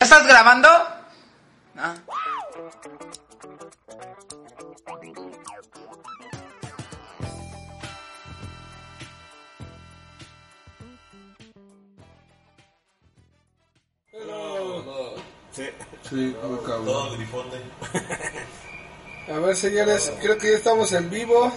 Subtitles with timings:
[0.00, 0.68] estás grabando?
[1.76, 1.94] Ah.
[15.52, 15.64] Sí.
[16.08, 16.84] Sí, muy cabrón.
[16.84, 17.56] Todo grifote.
[19.28, 21.52] A ver, señores, creo que ya estamos en vivo.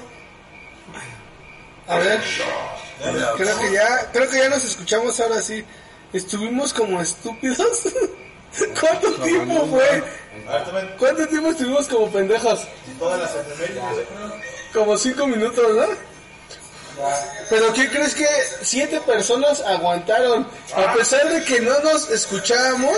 [1.88, 2.22] A ver,
[3.36, 5.64] creo que ya, creo que ya nos escuchamos ahora sí.
[6.14, 7.84] Estuvimos como estúpidos.
[8.80, 10.04] ¿Cuánto tiempo fue?
[10.98, 12.62] ¿Cuánto tiempo estuvimos como pendejos?
[12.98, 13.32] todas las.
[14.74, 15.86] Como cinco minutos, ¿no?
[17.50, 18.28] Pero ¿qué crees que
[18.62, 20.46] siete personas aguantaron?
[20.76, 22.98] A pesar de que no nos escuchábamos,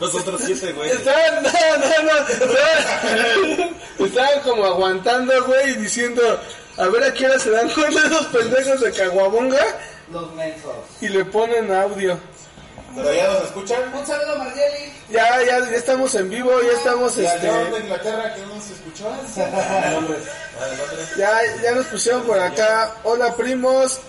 [0.00, 0.90] Nosotros siete, güey.
[0.90, 6.22] estaban, no, no, no, estaban, estaban como aguantando, güey, y diciendo,
[6.78, 9.64] a ver a qué hora se dan cuenta esos pendejos de Caguabonga
[10.10, 10.72] Los mensos.
[11.02, 12.18] y le ponen audio.
[12.96, 13.94] Pero ya nos escuchan.
[13.94, 14.92] Un saludo, Margeli.
[15.10, 18.60] Ya, ya, ya estamos en vivo, ya estamos, Y al este, de Inglaterra que no
[18.60, 19.10] se escuchó.
[21.18, 22.94] Ya, ya nos pusieron por acá.
[23.04, 24.00] Hola, primos.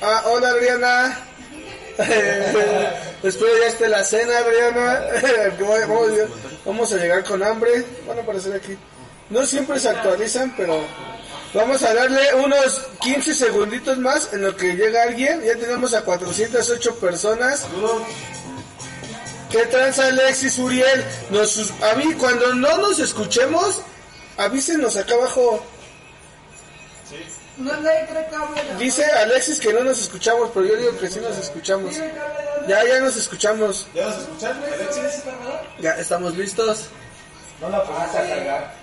[0.00, 1.18] Ah, hola, Adriana.
[3.22, 5.00] Espero ya esté la cena, Adriana.
[5.58, 6.10] Vamos,
[6.64, 7.84] vamos a llegar con hambre.
[8.06, 8.78] Van a aparecer aquí.
[9.30, 10.84] No siempre se actualizan, pero
[11.56, 15.42] vamos a darle unos 15 segunditos más en lo que llega alguien.
[15.42, 17.66] Ya tenemos a 408 personas.
[19.50, 21.04] ¿Qué tranza Alexis Uriel?
[21.30, 23.80] Nos, sus- avi- cuando no nos escuchemos,
[24.36, 25.64] avísenos acá abajo.
[28.78, 31.94] Dice Alexis que no nos escuchamos, pero yo digo que sí nos escuchamos.
[32.68, 33.86] Ya, ya nos escuchamos.
[33.94, 35.22] ¿Ya nos escuchan, Alexis?
[35.80, 36.86] Ya estamos listos.
[37.60, 38.74] No la pusiste a cargar.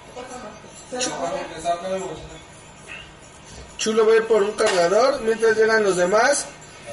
[3.83, 6.45] Chulo va a ir por un cargador mientras llegan los demás.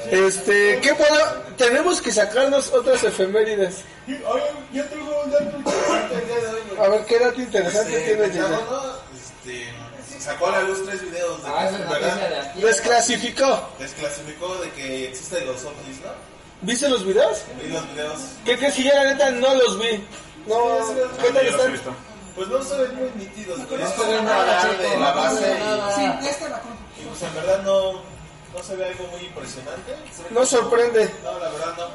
[0.09, 1.41] Este, ¿qué puedo?
[1.55, 3.77] Tenemos que sacarnos otras efemérides.
[4.73, 6.85] Ya tengo un dato interesante el día de hoy.
[6.85, 11.41] A ver, ¿qué dato interesante Este, tienes, Pentágono, este, sacó a la luz tres videos
[11.41, 12.53] de Ah, de ¿verdad?
[12.55, 13.69] Desclasificó.
[13.79, 16.11] Desclasificó de que existen los ovnis, ¿no?
[16.59, 17.37] ¿Viste los videos?
[17.63, 18.19] Vi los videos.
[18.43, 20.05] ¿Qué crees que yo la neta no los vi?
[20.45, 20.77] No,
[21.21, 21.95] ¿qué tal están?
[22.35, 23.81] Pues no se ven muy nítidos, güey.
[23.81, 25.57] Es se como ve un nada, de la No base.
[25.95, 26.80] Sí, esta la compro.
[27.01, 29.95] Y, pues en verdad no, no se ve algo muy impresionante.
[30.29, 31.09] No sorprende.
[31.23, 31.87] No, la verdad no.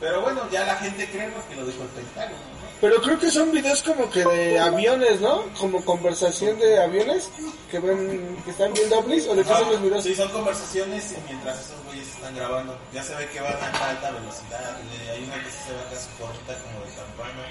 [0.00, 2.36] Pero bueno, ya la gente cree porque lo dijo el Pentágono.
[2.36, 2.60] ¿no?
[2.80, 5.44] Pero creo que son videos como que de aviones, ¿no?
[5.58, 7.28] Como conversación de aviones
[7.70, 10.02] que ven, que están viendo ovnis o de qué son los videos.
[10.02, 12.78] Sí, son conversaciones y mientras esos güeyes están grabando.
[12.94, 14.78] Ya se ve que van a alta velocidad.
[14.80, 17.46] y Hay una que se ve casi corta como de campana.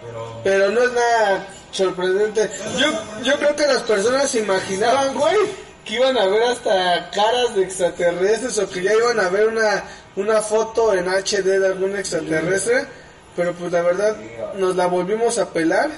[0.00, 0.40] Pero...
[0.44, 2.50] Pero no es nada sorprendente.
[2.78, 2.92] Yo,
[3.24, 5.36] yo creo que las personas se imaginaban, güey,
[5.84, 9.84] que iban a ver hasta caras de extraterrestres o que ya iban a ver una,
[10.16, 12.86] una foto en HD de algún extraterrestre.
[13.34, 14.16] Pero pues la verdad
[14.56, 15.90] nos la volvimos a pelar.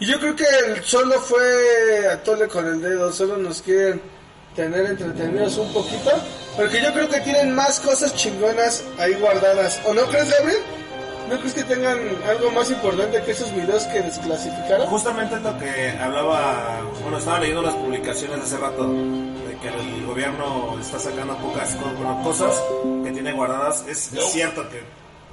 [0.00, 0.46] Y yo creo que
[0.82, 4.00] solo fue a tole con el dedo, solo nos quieren
[4.56, 6.10] tener entretenidos un poquito.
[6.56, 9.80] Porque yo creo que tienen más cosas chingonas ahí guardadas.
[9.86, 10.58] ¿O no crees, Gabriel?
[11.28, 14.86] ¿No crees que tengan algo más importante que esos videos que desclasificaron?
[14.88, 20.06] Justamente es lo que hablaba, bueno, estaba leyendo las publicaciones hace rato, de que el
[20.06, 22.62] gobierno está sacando pocas bueno, cosas
[23.04, 23.86] que tiene guardadas.
[23.88, 24.78] Es, cierto que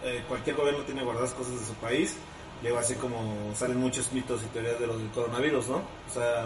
[0.03, 2.15] eh, cualquier gobierno tiene guardadas cosas de su país,
[2.61, 5.77] luego así como salen muchos mitos y teorías de los del coronavirus, ¿no?
[5.77, 6.45] O sea,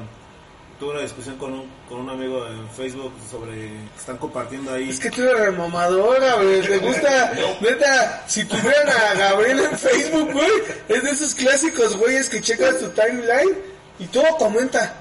[0.83, 4.89] tuve una discusión con un, con un amigo en Facebook sobre que están compartiendo ahí...
[4.89, 6.61] Es que tú eres remamadora, güey.
[6.61, 10.51] Te gusta, neta, si tuvieran a Gabriel en Facebook, güey,
[10.89, 13.57] es de esos clásicos güeyes que checas tu timeline
[13.97, 14.93] y todo comenta.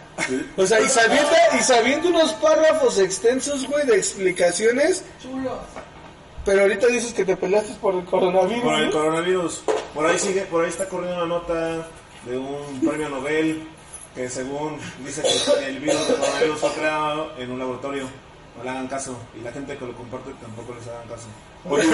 [0.56, 5.02] O sea, y se avienta, y se avienta unos párrafos extensos, güey, de explicaciones.
[5.20, 5.58] Chulo.
[6.44, 8.62] Pero ahorita dices que te peleaste por el coronavirus.
[8.62, 9.62] Por el coronavirus.
[9.94, 11.88] Por ahí sigue, por ahí está corriendo una nota
[12.24, 13.66] de un premio Nobel
[14.14, 18.08] que según dice que el virus del coronavirus fue creado en un laboratorio.
[18.56, 19.16] No le hagan caso.
[19.34, 21.26] Y la gente que lo comparte tampoco les hagan caso.
[21.64, 21.86] Oye,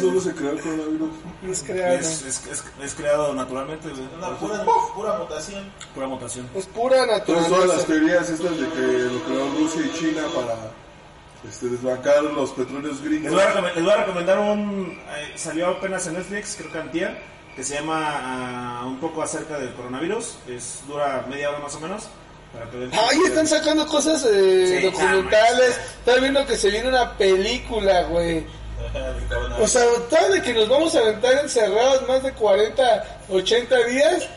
[0.00, 1.10] ¿dónde se creó el coronavirus?
[1.48, 1.94] Es creado.
[1.94, 4.02] Es, es, es, es creado naturalmente, güey.
[4.18, 4.64] Una pura,
[4.96, 5.64] pura mutación.
[5.94, 6.48] Pura mutación.
[6.56, 7.86] Es pura Entonces todas las naturaleza.
[7.86, 10.56] teorías estas de que lo creó Rusia y China para
[11.48, 13.32] este, desbancar los petróleos Les gringos.
[13.32, 14.98] voy a, recome- les voy a recomendar un...
[15.16, 17.16] eh, salió apenas en Netflix, creo que antier,
[17.56, 20.36] que se llama ah, un poco acerca del coronavirus.
[20.48, 22.04] Es, dura media hora más o menos.
[22.52, 25.80] Para que vean- Ay, están sacando cosas eh, Sí, documentales.
[25.98, 28.44] Están viendo que se viene una película, güey.
[29.58, 34.28] O sea, tal de que nos vamos a aventar encerrados más de 40, 80 días.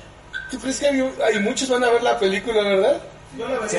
[0.50, 3.02] ¿Tú crees que hay, hay muchos van a ver la película, verdad?
[3.38, 3.78] Yo la Sí.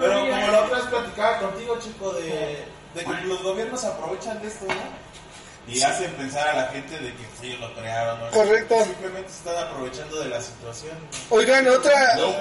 [0.00, 2.64] Pero como la otra vez platicaba contigo, chico, de,
[2.94, 4.74] de que los gobiernos aprovechan de esto, ¿no?
[5.68, 8.20] Y hacen pensar a la gente de que ellos lo crearon.
[8.20, 8.30] ¿no?
[8.30, 8.74] Correcto.
[8.84, 10.96] Simplemente están aprovechando de la situación.
[11.30, 12.16] Oigan, otra...
[12.16, 12.32] No.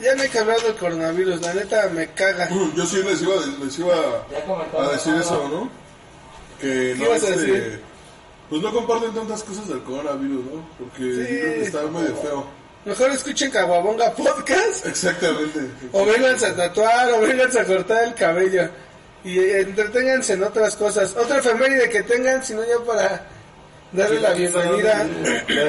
[0.00, 2.48] Ya hay que hablar del coronavirus, la neta me caga.
[2.74, 5.70] Yo sí les iba, les iba a decir eso, ¿no?
[6.58, 7.80] Que no, este,
[8.48, 10.68] pues no comparten tantas cosas del coronavirus, ¿no?
[10.78, 11.18] Porque Sí.
[11.18, 12.46] yo creo que está medio feo.
[12.86, 14.86] Mejor escuchen Caguabonga Podcast.
[14.86, 15.60] Exactamente.
[15.92, 18.70] O vénganse a tatuar, o vénganse a cortar el cabello.
[19.24, 21.14] Y entreténganse en otras cosas.
[21.16, 23.26] Otra efeméride que tengan, si no ya para
[23.92, 25.06] darle la bienvenida.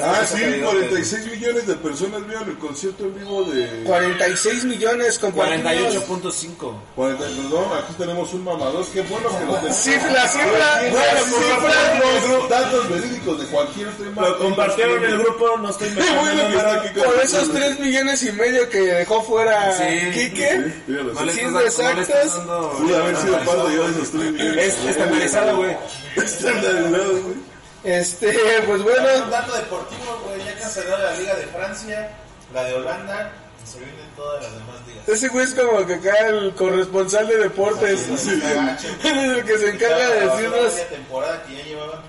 [0.04, 3.84] Ah, sí, 46 millones de personas vieron el concierto en vivo de...
[3.86, 5.96] 46 millones compartidos.
[6.08, 6.74] 48.5.
[6.96, 8.86] 40, perdón, aquí tenemos un mamador.
[8.94, 12.30] Qué bueno que nos den Cifra, cifra, Bueno, cifra.
[12.30, 14.24] los datos verídicos de cualquier streamer.
[14.24, 19.24] Lo compartieron en el grupo, no estoy Por esos 3 millones y medio que dejó
[19.24, 20.12] fuera Sí.
[20.14, 20.74] Quique.
[20.88, 22.72] Sí, dando...
[22.78, 24.58] Pude haber sido parte de esos 3 millones.
[24.58, 25.78] Es estandarizado, güey.
[26.18, 27.51] Estandarizado, güey.
[27.84, 28.32] Este,
[28.66, 32.12] pues Un bueno, dato deportivo, güey, ya cancelaron la Liga de Francia,
[32.54, 33.32] la de Holanda,
[33.66, 35.08] se vienen todas las demás ligas.
[35.08, 38.08] ese güey es como que acá el corresponsal de deportes.
[38.08, 38.14] Él
[39.04, 40.90] es el que se encarga de decirnos.
[40.90, 42.02] Temporada que ya llevaban.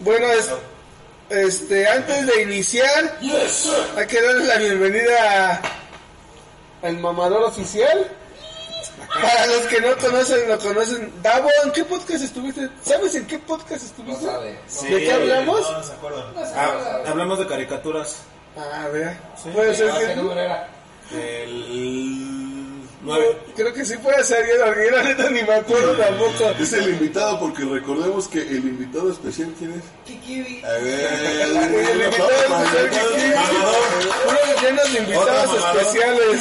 [0.00, 0.50] Bueno, es,
[1.30, 3.18] este, antes de iniciar,
[3.96, 5.60] hay que darle la bienvenida
[6.82, 8.10] al mamador oficial.
[9.14, 11.12] Para los que no conocen, lo conocen.
[11.22, 12.68] Davo, ¿en qué podcast estuviste?
[12.82, 14.24] ¿Sabes en qué podcast No estuviste?
[14.26, 14.58] sabe.
[14.90, 15.60] ¿De qué hablamos?
[15.62, 16.24] No, no se acuerdan.
[16.54, 18.18] Ah, hablamos de caricaturas.
[18.56, 19.18] Ah, vea.
[19.54, 20.16] Puede ser ¿Qué que...
[20.16, 20.68] número era?
[21.10, 21.62] El
[23.02, 23.38] 9.
[23.54, 26.50] Creo que sí puede ser, yo la neta ni me acuerdo tampoco.
[26.58, 29.84] Es el invitado porque recordemos que el invitado especial, ¿quién es?
[30.04, 30.64] Kikiwi.
[30.64, 31.12] A ver,
[31.90, 33.34] El invitado especial que tiene,
[34.26, 36.40] unos llenos de invitados especiales.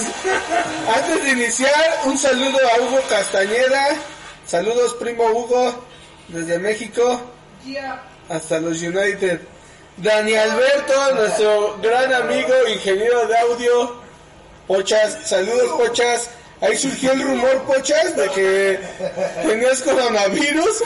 [0.96, 3.90] Antes de iniciar, un saludo a Hugo Castañeda.
[4.46, 5.84] Saludos, primo Hugo,
[6.30, 7.22] desde México
[8.30, 9.42] hasta los United.
[9.98, 13.96] Dani Alberto, nuestro gran amigo, ingeniero de audio.
[14.68, 16.30] Pochas, saludos, Pochas.
[16.60, 18.80] Ahí surgió el rumor, Pochas, de que
[19.44, 20.84] tenías coronavirus,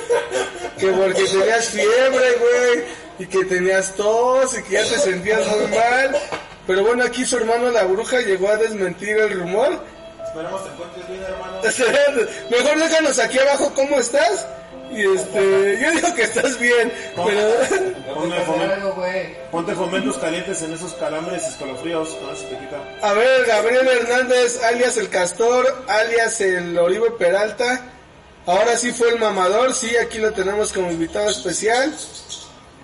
[0.77, 2.83] que porque tenías fiebre, güey,
[3.19, 6.17] y que tenías tos y que ya te sentías muy mal.
[6.67, 9.81] Pero bueno, aquí su hermano la bruja llegó a desmentir el rumor.
[10.25, 11.61] Esperamos te encuentres bien, hermano.
[12.49, 14.47] Mejor déjanos aquí abajo cómo estás.
[14.93, 19.37] Y este, yo digo que estás bien, pero Ponme fomen-.
[19.51, 22.09] Ponte fomentos calientes en esos calambres y escalofríos.
[22.09, 22.77] Con eso te quita.
[23.01, 27.81] A ver, Gabriel Hernández, alias el Castor, alias el Oribe Peralta.
[28.45, 31.93] Ahora sí fue el mamador, sí, aquí lo tenemos como invitado especial.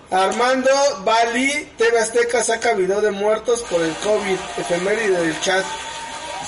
[0.09, 0.69] Armando
[1.03, 5.65] Bali, TV Azteca saca video de muertos por el COVID, efeméride del chat.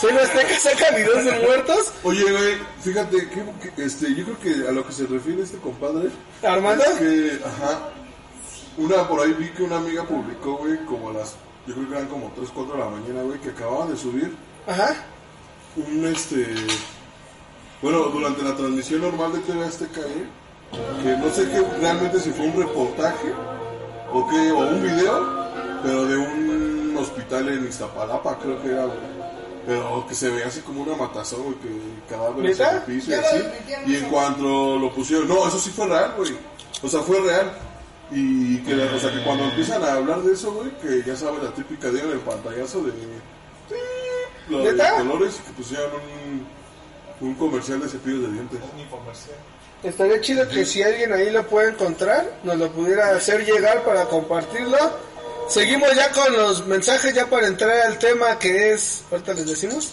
[0.02, 1.92] ¿TV Azteca saca videos de muertos?
[2.04, 5.58] Oye, güey, fíjate, que, que, este, yo creo que a lo que se refiere este
[5.58, 6.10] compadre
[6.44, 6.84] ¿Armando?
[6.84, 7.90] es que, ajá,
[8.78, 11.36] una por ahí vi que una amiga publicó, güey, como a las,
[11.68, 14.34] yo creo que eran como 3, 4 de la mañana, güey, que acababan de subir
[14.68, 14.96] Ajá.
[15.76, 16.48] un, este,
[17.82, 20.40] bueno, durante la transmisión normal de TV Azteca, güey,
[21.04, 23.34] que no sé qué, realmente si fue un reportaje
[24.14, 25.50] o qué, o un video,
[25.84, 29.19] pero de un hospital en Iztapalapa, creo que era, güey.
[29.70, 31.70] Pero que se veía así como una matazón, güey, que
[32.10, 33.38] cadáveres en el piso y así.
[33.86, 36.36] Y en cuanto lo pusieron, no, eso sí fue real, güey.
[36.82, 37.52] O sea, fue real.
[38.10, 41.44] Y que, o sea, que cuando empiezan a hablar de eso, güey, que ya sabes
[41.44, 42.94] la típica dieron el pantallazo de
[44.50, 44.98] lo de ¿Neta?
[44.98, 45.92] colores y que pusieron
[47.22, 48.60] un, un comercial de cepillos de dientes.
[49.84, 54.06] Estaría chido que si alguien ahí lo puede encontrar, nos lo pudiera hacer llegar para
[54.06, 54.78] compartirlo.
[55.50, 59.92] Seguimos ya con los mensajes, ya para entrar al tema que es, ahorita les decimos,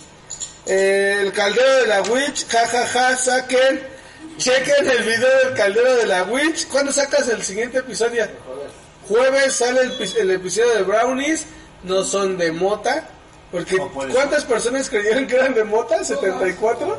[0.68, 3.80] Eh, el caldero de la Witch, jajaja, saquen,
[4.36, 6.66] chequen el video del caldero de la Witch.
[6.66, 8.26] ¿Cuándo sacas el siguiente episodio?
[9.08, 11.46] Jueves sale el, pi- el episodio de Brownies,
[11.84, 13.08] no son de mota,
[13.52, 16.00] porque No ¿cuántas personas creyeron que eran de mota?
[16.00, 16.96] ¿74?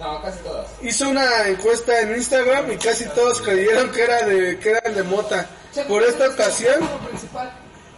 [0.00, 0.66] No, casi todas.
[0.82, 5.02] hizo una encuesta en Instagram y casi todos creyeron que era de que eran de
[5.04, 5.46] mota.
[5.88, 6.88] Por esta ocasión,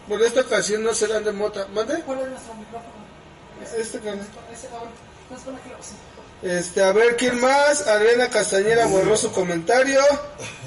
[0.08, 1.66] por esta ocasión no serán de mota.
[1.72, 2.00] ¿Mande?
[2.02, 3.04] ¿Cuál es nuestro micrófono?
[3.76, 5.94] Este sí.
[6.42, 7.86] Este, a ver quién más.
[7.86, 10.00] Adriana Castañera borró su comentario.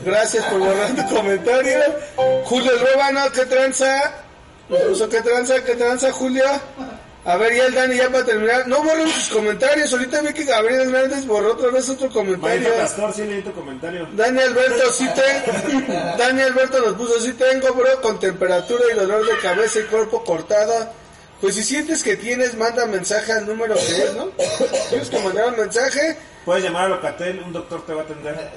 [0.04, 1.80] Gracias por borrar tu comentario.
[2.46, 4.26] Julio Róbano, ¿qué tranza?
[4.68, 6.44] Qué tranza, qué tranza, Julio.
[7.28, 8.66] A ver, ya el Dani, ya para terminar.
[8.70, 9.92] No borren sus comentarios.
[9.92, 12.70] Ahorita vi que Gabriel Hernández borró otra vez otro comentario.
[12.70, 14.08] Manito Castor, sí leí tu comentario.
[14.14, 16.18] Dani Alberto, sí te...
[16.18, 20.24] Dani Alberto nos puso, sí tengo, bro, con temperatura y dolor de cabeza y cuerpo
[20.24, 20.88] cortado.
[21.42, 24.30] Pues si sientes que tienes, manda mensaje al número que es, ¿no?
[24.88, 26.18] ¿Quieres que mandar un mensaje?
[26.46, 28.50] Puedes llamar a Locatel, un doctor te va a atender.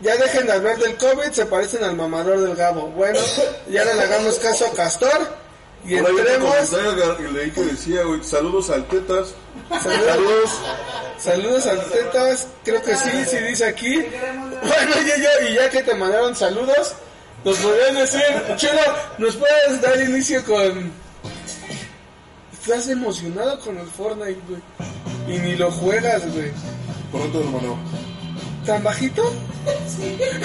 [0.00, 2.86] Ya dejen de hablar del COVID, se parecen al mamador del Gabo.
[2.86, 3.20] Bueno,
[3.68, 5.49] ya le hagamos caso a Castor
[5.84, 6.54] y Por ahí entremos.
[6.70, 9.34] comentario que leí que decía, güey, saludos al Tetas.
[9.82, 10.50] Saludos,
[11.18, 13.96] saludos al Tetas, creo que sí, sí dice aquí.
[13.96, 16.94] Bueno, ya, ya, y ya que te mandaron saludos,
[17.44, 18.22] nos podrían decir,
[18.56, 18.80] Chulo,
[19.18, 20.92] ¿nos puedes dar inicio con...
[22.52, 24.60] Estás emocionado con el Fortnite, güey.
[25.34, 26.52] Y ni lo juegas, güey.
[27.10, 27.78] Pronto, hermano.
[28.66, 29.22] ¿Tan bajito?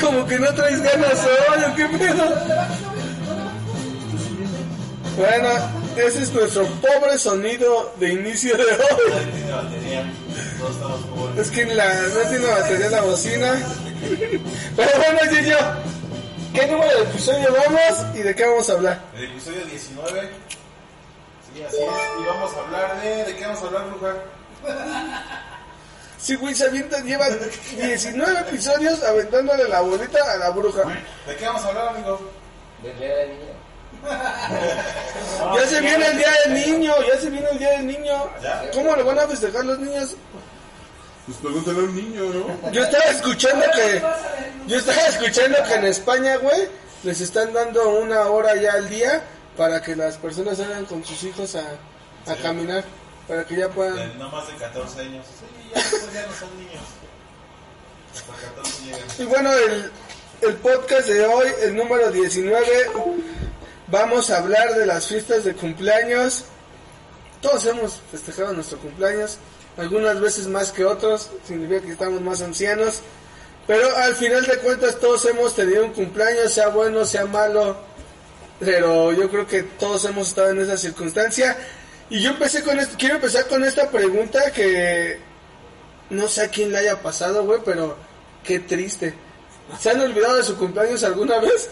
[0.02, 2.36] Como que no traes ganas hoy, ¿o qué pedo?
[5.18, 5.50] Bueno,
[5.96, 8.70] ese es nuestro pobre sonido de inicio de hoy.
[9.10, 10.14] Nadie tiene batería.
[10.60, 11.48] Todos estamos pobres.
[11.48, 13.54] Es que la, no tiene batería la bocina.
[14.76, 15.58] Pero bueno, Gillo,
[16.54, 19.02] ¿qué número de episodio vamos y de qué vamos a hablar?
[19.16, 20.30] El episodio 19.
[21.54, 21.82] Sí, así es.
[21.82, 23.24] Y vamos a hablar de.
[23.24, 24.16] ¿De qué vamos a hablar, Bruja?
[26.18, 30.82] Sí, güey, se avienta, lleva 19 episodios aventándole la bolita a la bruja.
[31.28, 32.20] ¿De qué vamos a hablar, amigo?
[32.82, 33.55] Del día del niño.
[35.56, 38.30] Ya se viene el día del niño, ya se viene el día del niño.
[38.74, 40.16] ¿Cómo le van a festejar los niños?
[41.26, 42.72] Pues pregúntale a un niño, ¿no?
[42.72, 44.02] Yo estaba escuchando que,
[44.68, 46.68] yo estaba escuchando que en España, güey,
[47.04, 49.24] les están dando una hora ya al día
[49.58, 52.84] para que las personas salgan con sus hijos a, a caminar,
[53.28, 54.20] para que ya puedan.
[54.20, 55.26] no más de 14 años.
[55.40, 56.84] Sí, ya, después ya no son niños.
[58.14, 59.02] Hasta 14 llegan.
[59.18, 59.92] Y bueno, el,
[60.42, 62.66] el podcast de hoy, el número 19,
[63.88, 66.46] vamos a hablar de las fiestas de cumpleaños.
[67.42, 69.38] Todos hemos festejado nuestro cumpleaños,
[69.78, 73.02] algunas veces más que otros, significa que estamos más ancianos.
[73.68, 77.78] Pero al final de cuentas todos hemos tenido un cumpleaños, sea bueno, sea malo.
[78.60, 81.58] Pero yo creo que todos hemos estado en esa circunstancia.
[82.10, 85.20] Y yo empecé con esto, quiero empezar con esta pregunta que
[86.12, 87.98] no sé a quién le haya pasado, güey, pero
[88.44, 89.16] qué triste.
[89.80, 91.70] ¿Se han olvidado de su cumpleaños alguna vez?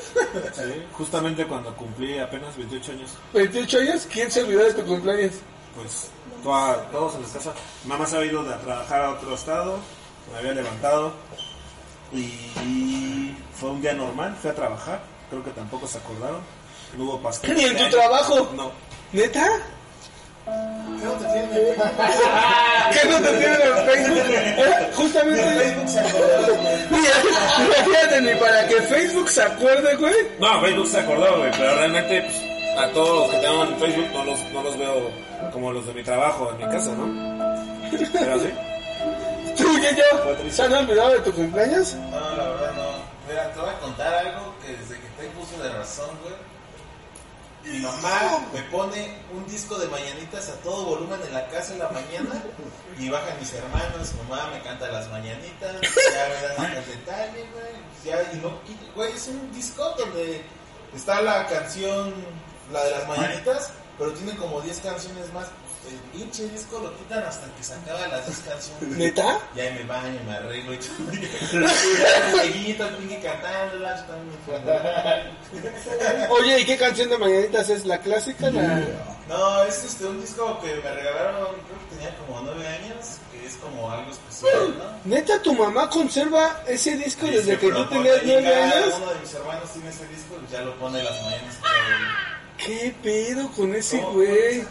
[0.54, 4.08] Sí, justamente cuando cumplí apenas 28 años, ¿28 años?
[4.12, 5.34] ¿Quién se olvidó de tu cumpleaños?
[5.76, 6.08] pues
[6.44, 7.54] toda- todos en la casa.
[7.86, 9.78] Mamá se había ido de a trabajar a otro estado,
[10.32, 11.14] me había levantado
[12.12, 16.42] y fue un día normal, fui a trabajar, creo que tampoco se acordaron.
[16.98, 17.56] No hubo pastel.
[17.56, 18.52] ¿Ni en tu trabajo?
[18.56, 18.72] No.
[19.14, 19.48] ¿Neta?
[20.46, 21.50] ¿Qué no te tiene?
[22.94, 24.24] ¿Qué no te tienen en Facebook?
[24.30, 25.44] Eh, Justamente.
[25.44, 26.58] Facebook se acordó.
[26.90, 27.14] Mira,
[27.86, 30.14] Fíjate, ni para que Facebook se acuerde, güey.
[30.40, 34.10] No, Facebook se acordó, güey, pero realmente pues, a todos los que tengo en Facebook
[34.14, 35.12] no los, no los veo
[35.52, 37.06] como los de mi trabajo en mi casa, ¿no?
[37.92, 38.50] Pero sí.
[39.58, 40.52] ¿Tú y yo?
[40.52, 41.96] ¿Se han olvidado de tu cumpleaños?
[41.96, 42.94] No, la verdad no.
[43.30, 46.34] Mira, te voy a contar algo que desde que tengo uso de razón, güey.
[47.66, 51.80] Mi mamá me pone un disco de mañanitas a todo volumen en la casa en
[51.80, 52.44] la mañana
[53.00, 57.74] y bajan mis hermanos, mamá me canta las mañanitas, ya me dan el detalle, güey.
[58.04, 58.60] Ya, y no,
[58.96, 60.44] güey, es un disco donde
[60.94, 62.14] está la canción,
[62.74, 65.48] la de las mañanitas, pero tiene como 10 canciones más.
[65.90, 68.98] El pinche disco lo quitan hasta que se acaban las 10 canciones.
[68.98, 69.40] ¿Neta?
[69.56, 71.12] Ya me baño, me arreglo y todo.
[72.44, 72.80] el
[73.82, 74.38] la yo también.
[76.30, 77.86] Oye, ¿y qué canción de Mañanitas es?
[77.86, 78.50] ¿La clásica?
[78.50, 78.82] La...
[79.28, 83.46] No, es este, un disco que me regalaron, creo que tenía como 9 años, que
[83.46, 84.86] es como algo especial, ¿no?
[85.04, 88.94] ¿Neta tu mamá conserva ese disco Y desde que tú tenías nueve cada años?
[88.98, 91.58] Uno de mis hermanos tiene ese disco y ya lo pone las mañanas.
[91.60, 91.72] todo
[92.58, 94.64] ¿Qué pedo con ese güey?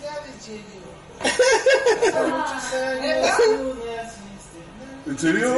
[0.00, 0.86] Felicidades, Cheyo.
[2.12, 5.12] Por muchos años tú naciste, ¿no?
[5.12, 5.48] ¿En serio?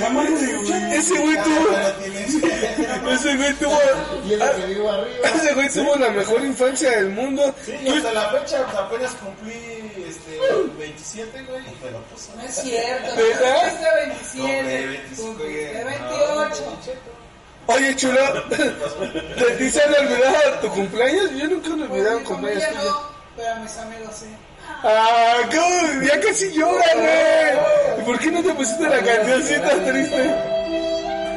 [0.00, 0.90] No, mames, en serio.
[0.92, 1.66] Ese güey Ah, tuvo...
[2.02, 2.34] tienes-
[3.20, 3.78] Ese güey tuvo...
[5.34, 7.54] Ese güey tuvo la mejor infancia del mundo.
[7.64, 9.52] Sí, y hasta la fecha apenas cumplí
[10.08, 10.38] este,
[10.78, 12.32] 27, güey, y me lo puso.
[12.36, 13.14] No es cierto.
[13.16, 13.66] ¿Verdad?
[13.68, 14.62] Es de 27.
[14.62, 15.84] No, de 25, De güey.
[15.84, 16.76] 28.
[17.74, 21.30] Oye, chulo, ¿te ti se han olvidado tu cumpleaños?
[21.36, 22.84] Yo nunca me he olvidado un cumpleaños tuyo.
[22.84, 23.00] no,
[23.36, 24.26] pero a mis amigos sí.
[24.82, 26.02] Ah, ¿cómo?
[26.02, 28.00] Ya casi llora, güey.
[28.00, 30.34] ¿Y por qué no te pusiste la cancioncita triste?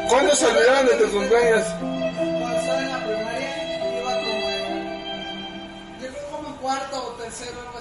[0.10, 1.63] ¿Cuándo se olvidaron de tu cumpleaños?
[1.80, 6.02] Cuando estaba en la primaria, iba como en.
[6.02, 7.73] Yo creo como en cuarto o tercero.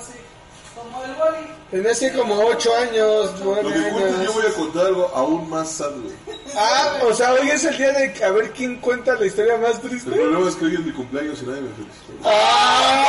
[0.92, 1.46] Como el boli.
[1.70, 4.34] Tenías que como 8 años, Lo 9 que cuento, yo años.
[4.34, 6.14] voy a contar algo aún más sad, güey.
[6.54, 9.76] Ah, o sea, hoy es el día de a ver quién cuenta la historia más
[9.76, 10.11] El triste.
[10.11, 12.12] problema es que hoy es mi cumpleaños y nadie me felicitó.
[12.25, 13.06] Ah.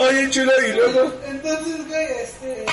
[0.00, 1.12] Oye, chulo, y luego.
[1.26, 2.66] Entonces, güey, este.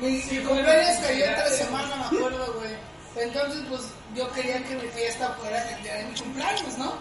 [0.00, 2.70] Mi, mi cumpleaños cayó en tres semanas, me acuerdo, güey.
[3.16, 3.82] Entonces, pues
[4.16, 6.94] yo quería que mi fiesta fuera el día de mi cumpleaños, ¿no?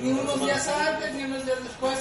[0.00, 1.98] Ni unos días antes, ni unos días después.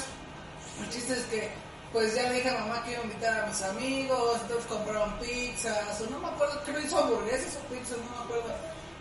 [0.81, 1.51] El chiste es que
[1.91, 5.13] pues ya le dije a mamá que iba a invitar a mis amigos, entonces compraron
[5.19, 8.55] pizzas, o no me acuerdo, creo que hizo hamburguesas o pizzas, no me acuerdo.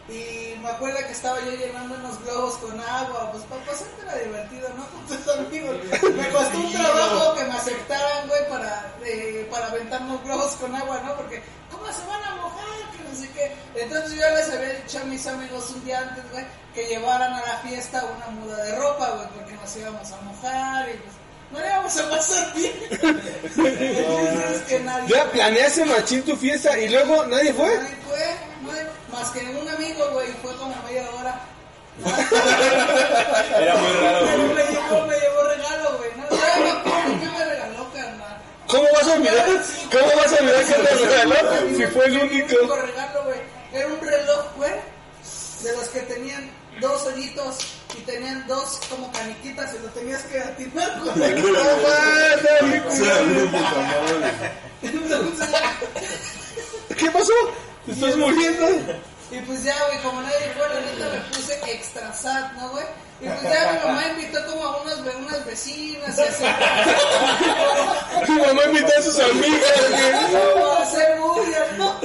[0.09, 4.16] Y me acuerdo que estaba yo llenando unos globos con agua, pues para pasar era
[4.16, 4.85] divertido, ¿no?
[4.88, 5.76] Con tus amigos.
[6.16, 10.75] Me costó un trabajo que me aceptaran, güey, para, eh, para aventar unos globos con
[10.75, 11.14] agua, ¿no?
[11.14, 11.87] Porque, ¿cómo
[13.90, 16.44] Entonces yo les había dicho a mis amigos un día antes, güey,
[16.75, 20.88] que llevaran a la fiesta una muda de ropa, güey, porque nos íbamos a mojar
[20.90, 21.14] y pues
[21.50, 22.73] no le íbamos a pasar bien.
[22.92, 27.66] Entonces, que nadie Ya planeaste machín tu fiesta y luego nadie fue.
[27.76, 28.37] Nadie fue,
[28.73, 31.40] nadie- más que un amigo, güey, fue como media hora.
[33.61, 34.38] Era muy raro, güey.
[34.54, 36.11] me llevó, me llevó regalo, güey.
[36.16, 38.38] No, acuerdo qué me regaló, carnal.
[38.68, 39.47] ¿Cómo vas a olvidar?
[39.90, 41.37] ¿Cómo vas a olvidar que te regaló?
[41.76, 42.76] Si fue el único.
[42.76, 43.20] regalo.
[43.73, 44.73] Era un reloj, güey,
[45.62, 46.50] de los que tenían
[46.81, 47.59] dos hoyitos
[47.97, 51.43] y tenían dos como caniquitas y lo tenías que atinar, puta madre.
[54.83, 55.49] Entonces,
[56.97, 57.33] ¿Qué pasó?
[57.87, 58.67] ¿Te estás muriendo?
[59.31, 62.85] Y pues ya, güey, como nadie fue, la neta me puse extra sad, ¿no, güey?
[63.21, 66.45] Y pues ya mi mamá invitó como a unas, unas vecinas y así.
[68.27, 69.61] Tu mamá invitó a sus amigas,
[69.91, 70.53] güey.
[70.55, 71.97] Como a hacer bulla, ¿no?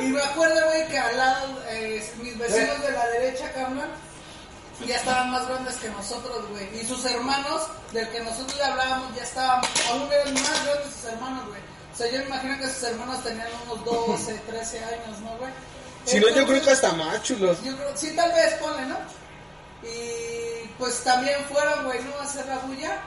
[0.00, 3.90] Y me acuerdo, güey, que al lado, eh, mis vecinos de la derecha, carnal,
[4.86, 6.80] ya estaban más grandes que nosotros, güey.
[6.80, 7.62] Y sus hermanos,
[7.92, 11.60] del que nosotros le hablábamos, ya estaban, aún eran más grandes sus hermanos, güey.
[11.92, 15.50] O sea, yo me imagino que sus hermanos tenían unos 12, 13 años, ¿no, güey?
[16.04, 17.62] Si no, yo creo que hasta más chulos.
[17.62, 18.96] yo creo, sí, tal vez ponle, ¿no?
[19.84, 22.16] Y pues también fueron, güey, ¿no?
[22.20, 23.00] A hacer la bulla.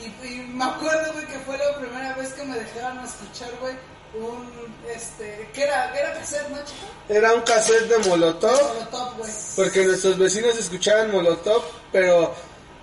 [0.00, 3.74] Y, y me acuerdo, güey, que fue la primera vez que me dejaron escuchar, güey,
[4.14, 4.48] un,
[4.94, 5.92] este, ¿qué era?
[5.92, 6.86] ¿Qué era cassette, no, chico?
[7.08, 8.50] Era un cassette de Molotov.
[8.74, 9.30] Molotov, güey.
[9.56, 11.62] Porque nuestros vecinos escuchaban Molotov,
[11.92, 12.34] pero,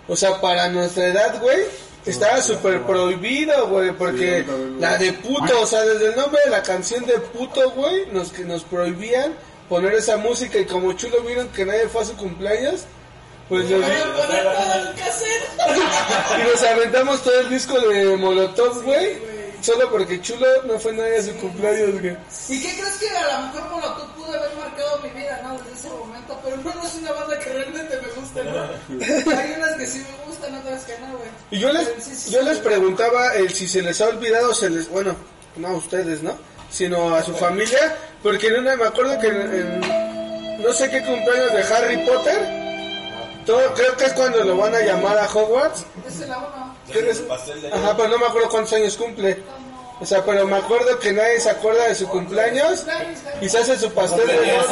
[0.08, 1.60] o sea, para nuestra edad, güey,
[2.06, 4.82] estaba súper prohibido, güey, porque Sí, también, güey.
[4.82, 8.32] la de puto, o sea, desde el nombre de la canción de puto, güey, nos,
[8.32, 9.36] que nos prohibían
[9.70, 12.82] poner esa música y como chulo vieron que nadie fue a su cumpleaños,
[13.52, 14.92] pues nos, voy a poner todo el
[16.40, 19.18] y nos aventamos todo el disco de Molotov, güey,
[19.60, 22.16] solo porque chulo no fue nadie a su cumpleaños, güey.
[22.48, 25.58] ¿Y qué crees que a lo mejor Molotov pudo haber marcado mi vida, no?
[25.58, 29.32] Desde ese momento, pero no, no es una banda que realmente me guste, ¿no?
[29.38, 31.30] Hay unas que sí me gustan, otras que no, güey.
[31.52, 34.70] Y yo les, sí, sí, yo les preguntaba el si se les ha olvidado, se
[34.70, 35.14] les, bueno,
[35.58, 36.38] no a ustedes, ¿no?
[36.70, 41.04] Sino a su familia, porque en una, me acuerdo que en, en no sé qué
[41.04, 42.62] cumpleaños de Harry Potter,
[43.46, 45.86] todo, creo que es cuando lo van a llamar a Hogwarts.
[46.94, 47.20] Es.
[47.20, 49.44] Pastel de Ajá, pero no me acuerdo cuántos años cumple.
[50.00, 52.86] O sea, pero me acuerdo que nadie se acuerda de su cumpleaños
[53.40, 54.66] y se hace su pastel de oro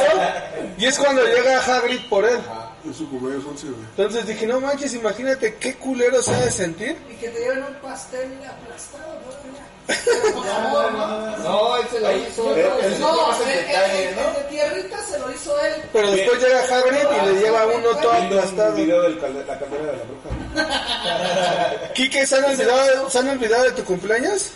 [0.76, 2.40] y es cuando llega Hagrid por él.
[2.88, 3.80] Es su cumpleaños 11, güey.
[3.96, 6.96] Entonces dije, no manches, imagínate qué culero se ha de sentir.
[7.08, 9.69] Y que te lleven un pastel aplastado, ¿no?
[9.90, 10.32] Ya.
[10.32, 11.36] Por favor, ¿no?
[11.38, 12.52] No, él se lo hizo.
[12.54, 14.20] Pero él- el- No, el, el- detalle, el- ¿no?
[14.28, 15.72] el de tierrita se lo hizo él.
[15.92, 18.70] Pero después llega Hagrid y le lleva uno todo aplastado.
[18.70, 21.90] un video de la caldera de la bruja.
[21.94, 24.50] Quique, ¿se han olvidado, ¿se han olvidado de tu cumpleaños?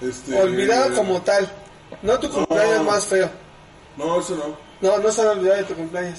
[0.00, 1.48] Este, Olvidado como tal.
[2.02, 3.30] No tu cumpleaños más feo.
[3.96, 4.56] No, eso no.
[4.80, 6.18] No, no se han olvidado de tu cumpleaños.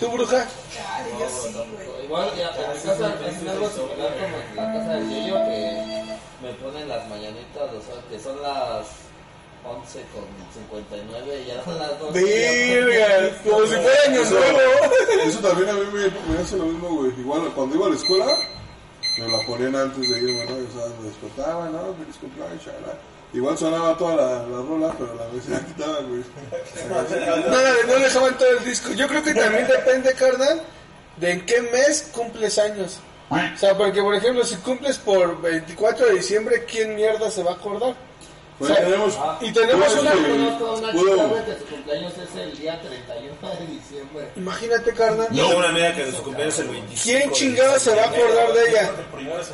[0.00, 0.48] ¿Tu bruja?
[0.96, 2.04] Ay, yo sí, güey.
[2.06, 6.04] Igual, ya, en mi casa es algo similar como en la casa del Yeyo que
[6.42, 8.86] me ponen las mañanitas, o sea, que son las
[9.62, 12.24] 11 con 59 y ya son las 12.
[12.24, 14.94] Verga, como si fuera año nuevo.
[15.22, 17.12] Eso también a mí me, me hace lo mismo, güey.
[17.20, 18.26] Igual cuando iba a la escuela,
[19.18, 20.54] me la ponían antes de irme, ¿no?
[20.54, 21.94] O sea, me despertaba, ¿no?
[21.94, 22.96] Feliz cumpleaños, chalá.
[23.32, 26.22] Igual sonaba toda la, la rola, pero la vez la quitaban, güey.
[27.48, 28.92] No, no dejaban todo el disco.
[28.92, 30.62] Yo creo que también depende, carnal,
[31.16, 32.98] de en qué mes cumples años.
[33.54, 37.52] O sea, porque por ejemplo, si cumples por 24 de diciembre, ¿quién mierda se va
[37.52, 37.94] a acordar?
[38.60, 39.18] Pues tenemos...
[39.40, 40.10] Y tenemos Pues, una...
[40.12, 44.28] este, Conozco una chica güey, que su cumpleaños es el día 31 de diciembre.
[44.36, 45.28] Imagínate, carnal.
[45.34, 47.02] Tengo una amiga que de su cumpleaños es el 25.
[47.02, 48.90] ¿Quién chingado se va a acordar de ella?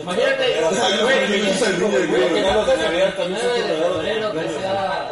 [0.00, 5.08] Imagínate, o sea, güey, que nace el 29 de febrero, que sea...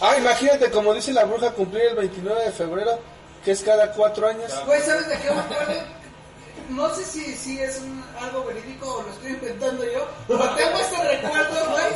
[0.00, 2.98] Ah, imagínate, como dice la bruja, cumplir el 29 de febrero,
[3.44, 4.50] que es cada cuatro años.
[4.64, 5.74] Güey, ¿sabes de qué me acuerdo?
[6.74, 10.78] No sé si, si es un- algo verídico o lo estoy inventando yo, pero tengo
[10.78, 11.92] este recuerdo, güey,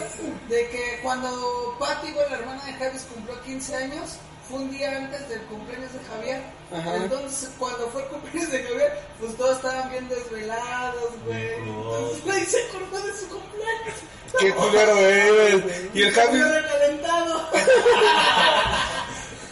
[0.49, 4.17] de que cuando Patty, güey, la hermana de Javis, cumplió 15 años,
[4.49, 6.43] fue un día antes del cumpleaños de Javier.
[6.73, 6.97] Ajá.
[6.97, 11.55] Entonces, cuando fue el cumpleaños de Javier, pues todos estaban bien desvelados, güey.
[11.55, 13.95] Entonces, nadie se acordó de su cumpleaños.
[14.39, 15.65] Qué culero eres.
[15.95, 17.47] Y el Javi, recalentado.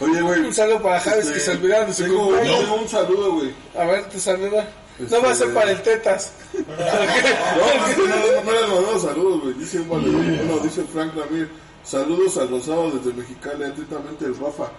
[0.01, 0.39] Oye, güey.
[0.41, 2.59] un saludo para Javis que se olvidaron de su cumpleaños.
[2.59, 3.53] tengo un saludo, güey.
[3.77, 4.67] A ver, te saluda.
[4.99, 6.31] No va a ser para el tetas.
[6.53, 9.53] No, no, no, no les mandamos saludos, güey.
[9.55, 10.07] Dice un vale-
[10.45, 11.49] no, dice Frank Ramírez.
[11.83, 14.71] Saludos al Rosado desde Mexicali, atentamente el Rafa.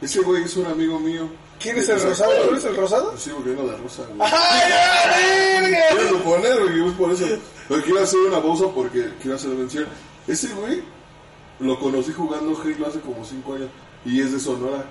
[0.00, 1.28] Ese güey es un amigo mío.
[1.58, 2.32] ¿Quién es el rosado?
[2.44, 3.14] ¿Tú eres el rosado?
[3.18, 4.30] Sí, porque vengo de rosa, güey.
[4.32, 5.78] ¡Ay, verga!
[5.98, 7.26] Quiero poner, güey, es por eso.
[7.68, 9.86] Pero quiero hacer una pausa porque quiero hacer mención.
[10.26, 10.82] Ese güey
[11.58, 13.68] lo conocí jugando Halo hace como 5 años
[14.06, 14.84] y es de Sonora.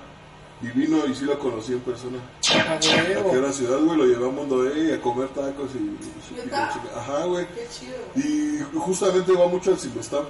[0.62, 2.18] Y vino y sí lo conocí en persona.
[2.18, 5.78] A Aquí en la ciudad, güey, lo llevé a Mundo E a comer tacos y...
[5.78, 6.98] y- y-.
[6.98, 7.46] Ajá, güey.
[7.54, 7.96] Qué chido.
[8.14, 10.24] Y justamente va mucho al Silvestar.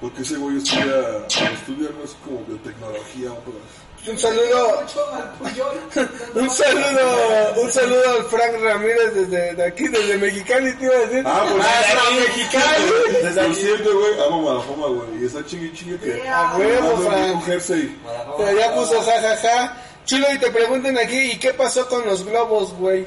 [0.00, 3.30] Porque ese güey estudia, estudia algo así como biotecnología.
[3.44, 3.56] Pues.
[4.04, 4.82] Un saludo,
[6.34, 10.98] un saludo, un saludo al Frank Ramírez desde de aquí, desde Mexicali, te iba a
[10.98, 11.24] decir.
[11.24, 12.84] Ah, por Hasta cierto, Mexicali.
[13.46, 15.22] Por cierto, güey, amo Malafoma, güey.
[15.22, 16.28] Y está chingue chingue que...
[16.28, 17.44] A huevo, Frank.
[17.44, 17.96] jersey.
[18.38, 19.76] Pero ya puso jajaja.
[20.04, 23.06] Chulo, y te preguntan aquí, ¿y qué pasó con los globos, güey?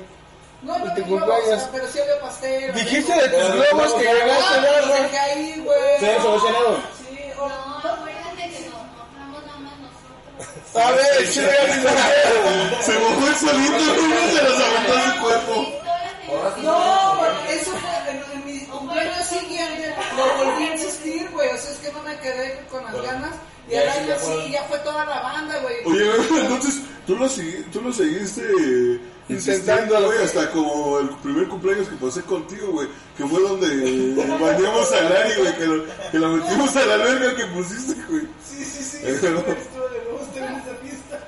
[0.61, 1.45] No, no, no, cumpleaños.
[1.45, 2.73] o sea, pero sí había pastel.
[2.73, 5.09] Dijiste de tus globos que llegaste, Ah, ¿verdad?
[5.57, 5.99] güey.
[5.99, 6.77] Sí, solucionado.
[6.97, 8.05] Sí, No, o-
[10.75, 11.41] A ver, dijo,
[12.81, 15.85] Se mojó el solito, güey, se los aventó su cuerpo.
[16.63, 21.49] No, porque eso fue en, mi cumpleaños siguiente, lo volví a insistir, güey.
[21.49, 23.31] O sea, es que no me quedé con las ganas.
[23.69, 24.43] Y al sí, año ya fue.
[24.43, 25.75] sí, ya fue toda la banda, güey.
[25.85, 27.27] Oye, güey, entonces, tú lo,
[27.71, 32.73] tú lo seguiste eh, Intentando, insistiendo, güey, hasta como el primer cumpleaños que pasé contigo,
[32.73, 33.67] güey, que fue donde
[34.39, 38.27] bañamos a Lari, güey, que lo, que lo metimos a la verga que pusiste, güey.
[38.43, 38.97] Sí, sí, sí.
[39.01, 39.19] Eh,
[40.39, 41.19] en esa fiesta.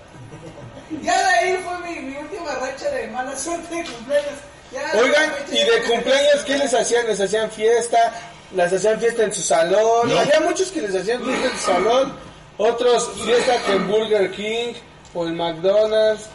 [1.01, 4.31] Ya de ahí fue mi, mi última racha de mala suerte de cumpleaños.
[4.71, 7.07] Ya, Oigan, y de me- cumpleaños, ¿qué les hacían?
[7.07, 8.13] ¿Les hacían fiesta?
[8.55, 10.11] ¿Les hacían fiesta en su salón?
[10.17, 12.13] Había muchos que les hacían fiesta en su salón,
[12.57, 14.73] otros fiesta que en Burger King
[15.13, 16.25] o en McDonald's.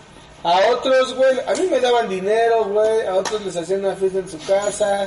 [0.45, 4.19] A otros, güey, a mí me daban dinero, güey, a otros les hacían una fiesta
[4.19, 5.07] en su casa.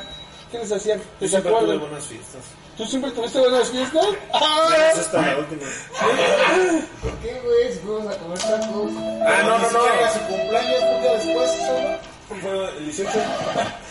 [0.52, 1.00] ¿Qué les hacían?
[1.00, 1.80] Yo ¿Les siempre tuve acuerdan?
[1.90, 2.42] buenas fiestas.
[2.78, 4.06] ¿Tú siempre tuviste buenas fiestas?
[4.34, 4.68] ¡Ah!
[4.92, 5.62] Esa es la última.
[7.02, 7.72] ¿Por qué, güey?
[7.72, 8.92] Si fuimos a comer tacos.
[9.26, 10.12] Ah, no, no, no.
[10.12, 12.16] Su cumpleaños, porque después solo.
[12.42, 13.12] Fue el 18.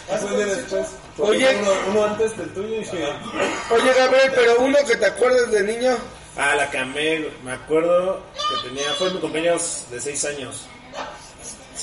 [0.07, 0.87] Fue el día después.
[1.19, 1.57] Oye.
[1.61, 5.97] Uno, uno antes del tuyo y Oye, Gabriel, pero uno que te acuerdes de niño.
[6.37, 7.27] Ah, la camé.
[7.43, 8.93] Me acuerdo que tenía.
[8.99, 10.67] Fue mi cumpleaños de 6 años.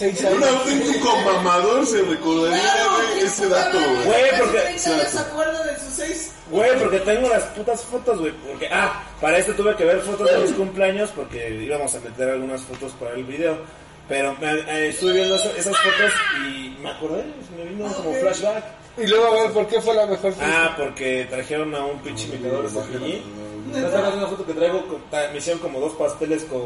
[0.02, 0.50] Seis Un años.
[0.58, 4.06] auténtico mamador se recordaría Claro, güey, ¿quién ese se dato, güey.
[4.06, 6.32] Güey, porque- 30 años se acuerda de sus seis.
[6.50, 8.32] Güey, porque tengo las putas fotos, güey.
[8.32, 12.30] Porque, ah, para esto tuve que ver fotos de mis cumpleaños porque íbamos a meter
[12.30, 13.58] algunas fotos para el video.
[14.10, 16.12] Pero me, eh, estuve viendo esas fotos
[16.48, 17.24] y me acordé,
[17.56, 18.64] me vino como flashback.
[18.98, 20.46] Y luego, a ver, ¿por qué fue la mejor fiesta?
[20.66, 23.24] Ah, porque trajeron a un pinche imitador de Cepillín.
[23.72, 24.86] ¿No te una foto que traigo?
[24.88, 26.64] Con, me hicieron como dos pasteles con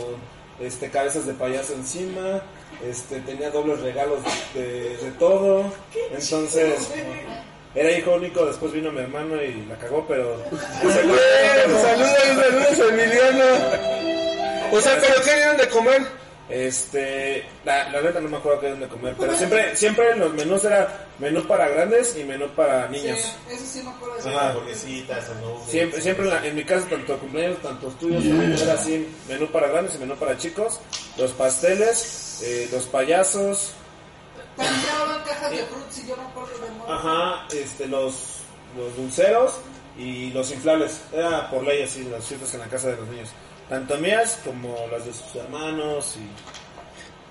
[0.59, 2.41] este cabezas de payaso encima.
[2.83, 4.19] Este, tenía dobles regalos
[4.53, 5.71] de, de todo.
[6.11, 6.89] Entonces,
[7.73, 8.45] era hijo único.
[8.45, 10.37] Después vino mi hermano y la cagó, pero.
[10.51, 10.93] Bien,
[11.81, 13.45] saludos, saludos, Emiliano.
[14.71, 16.01] O sea, ¿pero qué dieron de comer?
[16.47, 20.31] Este, la, la neta no me acuerdo qué dieron de comer, pero siempre, siempre los
[20.35, 23.17] menús era menú para grandes y menú para niños.
[23.19, 24.21] Sí, eso sí me acuerdo.
[24.21, 24.29] Sí.
[24.29, 24.49] Ajá.
[24.49, 25.25] hamburguesitas.
[25.67, 29.47] Siempre, siempre en, la- en mi casa, tanto cumpleaños, tanto estudios, también era así, menú
[29.47, 30.79] para grandes y menú para chicos,
[31.17, 31.97] los pasteles,
[32.41, 33.71] eh, los payasos,
[34.55, 36.93] También llevaban cajas de frutas y yo me acuerdo de modo.
[36.93, 38.13] ajá, este, los,
[38.77, 39.53] los dulceros
[39.97, 41.01] y los inflables.
[41.13, 43.29] Era por ley así, las fiestas en la casa de los niños.
[43.69, 46.29] Tanto mías como las de sus hermanos y...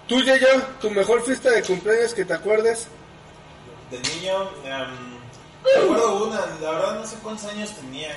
[0.08, 2.88] Tú, Yayo, tu mejor fiesta de cumpleaños que te acuerdes.
[3.90, 5.14] De niño, em,
[5.64, 8.10] me acuerdo una, la verdad no sé cuántos años tenía,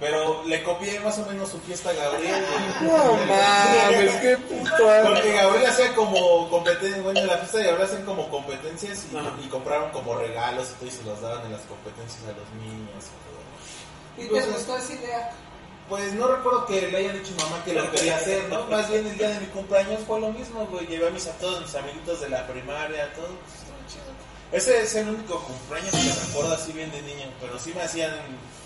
[0.00, 2.42] pero le copié más o menos su fiesta a Gabriel.
[2.80, 4.70] No mames, qué puto.
[5.04, 9.06] Porque Gabriel hacía como competencias, bueno, en la fiesta de Gabriel hacían como competencias
[9.44, 12.48] y, compraron como regalos y todo y se los daban en las competencias a los
[12.64, 13.40] niños y todo.
[14.16, 15.32] Y te Entonces, gustó esa idea.
[15.90, 18.64] Pues no recuerdo que le haya dicho a mi mamá que lo quería hacer, ¿no?
[18.66, 20.86] Más bien el día de mi cumpleaños fue lo mismo, güey.
[20.86, 23.26] Llevé a mis, a todos mis amiguitos de la primaria, todo.
[23.26, 23.59] pues, estuvo chido.
[24.52, 28.10] Ese es el único cumpleaños que recuerdo así bien de niño, pero sí me hacían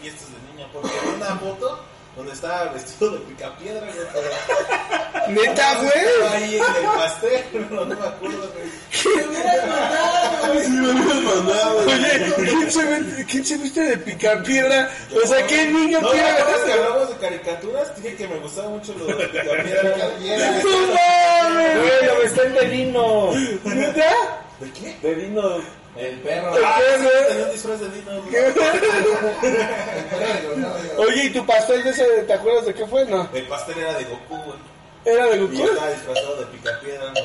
[0.00, 1.84] fiestas de niño, porque vi una foto
[2.16, 5.28] donde estaba vestido de picapiedra, güey, pero...
[5.28, 5.88] Neta, güey.
[5.88, 8.70] Estaba ahí en el pastel, pero no me acuerdo, güey.
[9.02, 10.68] Te hubieras mandado, güey.
[10.68, 10.92] Me
[11.24, 11.78] mandado.
[11.86, 14.90] Oye, ¿quién se, ve- ¿quién se viste de picapiedra?
[15.22, 17.96] O sea, ¿qué niño No, quiere ¿te acuerdas que ver hablamos de caricaturas?
[18.02, 20.50] Dije que me gustaba mucho lo de picapiedra.
[20.62, 21.76] ¡No mames!
[21.78, 23.30] ¡Güey, lo está en Devino!
[23.64, 24.40] ¿Neta?
[24.60, 24.96] ¿De qué?
[25.02, 25.60] Devino...
[25.96, 26.52] El perro.
[26.64, 26.84] Ah, ¿Qué,
[27.28, 28.20] tenía un disfraz de Dino.
[28.20, 28.52] de.
[30.98, 33.04] Oye, ¿y tu pastel de ese, te acuerdas de qué fue?
[33.04, 33.28] No.
[33.32, 34.58] El pastel era de Goku, güey.
[35.04, 35.62] ¿Era de Y Goku?
[35.64, 37.20] estaba disfrazado de picapiedra, no.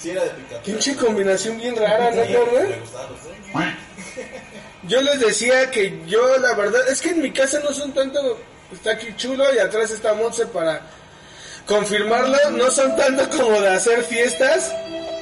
[0.00, 0.60] Sí, era de pica.
[0.62, 2.64] Pinche combinación bien rara, ¿no, güey?
[2.64, 2.88] Me los.
[4.88, 8.38] Yo les decía que yo, la verdad, es que en mi casa no son tanto.
[8.72, 10.80] Está aquí chulo y atrás está Monse para
[11.66, 12.36] confirmarlo.
[12.52, 14.72] No son tanto como de hacer fiestas.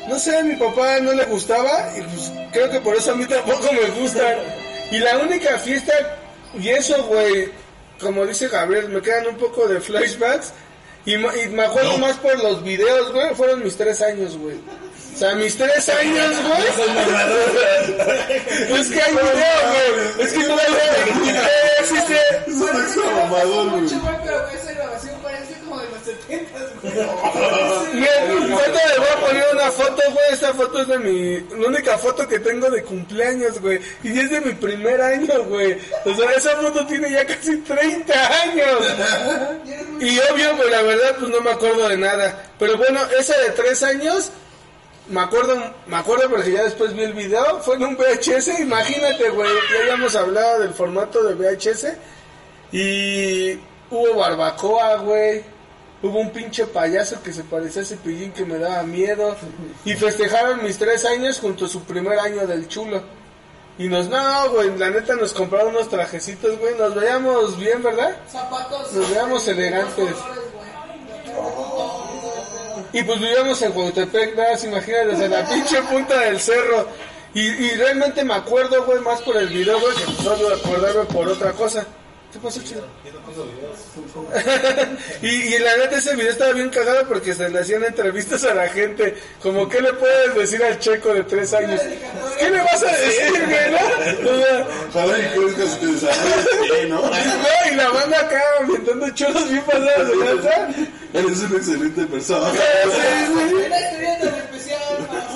[0.08, 3.16] No sé, a mi papá no le gustaba y pues creo que por eso a
[3.16, 4.36] mí tampoco me gustan.
[4.90, 5.92] Y la única fiesta,
[6.58, 7.50] y eso, güey,
[8.00, 10.52] como dice Gabriel, me quedan un poco de flashbacks.
[11.04, 14.56] Y, me acuerdo más por los videos, güey, fueron mis tres años, güey.
[15.14, 16.62] O sea, mis tres años, güey.
[18.80, 19.26] Es que hay video,
[19.94, 20.26] güey.
[20.26, 20.92] Es que todavía
[21.80, 22.18] existe.
[22.48, 23.82] Eso no es mamador, güey.
[23.82, 26.94] Mucho, pero esa grabación parece como de los 70, güey.
[29.70, 30.32] Mira, ahorita les voy a poner una foto, güey.
[30.32, 31.40] Esta foto es de mi.
[31.60, 33.80] La única foto que tengo de cumpleaños, güey.
[34.02, 35.78] Y es de mi primer año, güey.
[36.04, 38.94] O sea, esa foto tiene ya casi 30 años.
[40.00, 42.52] Y obvio, pues la verdad, pues no me acuerdo de nada.
[42.58, 44.32] Pero bueno, esa de 3 años.
[45.08, 45.54] Me acuerdo,
[45.86, 49.82] me acuerdo porque ya después vi el video, fue en un VHS, imagínate, güey, ya
[49.82, 51.92] habíamos hablado del formato de VHS
[52.72, 53.52] y
[53.88, 55.44] hubo barbacoa, güey,
[56.02, 59.36] hubo un pinche payaso que se parecía a Cepillín que me daba miedo
[59.84, 63.02] y festejaron mis tres años junto a su primer año del chulo.
[63.78, 68.16] Y nos, no, güey, la neta nos compraron unos trajecitos, güey, nos veíamos bien, ¿verdad?
[68.30, 68.92] Zapatos.
[68.92, 70.14] Nos veíamos elegantes.
[72.92, 76.88] Y pues vivíamos en Huautepec, nada, más imagínate, desde la pinche punta del cerro.
[77.34, 81.28] Y, y realmente me acuerdo, güey, más por el video, güey, que obvio acordarme por
[81.28, 81.84] otra cosa.
[82.32, 82.86] ¿Qué pasó, chido?
[85.22, 88.54] y, y la neta ese video estaba bien cagado porque se le hacían entrevistas a
[88.54, 89.14] la gente.
[89.42, 91.80] Como, ¿qué le puedes decir al checo de tres años?
[92.38, 94.30] ¿Qué le vas a decir, güey, no?
[94.30, 95.36] O sea, Ojalá te
[96.88, 97.00] ¿no?
[97.00, 97.10] no,
[97.70, 100.68] y la banda acá aventando choros bien pasados de lanza.
[101.12, 102.50] Eres una excelente persona.
[102.96, 104.80] Sí, especial.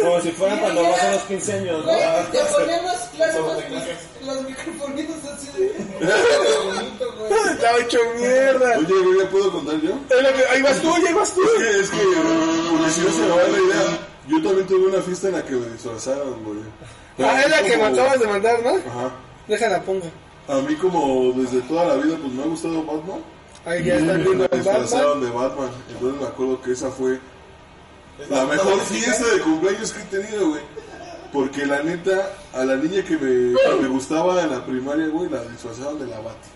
[0.00, 1.92] Como si fueran cuando vas a los 15 años, ¿no?
[1.92, 3.64] Te poníamos clásicos
[4.24, 5.72] los, microfonitos así de.
[6.64, 7.52] bonito, güey.
[7.52, 8.78] Estaba hecho mierda.
[8.78, 9.92] Oye, güey, ¿ya puedo contar yo?
[10.50, 11.40] Ahí vas tú, ya vas tú.
[11.42, 11.98] Es que, es que,
[12.70, 13.98] porque si no se me va la idea.
[14.28, 16.58] Yo también tuve una fiesta en la que me disfrazaron, güey.
[17.18, 18.70] Ah, es la que me acabas de mandar, ¿no?
[18.70, 19.10] Ajá.
[19.48, 20.06] Déjala pongo.
[20.46, 23.20] A mí como desde toda la vida pues me ha gustado Batman.
[23.64, 25.70] Ahí ya están viendo Me disfrazaron de Batman.
[25.90, 27.18] Entonces me acuerdo que esa fue
[28.30, 30.62] la mejor fiesta de cumpleaños que he tenido, güey.
[31.32, 35.28] Porque la neta, a la niña que me, que me gustaba en la primaria, güey,
[35.28, 36.48] la disfrazaron de la Bati.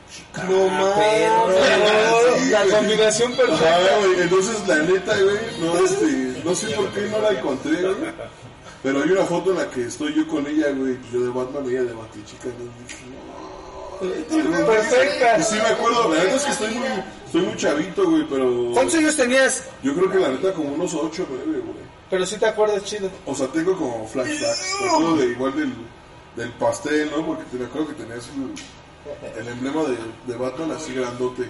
[0.48, 2.50] No mames.
[2.50, 3.68] La combinación perfecta.
[3.68, 4.22] Ajá, güey.
[4.22, 7.96] Entonces, la neta, güey, no, este, no sé por qué no la encontré, güey.
[8.82, 10.98] Pero hay una foto en la que estoy yo con ella, güey.
[11.12, 12.48] Yo de Batman y ella de Batichica.
[12.48, 12.72] ¿no?
[14.66, 15.38] Perfecta.
[15.38, 16.88] Y sí me acuerdo, la neta es que estoy muy,
[17.32, 19.64] estoy muy chavito, güey, pero ¿Cuántos años tenías?
[19.82, 21.92] yo creo que la neta como unos 8 9, güey.
[22.10, 23.10] Pero sí te acuerdas chido.
[23.24, 25.72] O sea, tengo como flashbacks, me acuerdo de igual del,
[26.36, 27.24] del pastel, ¿no?
[27.24, 31.48] Porque te me acuerdo que tenías el, el emblema de, de Batman así grandote.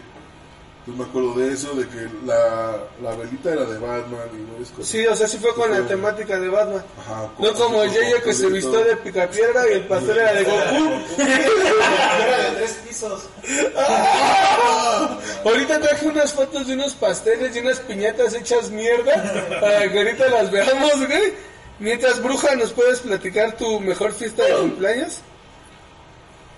[0.85, 4.71] Me acuerdo de eso, de que la, la velita era de Batman y no es
[4.71, 4.89] cosa.
[4.89, 6.83] Sí, o sea, sí fue con la temática de Batman.
[6.99, 10.43] Ajá, No como el Yeyo que se vistió de picapiedra y el pastel era de
[10.45, 10.91] Goku.
[11.23, 13.29] Era de tres pisos.
[15.45, 19.13] Ahorita traje unas fotos de unos pasteles y unas piñatas hechas mierda
[19.61, 21.35] para que ahorita las veamos, güey.
[21.79, 25.19] Mientras, Bruja, ¿nos puedes platicar tu mejor fiesta de cumpleaños?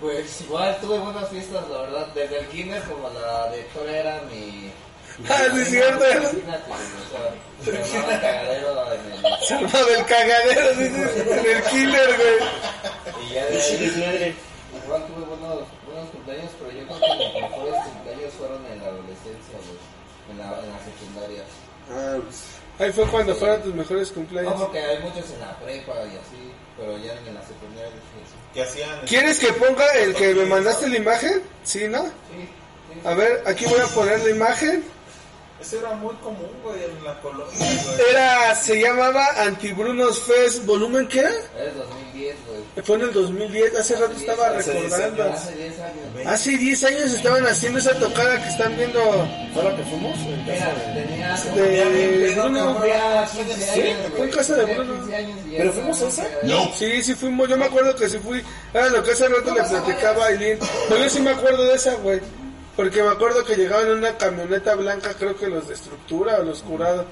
[0.05, 2.07] Pues igual tuve buenas fiestas, la verdad.
[2.13, 4.71] Desde el kinder como la de Héctor era mi...
[5.27, 6.03] Ah, sí, es cierto.
[7.63, 10.05] Cagadero en el...
[10.05, 13.25] Cagadero, en el killer, güey.
[13.25, 14.35] Y ya de ahí,
[14.85, 18.85] igual tuve buenos, buenos cumpleaños, pero yo creo que mis mejores cumpleaños fueron en la
[18.87, 19.79] adolescencia, güey,
[20.29, 21.43] en la, en la secundaria.
[21.89, 22.45] Ah, pues,
[22.77, 24.53] Ahí fue cuando fueron tus mejores No, cumpleaños.
[24.61, 27.91] porque hay muchos en la prepa y así, pero ya en la secundaria.
[28.53, 29.01] Que hacían.
[29.05, 31.41] ¿Quieres que ponga el que me mandaste la imagen?
[31.63, 32.03] Sí, ¿no?
[32.03, 32.99] Sí, sí.
[33.03, 34.83] A ver, aquí voy a poner la imagen.
[35.59, 38.09] Eso era muy común, güey, en la colonia, güey.
[38.11, 41.29] Era, se llamaba Antibrunos Fest, ¿volumen qué era?
[41.29, 42.85] Es 2010, güey.
[42.85, 45.23] Fue en el 2010, hace rato estaba recordando.
[45.23, 46.27] Hace 10 años.
[46.27, 48.99] Hace 10 años estaban haciendo esa tocada que están viendo
[49.53, 50.17] ¿Fue la que fuimos?
[50.19, 51.35] Mira, tenía...
[51.35, 52.73] de Bruno.
[52.73, 54.93] Tendría 15 años, fue en casa de Bruno.
[54.97, 56.23] 15 años y ya ¿Pero fuimos a esa?
[56.23, 56.71] cagadero.
[56.75, 58.43] Sí, sí fuimos, yo me acuerdo que sí fui.
[58.73, 60.59] Era lo que hace rato le platicaba a Aileen.
[60.89, 62.19] Pero yo sí me acuerdo de esa, güey.
[62.75, 66.43] Porque me acuerdo que llegaban en una camioneta blanca, creo que los de estructura o
[66.43, 67.05] los curados.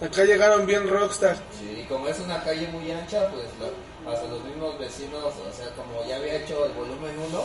[0.00, 1.36] Acá llegaron bien rockstar.
[1.58, 5.52] Sí, y como es una calle muy ancha, pues lo- hasta los mismos vecinos, o
[5.56, 7.44] sea, como ya había hecho el volumen 1,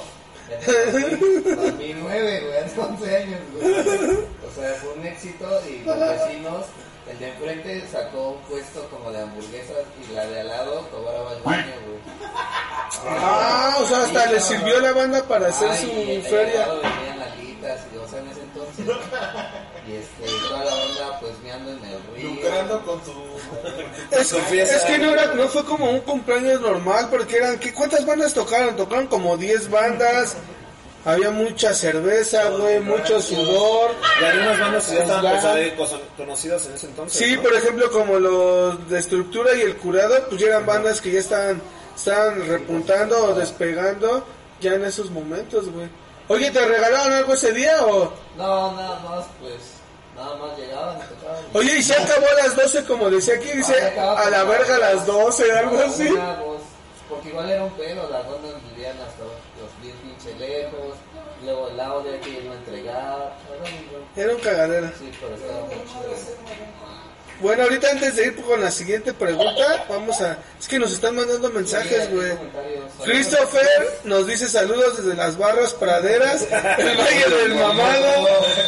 [0.49, 3.71] En el 2009, güey, hace 11 años, güey.
[3.73, 6.65] O sea, fue un éxito y los vecinos,
[7.09, 9.77] el de enfrente sacó un puesto como de hamburguesas
[10.09, 12.27] y la de al lado cobraba el baño, güey.
[13.07, 16.67] Ah, o sea, hasta le sirvió la banda para hacer Ay, su y feria.
[17.93, 18.86] Y, o sea, en ese entonces.
[19.88, 22.30] Y este, toda la banda pues meando en el río.
[22.30, 23.12] Lucrando con tu.
[24.12, 28.06] Es, es que no, era, no fue como un cumpleaños normal, porque eran, ¿qué, ¿cuántas
[28.06, 28.76] bandas tocaron?
[28.76, 30.38] Tocaron como 10 bandas,
[31.06, 33.91] había mucha cerveza, güey, mucho sudor.
[34.21, 37.26] Y algunas bandas ya estaban pues, conocidas en ese entonces.
[37.26, 37.41] Sí, ¿no?
[37.41, 41.19] por ejemplo, como los de estructura y el curado, pues ya eran bandas que ya
[41.19, 41.62] estaban,
[41.95, 44.26] estaban repuntando o despegando
[44.62, 45.88] ya en esos momentos, güey.
[46.29, 48.13] Oye, ¿te regalaron algo ese día o...?
[48.38, 49.55] No, nada más, pues,
[50.15, 51.43] nada más llegaban y tocaban.
[51.53, 54.79] Oye, y se acabó a las 12, como decía aquí, dice, a la verga a
[54.79, 56.07] las 12, algo así.
[56.07, 56.62] Una voz,
[57.09, 60.95] porque igual era un pedo, las bandas vivían hasta los 10 pinche lejos,
[61.43, 64.88] luego el audio que iba a entregar, era un Era un cagadero.
[64.97, 66.13] sí, pero estaba muy chido.
[67.43, 70.38] Bueno, ahorita antes de ir con la siguiente pregunta, vamos a...
[70.60, 72.32] Es que nos están mandando mensajes, güey.
[73.03, 78.27] Christopher nos dice saludos desde las barras praderas, el Valle del Mamado.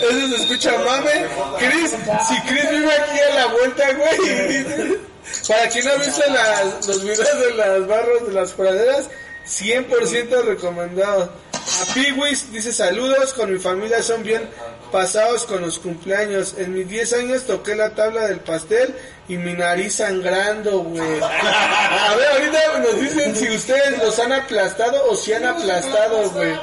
[0.09, 1.25] Eso se escucha mame.
[1.57, 1.91] Chris,
[2.27, 4.65] si Chris vive aquí a la vuelta, güey.
[5.47, 9.09] Para quien no ha visto las- los videos de las barras de las praderas,
[9.47, 11.31] 100% recomendado.
[11.53, 14.47] A Piwis dice saludos, con mi familia son bien
[14.91, 16.55] pasados con los cumpleaños.
[16.57, 18.95] En mis 10 años toqué la tabla del pastel
[19.27, 21.19] y mi nariz sangrando, güey.
[21.21, 26.55] A ver, ahorita nos dicen si ustedes los han aplastado o si han aplastado, güey.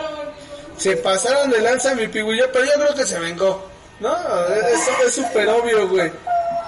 [0.76, 3.68] Se pasaron de lanza mi pigullo, pero yo creo que se vengó.
[4.00, 4.16] No,
[4.48, 6.10] eso es súper obvio, güey.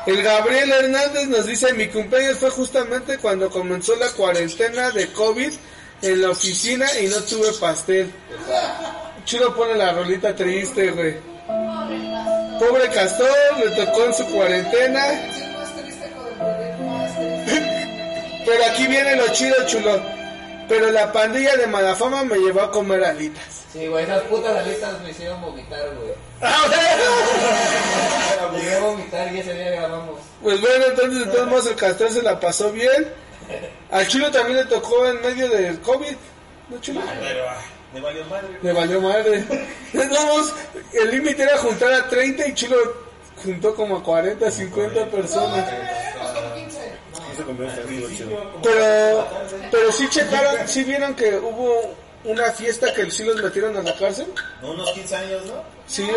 [0.07, 5.53] El Gabriel Hernández nos dice, mi cumpleaños fue justamente cuando comenzó la cuarentena de COVID
[6.03, 8.13] en la oficina y no tuve pastel.
[9.25, 11.15] Chulo pone la rolita triste, güey.
[12.59, 13.29] Pobre Castor,
[13.59, 15.07] le tocó en su cuarentena.
[18.45, 20.01] Pero aquí viene lo chido, chulo.
[20.69, 23.65] Pero la pandilla de Malafama me llevó a comer alitas.
[23.73, 26.13] Sí, güey, esas putas alitas me hicieron vomitar, güey.
[28.55, 30.21] Llegué a vomitar y ese día grabamos.
[30.43, 33.13] Pues bueno, entonces de todos modos el Castor se la pasó bien.
[33.91, 36.17] Al chulo también le tocó en medio del COVID.
[36.69, 37.01] ¿No, chulo?
[37.21, 38.59] Pero, ah, me valió madre.
[38.63, 39.45] Le valió madre.
[40.93, 42.77] El límite era juntar a 30 y chulo
[43.43, 45.71] juntó como a 40, 50 personas.
[48.63, 49.29] Pero,
[49.71, 53.95] pero sí checaron, sí vieron que hubo una fiesta que sí los metieron a la
[53.97, 54.27] cárcel.
[54.63, 55.63] No, unos 15 años, ¿no?
[55.87, 56.13] Sí, No,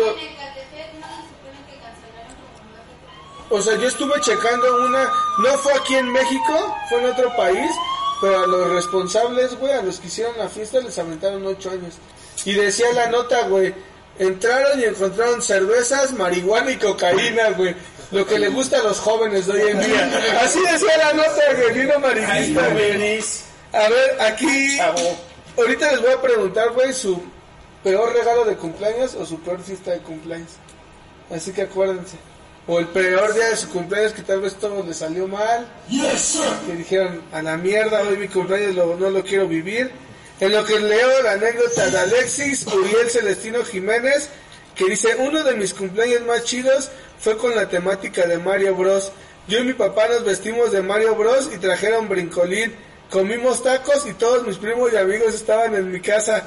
[3.50, 7.70] O sea, yo estuve checando una, no fue aquí en México, fue en otro país,
[8.20, 11.94] pero a los responsables, güey, a los que hicieron la fiesta les aventaron ocho años.
[12.44, 13.74] Y decía la nota, güey,
[14.18, 17.74] entraron y encontraron cervezas, marihuana y cocaína, güey.
[18.10, 20.40] Lo que le gusta a los jóvenes de hoy en día.
[20.42, 23.22] Así decía la nota, güey, bien amarillista, güey.
[23.72, 24.78] A ver, aquí,
[25.56, 27.22] ahorita les voy a preguntar, güey, su
[27.82, 30.52] peor regalo de cumpleaños o su peor fiesta de cumpleaños.
[31.30, 32.16] Así que acuérdense.
[32.68, 35.66] O el peor día de su cumpleaños que tal vez todo le salió mal.
[36.66, 39.90] Que dijeron, a la mierda, hoy mi cumpleaños lo- no lo quiero vivir.
[40.38, 44.28] En lo que leo la anécdota de Alexis Uriel Celestino Jiménez,
[44.76, 49.10] que dice, uno de mis cumpleaños más chidos fue con la temática de Mario Bros.
[49.48, 51.50] Yo y mi papá nos vestimos de Mario Bros.
[51.52, 52.74] y trajeron brincolín.
[53.10, 56.44] Comimos tacos y todos mis primos y amigos estaban en mi casa.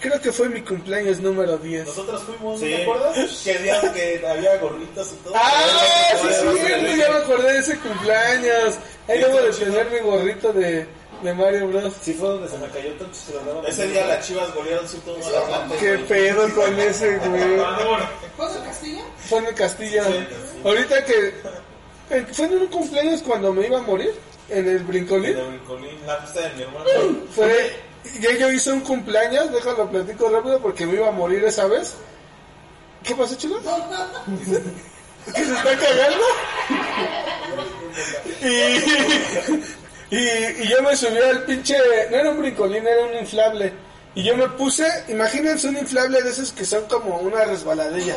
[0.00, 1.86] Creo que fue mi cumpleaños número 10.
[1.86, 2.72] Nosotros fuimos, ¿no Sí.
[2.74, 3.40] te acuerdas?
[3.44, 5.34] Que día que había gorritos y todo.
[5.36, 5.62] ¡Ah!
[6.22, 8.74] Sí, sí, ya me acordé de ese cumpleaños.
[9.08, 10.86] Ahí debo de tener mi gorrito de,
[11.22, 11.92] de Mario Bros.
[12.00, 13.66] Sí fue donde se me cayó tanto se lo daban.
[13.66, 15.76] Ese día las chivas golearon 101 al Atlante.
[15.78, 16.06] ¿Qué güey.
[16.08, 17.58] pedo con ese, güey?
[18.38, 19.02] ¿José Castilla?
[19.28, 20.02] Fue en el Castillo.
[20.64, 21.34] Ahorita que...
[22.32, 24.12] ¿Fue en un cumpleaños cuando me iba a morir?
[24.48, 25.36] ¿En el En brincolín?
[25.38, 26.84] el brincolín, la fiesta de mi hermano.
[27.34, 27.89] Fue...
[28.20, 31.94] Ya yo hice un cumpleaños, déjalo platico rápido porque me iba a morir esa vez.
[33.02, 33.60] ¿Qué pasó, chulo?
[35.34, 36.24] ¿Que se está cagando?
[40.10, 41.76] Y, y, y yo me subí al pinche...
[42.10, 43.72] No era un brincolín, era un inflable.
[44.14, 44.86] Y yo me puse...
[45.08, 48.16] Imagínense un inflable de esos que son como una resbaladilla.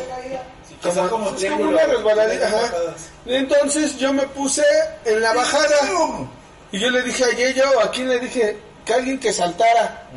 [0.82, 2.72] Como es como triángulo, una resbaladilla, ajá.
[3.26, 4.64] Entonces yo me puse
[5.04, 5.76] en la bajada.
[6.72, 8.58] Y yo le dije a Yeyo, ¿a quién le dije?
[8.84, 10.08] Que alguien que saltara.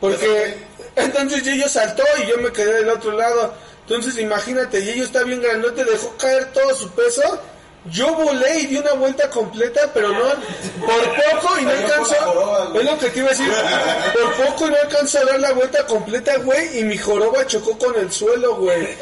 [0.00, 0.56] Porque
[0.96, 3.54] entonces Yeyo saltó y yo me quedé del otro lado.
[3.82, 7.22] Entonces imagínate, Yeyo está bien grandote, dejó caer todo su peso
[7.90, 10.30] Yo volé y di una vuelta completa, pero no,
[10.86, 12.74] por poco y no alcanzó.
[12.74, 13.52] Es lo que te iba a decir.
[14.14, 17.76] Por poco y no alcanzó a dar la vuelta completa, güey, y mi joroba chocó
[17.76, 18.96] con el suelo, güey.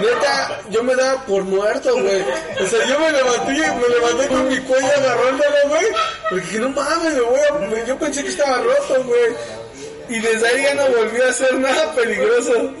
[0.00, 2.22] Neta, yo me daba por muerto, güey.
[2.60, 5.86] O sea, yo me levanté, me levanté con mi cuello agarrándolo, güey.
[6.28, 7.84] Porque dije, no mames, me voy a...
[7.84, 9.36] Yo pensé que estaba roto, güey.
[10.08, 12.72] Y desde ahí ya no volví a hacer nada peligroso.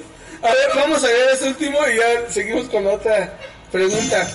[0.42, 3.38] A ver, vamos a ver este último y ya seguimos con otra
[3.70, 4.28] pregunta.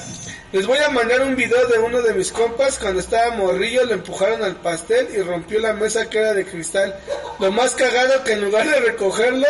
[0.52, 2.78] Les voy a mandar un video de uno de mis compas.
[2.78, 6.94] Cuando estaba morrillo le empujaron al pastel y rompió la mesa que era de cristal.
[7.40, 9.48] Lo más cagado que en lugar de recogerlo,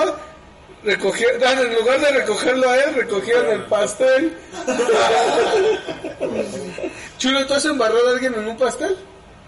[0.84, 4.38] recogieron, en lugar de recogerlo a él, recogieron el pastel.
[7.18, 8.96] Chulo, ¿tú has embarrado a alguien en un pastel?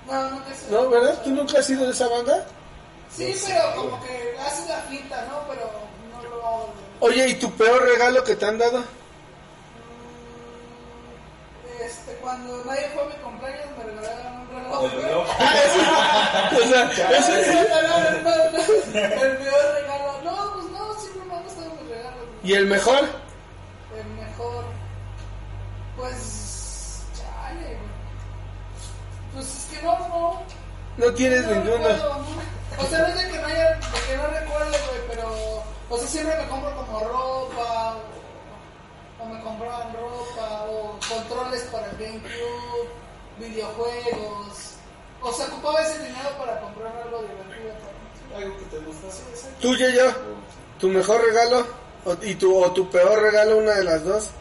[0.07, 1.21] No, nunca se ¿No, verdad?
[1.23, 2.47] ¿Tú nunca has sido de esa banda?
[3.15, 5.47] Sí, pero como que hace la finta, ¿no?
[5.47, 5.71] Pero
[6.11, 6.73] no lo hago.
[6.99, 8.83] Oye, ¿y tu peor regalo que te han dado?
[11.85, 14.83] Este, cuando nadie fue a mi cumpleaños me regalaron un reloj.
[14.83, 15.27] El reloj.
[16.53, 17.65] O sea, Ese es el
[19.37, 20.21] peor regalo.
[20.23, 22.27] No, pues no, siempre me han gustado mis regalos.
[22.43, 22.99] ¿Y el mejor?
[23.97, 24.65] El mejor.
[25.97, 27.03] Pues.
[27.17, 27.77] Chale, güey.
[29.33, 30.41] Pues es que no, no.
[30.97, 31.87] No tienes no ninguno.
[32.77, 35.63] O sea, no es de que no haya, de que no recuerde, güey, pero.
[35.89, 37.97] O sea, siempre me compro como ropa.
[39.23, 40.65] O, me compraban ropa.
[40.69, 42.89] O controles para el GameCube.
[43.39, 44.73] Videojuegos.
[45.21, 47.73] O sea, ocupaba ese dinero para comprar algo divertido.
[48.35, 49.11] Algo que te gusta.
[49.11, 49.47] Sí, sí.
[49.61, 50.11] ¿Tú, yo
[50.79, 51.65] ¿Tu mejor regalo?
[52.05, 54.31] O, ¿Y tu, o tu peor regalo, una de las dos?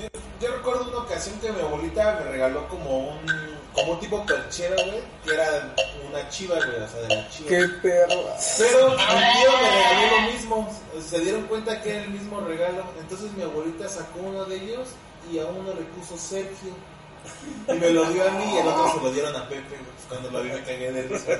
[0.00, 0.08] Yo,
[0.40, 3.26] yo recuerdo una ocasión que mi abuelita me regaló como un,
[3.74, 5.74] como un tipo perchera, güey, que era
[6.08, 7.48] una chiva, güey, o sea, de la chiva.
[7.48, 8.24] ¡Qué perro!
[8.58, 12.84] Pero mi tío me regaló lo mismo, se dieron cuenta que era el mismo regalo,
[13.00, 14.88] entonces mi abuelita sacó uno de ellos
[15.32, 16.72] y a uno le puso Sergio.
[17.66, 19.76] Y me lo dio a mí y el otro se lo dieron a Pepe.
[20.10, 21.32] Cuando lo vi me cagué de risa,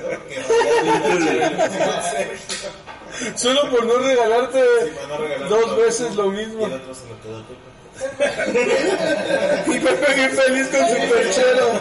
[3.35, 3.39] y.
[3.39, 6.67] Solo por no regalarte Sí, no regalar dos veces lo Y mismo.
[6.67, 7.74] el otro se lo quedó a Pepe.
[9.67, 11.81] Y Pepe bien feliz con su perchero.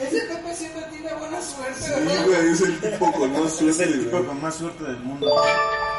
[0.00, 2.26] Ese Pepe siempre tiene buena suerte, Sí, ¿verdad?
[2.26, 4.24] güey, es el tipo con más Es suerte, el tipo güey.
[4.26, 5.42] con más suerte del mundo.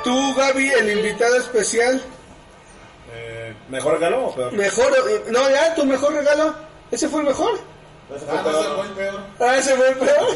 [0.04, 2.02] Tú, Gaby, el invitado especial.
[3.14, 4.52] Eh, ¿Mejor regalo o peor?
[4.54, 4.92] Mejor,
[5.30, 6.56] no, ya, tu mejor regalo.
[6.92, 7.60] ¿Ese fue el mejor?
[8.08, 9.20] Ah, no, ese fue el peor.
[9.40, 10.28] Ah, ese fue el peor.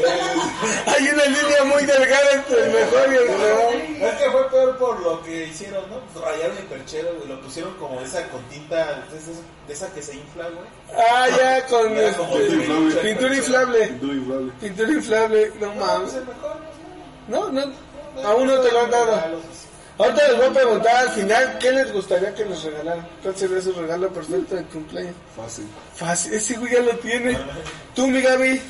[0.86, 3.74] Hay una línea muy delgada entre el mejor y el peor.
[4.10, 6.00] Es que fue peor por lo que hicieron, ¿no?
[6.12, 7.28] Pues rayaron el perchero, güey.
[7.28, 8.76] Lo pusieron como esa con tinta,
[9.12, 9.30] de esa,
[9.68, 10.66] de esa que se infla, güey.
[11.10, 12.22] Ah, ya, con este,
[12.54, 12.94] inflable.
[13.02, 13.86] pintura inflable.
[13.86, 14.52] Pintura inflable.
[14.60, 16.00] Pintura inflable, no No, mames.
[16.02, 16.56] pues el mejor,
[17.28, 17.52] no sé.
[17.52, 17.66] No,
[18.22, 19.12] no, aún no te lo han dado.
[20.00, 23.06] Ahorita les voy a preguntar al final qué les gustaría que les regalaran.
[23.22, 25.14] ¿Cuál sería su regalo perfecto de cumpleaños?
[25.36, 25.66] Fácil.
[25.94, 27.36] Fácil, ese güey ya lo tiene.
[27.94, 28.60] Tú, mi Gaby,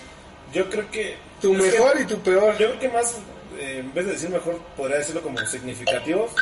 [0.53, 1.16] Yo creo que.
[1.41, 2.53] tu que- mejor y tu peor.
[2.59, 3.14] Yo creo que más,
[3.59, 6.33] eh, en vez de decir mejor, podría decirlo como significativos.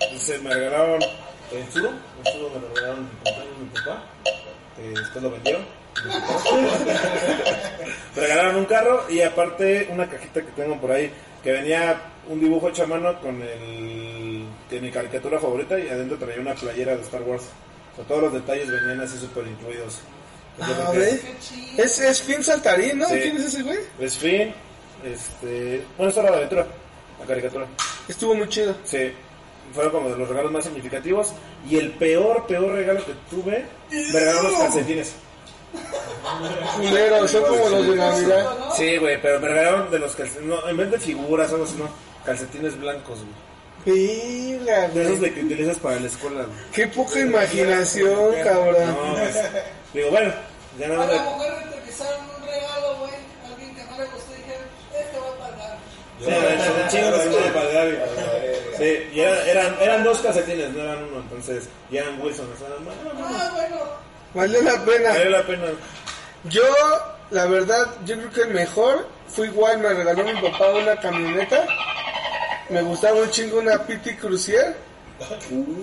[0.00, 1.90] Entonces me regalaron el sudo,
[2.24, 4.04] el sudo me lo regalaron en mi cumpleaños mi papá,
[4.76, 5.64] que después lo vendieron.
[8.16, 11.10] me regalaron un carro y aparte una cajita que tengo por ahí
[11.42, 16.16] que venía un dibujo hecho a mano con el de mi caricatura favorita y adentro
[16.18, 17.44] traía una playera de Star Wars.
[17.92, 20.00] O sea, todos los detalles venían así súper incluidos.
[20.58, 21.20] Entonces, yo A creo que ver.
[21.20, 21.84] Qué chido.
[21.84, 23.06] Es, es Finn Saltarín, ¿no?
[23.06, 23.20] Sí.
[23.20, 23.78] ¿Quién es ese güey?
[24.00, 24.54] Es Finn,
[25.04, 25.84] este...
[25.96, 26.66] Bueno, esta era la aventura,
[27.20, 27.66] la caricatura.
[28.08, 28.74] Estuvo muy chido.
[28.84, 29.12] Sí,
[29.72, 31.32] fueron como de los regalos más significativos.
[31.68, 35.14] Y el peor, peor regalo que tuve, me regalaron los calcetines.
[36.76, 38.46] Culero, son como los de Navidad.
[38.76, 41.64] Sí, güey, pero me regalaron de los calcetines, no, en vez de figuras o algo
[41.66, 41.88] así, no,
[42.24, 43.44] calcetines blancos, güey.
[43.86, 45.30] Venga, De esos güey.
[45.30, 46.56] de que utilizas para la escuela, güey.
[46.72, 48.86] Qué poca imaginación, cabrón.
[48.94, 49.36] No, pues,
[49.94, 50.32] digo, bueno,
[50.78, 51.32] ya A nada la más.
[51.34, 53.10] mujer le utilizaron un regalo, güey.
[53.46, 54.66] Alguien que no le gustó y dijeron,
[54.98, 55.78] este va a pagar.
[56.18, 57.98] Sí, son chingos, no, para Gaby.
[58.78, 62.58] Sí, y era- eran, eran dos calcetines, no eran uno, entonces, y eran Wilson, o
[62.58, 63.76] sea, no, no, no, Ah, bueno.
[64.34, 65.08] Valió la pena.
[65.10, 65.64] valió la pena.
[66.44, 66.62] Yo,
[67.30, 71.64] la verdad, yo creo que el mejor fue igual, me regaló mi papá una camioneta.
[72.70, 74.76] Me gustaba un chingo una PT Crucier.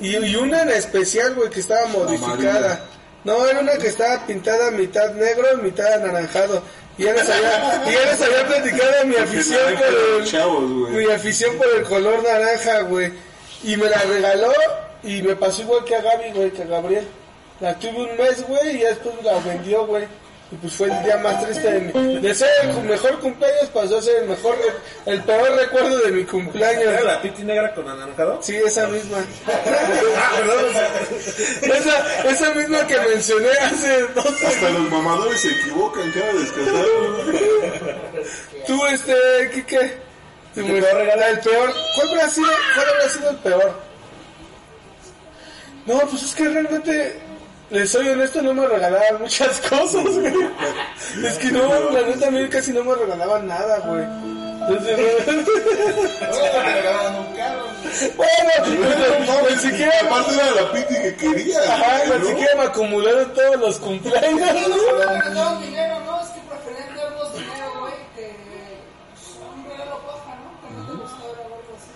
[0.01, 2.86] Y, y una en especial, güey, que estaba modificada.
[3.23, 6.61] No, era una que estaba pintada mitad negro y mitad anaranjado.
[6.97, 11.05] Y ya les había, y ya les había platicado mi afición por el, Chavos, mi
[11.05, 13.13] afición por el color naranja, güey.
[13.63, 14.51] Y me la regaló
[15.03, 17.07] y me pasó igual que a Gaby, güey, que a Gabriel.
[17.59, 20.05] La tuve un mes, güey, y ya después la vendió, güey.
[20.52, 22.20] Y pues fue el día más triste de mi...
[22.20, 24.58] De ser el mejor cumpleaños pasó a ser el mejor...
[25.06, 26.84] El peor recuerdo de mi cumpleaños.
[26.84, 28.39] ¿Era la piti negra con anaranjado?
[28.41, 29.20] Sí, esa misma.
[31.62, 36.86] Esa, esa misma que mencioné hace dos Hasta los mamadores se equivocan cada descansar.
[38.68, 39.14] Tú, este,
[39.54, 39.97] Kike.
[40.54, 41.26] Tu peor regalo.
[41.28, 41.74] El peor.
[41.95, 43.80] ¿Cuál habrá sido, cuál habrá sido el peor?
[45.86, 47.20] No, pues es que realmente,
[47.72, 50.34] les soy honesto, no me regalaban muchas cosas, güey.
[51.26, 54.03] Es que no, la neta a mí casi no me regalaban nada, güey.
[54.61, 57.65] Entonces, Luego te regalaban un carro.
[58.15, 61.59] bueno, no, ni siquiera, Aparte era la piti que quería.
[61.61, 62.17] ajá, ¿no?
[62.19, 64.39] ni siquiera me acumularon todos los cumpleaños.
[64.39, 66.20] No, no, no, no, dinero, no,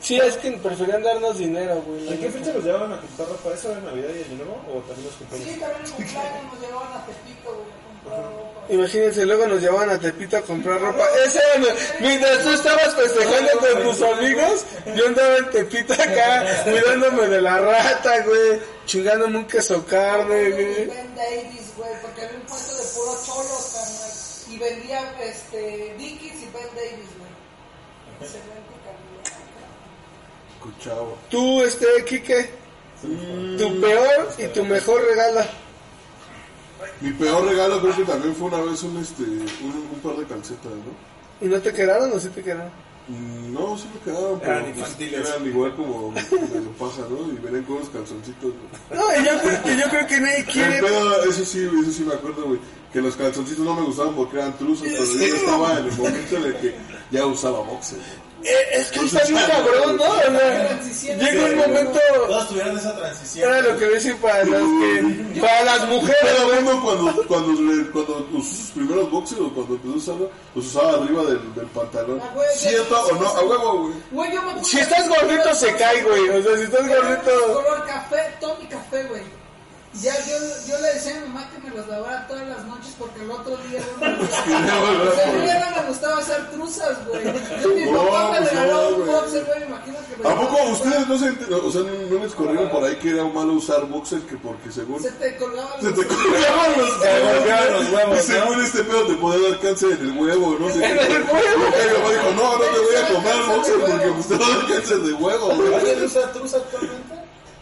[0.05, 2.07] Sí, es que preferían darnos dinero, güey.
[2.13, 3.49] ¿En qué fecha los llevaban a comprar ropa?
[3.55, 4.61] ¿Eso era Navidad y Año Nuevo?
[4.69, 5.59] ¿O también los Sí, cumpleaños?
[5.59, 8.65] también en cumpleaños nos llevaban a Tepito, güey, a comprar ropa.
[8.69, 11.03] Imagínense, luego nos llevaban a Tepito a comprar ropa.
[11.25, 17.27] Ese era, mientras tú estabas festejando con tus amigos, yo andaba en Tepito acá, cuidándome
[17.27, 20.85] de la rata, güey, chingándome un queso carne, Y güey.
[20.85, 24.53] Ben Davis, güey, porque había un puesto de puro cholos, carnal.
[24.53, 27.33] Y vendía, este, Dickies y Ben Davis, güey.
[28.21, 29.33] Excelente calidad.
[30.55, 31.07] Escuchaba.
[31.29, 32.49] Tú, este, Quique,
[33.57, 35.41] tu peor y tu mejor regalo.
[37.01, 40.25] Mi peor regalo creo que también fue una vez un, este, un, un par de
[40.25, 41.45] calcetas, ¿no?
[41.45, 42.69] ¿Y no te quedaron o sí te quedaron?
[43.07, 45.29] Mm, No, sí me quedaron, pero Eran pues, infantiles.
[45.29, 47.31] eran igual como me lo pasa, ¿no?
[47.31, 48.51] Y venían con unos calzoncitos.
[48.91, 48.95] ¿no?
[48.95, 50.79] No, y yo, creo- y yo creo que nadie El quiere...
[50.81, 52.59] pedo, eso sí, eso sí me acuerdo, güey.
[52.93, 56.37] Que los calzoncitos no me gustaban porque eran truzos, pero yo estaba en el momento
[56.37, 56.75] en el que
[57.11, 57.99] ya usaba boxer.
[58.45, 60.03] Eh, es que está bien cabrón, ¿no?
[60.03, 61.99] O sea, llega un momento...
[62.27, 63.49] Todos tuvieron esa transición.
[63.51, 65.39] Era lo que decía para los que...
[65.41, 69.93] Para las mujeres, Pero uno cuando, cuando, cuando usó sus primeros boxers o cuando empezó
[69.93, 72.21] a usarlo, los usaba arriba del, del pantalón.
[72.23, 73.27] Ah, ¿Cierto o no?
[73.27, 74.31] A huevo, güey.
[74.63, 76.29] Si estás gordito se cae, güey.
[76.29, 77.53] O sea, si estás gordito...
[77.53, 79.23] Color café, Tommy café, güey.
[80.01, 80.35] Ya yo,
[80.67, 83.31] yo le decía a mi mamá que me los lavara todas las noches porque el
[83.31, 84.51] otro día no me gustaba.
[84.51, 87.23] O sea, a mí ya no me gustaba hacer truzas, güey.
[87.63, 90.29] Yo, mi No, papá me pues regaló no, un boxer, güey, me imagino que me
[90.29, 93.23] ¿A poco ustedes no se o sea, no, no les corrieron por ahí que era
[93.23, 95.99] malo usar boxers que porque según Se te colgaban se los...
[95.99, 100.09] te colgaban los colgaban los huevos, y según este pedo te podía dar cáncer en
[100.09, 100.85] el huevo, no sé qué.
[100.85, 101.39] En el huevo.
[101.39, 104.45] Y mi mamá dijo, no, no te voy a el boxer porque pues, te va
[104.45, 105.73] a dar cáncer de huevo, güey.
[105.73, 107.14] ¿Alguien usa actualmente?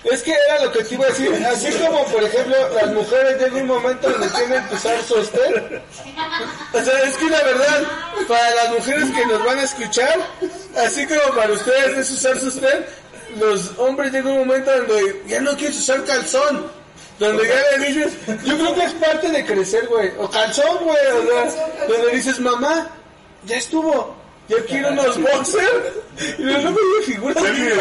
[0.04, 1.45] Es que era lo que te iba a decir.
[1.45, 5.82] Así como, por ejemplo, las mujeres llega un momento donde tienen que usar sostén.
[6.74, 7.84] O sea, es que la verdad,
[8.28, 10.20] para las mujeres que nos van a escuchar,
[10.78, 12.86] así como para ustedes es usar sostén,
[13.39, 16.84] los hombres llega un momento donde ya no quieres usar calzón.
[17.20, 20.12] Donde ya le dices, yo creo que es parte de crecer, güey.
[20.18, 21.08] O calzón, güey.
[21.08, 22.89] O sea, donde dices, mamá,
[23.45, 24.22] ya estuvo.
[24.54, 26.04] Yo quiero unos boxers.
[26.38, 27.38] Y luego me figuras.
[27.38, 27.74] ¿Cuál es,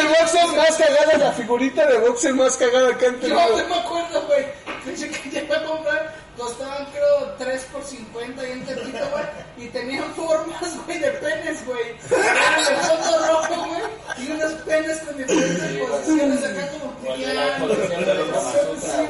[0.00, 1.18] el, boxer más cagado?
[1.18, 3.58] La figurita de boxer más cagada que han Yo tenido.
[3.58, 4.46] no me acuerdo, güey.
[4.84, 9.24] Pensé que llegué a comprar, costaban creo 3 por 50 y un tepito, güey.
[9.58, 11.94] Y tenían formas, güey, de penes, güey.
[12.10, 13.82] Era el fondo rojo, güey.
[14.26, 16.92] Y unos penes con diferentes posiciones acá como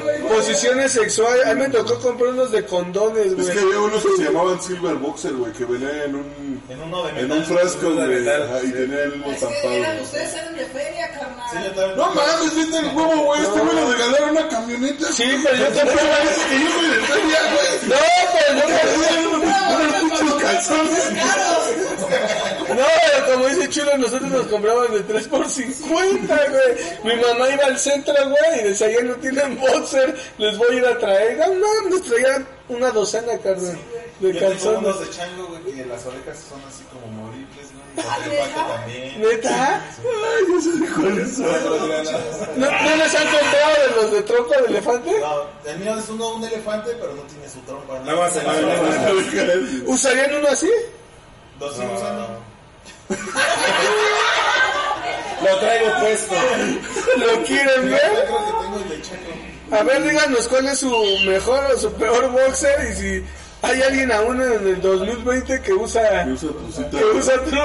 [0.02, 0.22] güey.
[0.28, 1.46] Posiciones sexuales.
[1.46, 3.58] A mí me tocó comprar unos de condones, Es que güey.
[3.66, 7.08] había unos que se llamaban Silver Boxer, güey, que venían en un, En uno de
[7.10, 7.38] en metal.
[7.38, 8.22] un frasco, de güey,
[8.68, 9.70] y tenía el estampado.
[9.72, 10.02] eran, güey.
[10.04, 11.96] ustedes eran de feria, carnal.
[11.96, 15.06] No mames, viste el huevo, güey, este güey le regalaron una camioneta.
[15.12, 17.68] Sí, pero yo compré Que yo me decía, güey.
[17.88, 17.96] No,
[18.32, 18.64] pero yo
[19.30, 21.12] compré Unos calzones.
[22.68, 27.16] No, pero como dice Chulo, nosotros nos compraban de 3 por 50, güey.
[27.16, 30.78] Mi mamá iba al centro, güey, y decía, ya no tienen boxer, les voy a
[30.78, 31.38] ir a traer.
[31.38, 33.78] No, no, nos traían una docena, carnal,
[34.22, 34.78] de Yo tengo calzones.
[34.78, 37.82] unos de chango, güey, que las orejas son así como moribles, güey.
[37.94, 38.00] Y
[38.56, 39.20] Ah, también.
[39.20, 39.84] ¿Neta?
[39.98, 41.46] Ay, yo sé cuáles son.
[42.56, 45.10] ¿No, ¿No les han contado de los de trompa de elefante?
[45.20, 47.98] No, el mío es uno, un elefante, pero no tiene su trompa.
[48.00, 48.40] La base.
[49.86, 50.70] ¿Usarían uno así?
[51.58, 52.40] Dos sí usando.
[55.42, 56.34] Lo traigo puesto.
[57.18, 58.00] ¿Lo quieren Yo ver?
[58.00, 59.76] creo que tengo el de chango.
[59.78, 60.90] A ver, díganos cuál es su
[61.26, 63.24] mejor o su peor boxer y si
[63.62, 66.90] hay alguien aún en el 2020 que usa, Que usa trucita.
[66.90, 67.04] que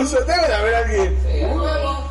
[0.04, 0.20] usa.
[0.22, 1.18] Debe de haber alguien.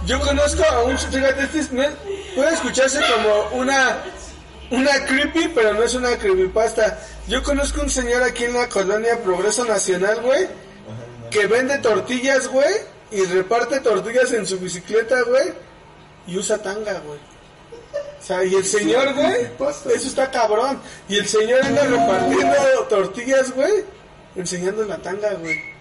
[0.06, 1.94] Yo conozco a un, fíjate, este es- no es-
[2.34, 3.98] puede escucharse como una,
[4.70, 6.98] una creepy, pero no es una creepypasta.
[7.28, 10.46] Yo conozco un señor aquí en la colonia Progreso Nacional, güey,
[11.30, 12.72] que vende tortillas, güey,
[13.10, 15.52] y reparte tortillas en su bicicleta, güey,
[16.26, 17.18] y usa tanga, güey.
[18.18, 19.46] O sea, y el señor, güey,
[19.94, 20.80] eso está cabrón.
[21.08, 22.54] Y el señor anda repartiendo
[22.88, 23.84] tortillas, güey,
[24.34, 25.75] enseñando la tanga, güey.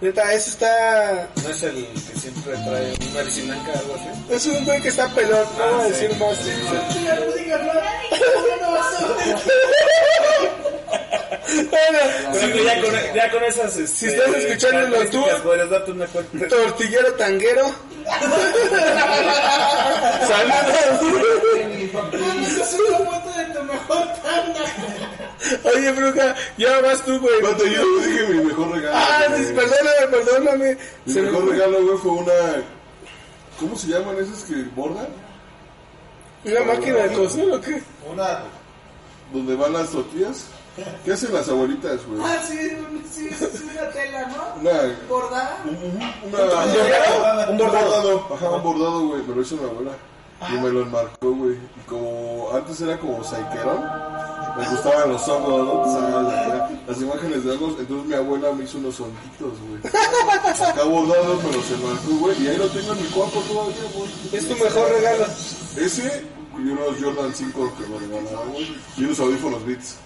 [0.00, 1.26] Neta, eso está...
[1.42, 4.34] ¿No es el que siempre trae una blanca o algo así?
[4.34, 6.36] Es un güey que está pelón, no voy a decir más.
[11.70, 11.98] Bueno,
[12.64, 13.76] ya con, ya con esas.
[13.76, 16.48] Este, Si estás escuchándolo tú- características podrías darte una cuenta.
[16.48, 17.70] tortillero tanguero.
[20.26, 21.02] Saludos.
[21.92, 24.60] Mandas una foto de tu mejor tanda.
[25.64, 27.40] Oye, bruja, ya vas tú, güey.
[27.40, 28.96] Cuando yo te dije mi mejor regalo.
[28.96, 29.54] Ah, güey.
[29.54, 30.78] perdóname, perdóname.
[31.04, 32.32] Mi Se mejor regalo, güey, fue una.
[33.60, 35.08] ¿Cómo se llaman esos que bordan?
[36.44, 37.82] ¿Una máquina de coser o qué?
[38.10, 38.40] Una.
[39.32, 40.44] Donde van las tortillas.
[41.04, 42.20] ¿Qué hacen las abuelitas, güey?
[42.22, 44.60] Ah, sí, un- sí, sí, sí, una tela, ¿no?
[44.60, 44.98] Una.
[45.08, 45.56] Bordada.
[45.64, 49.92] Un, un- una, un bordado, ajá, un bordado, güey, me lo hizo mi abuela.
[50.50, 51.54] Y me lo enmarcó, güey.
[51.54, 53.82] Y como antes era como saiquerón,
[54.56, 55.92] me gustaban los hongos, ¿no?
[55.92, 59.80] Sabes, acá, Las imágenes de hongos, entonces mi abuela me hizo unos honguitos, güey.
[60.70, 62.42] Acá bordados me los enmarcó, güey.
[62.42, 64.10] Y ahí lo tengo en mi cuarto todavía, güey.
[64.32, 65.26] Es tu mejor regalo.
[65.76, 66.24] Ese
[66.58, 68.76] y unos Jordan 5 que me regalaron, güey.
[68.96, 69.96] Y unos audífonos Beats.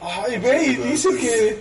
[0.00, 1.58] Ay, ve y dice que.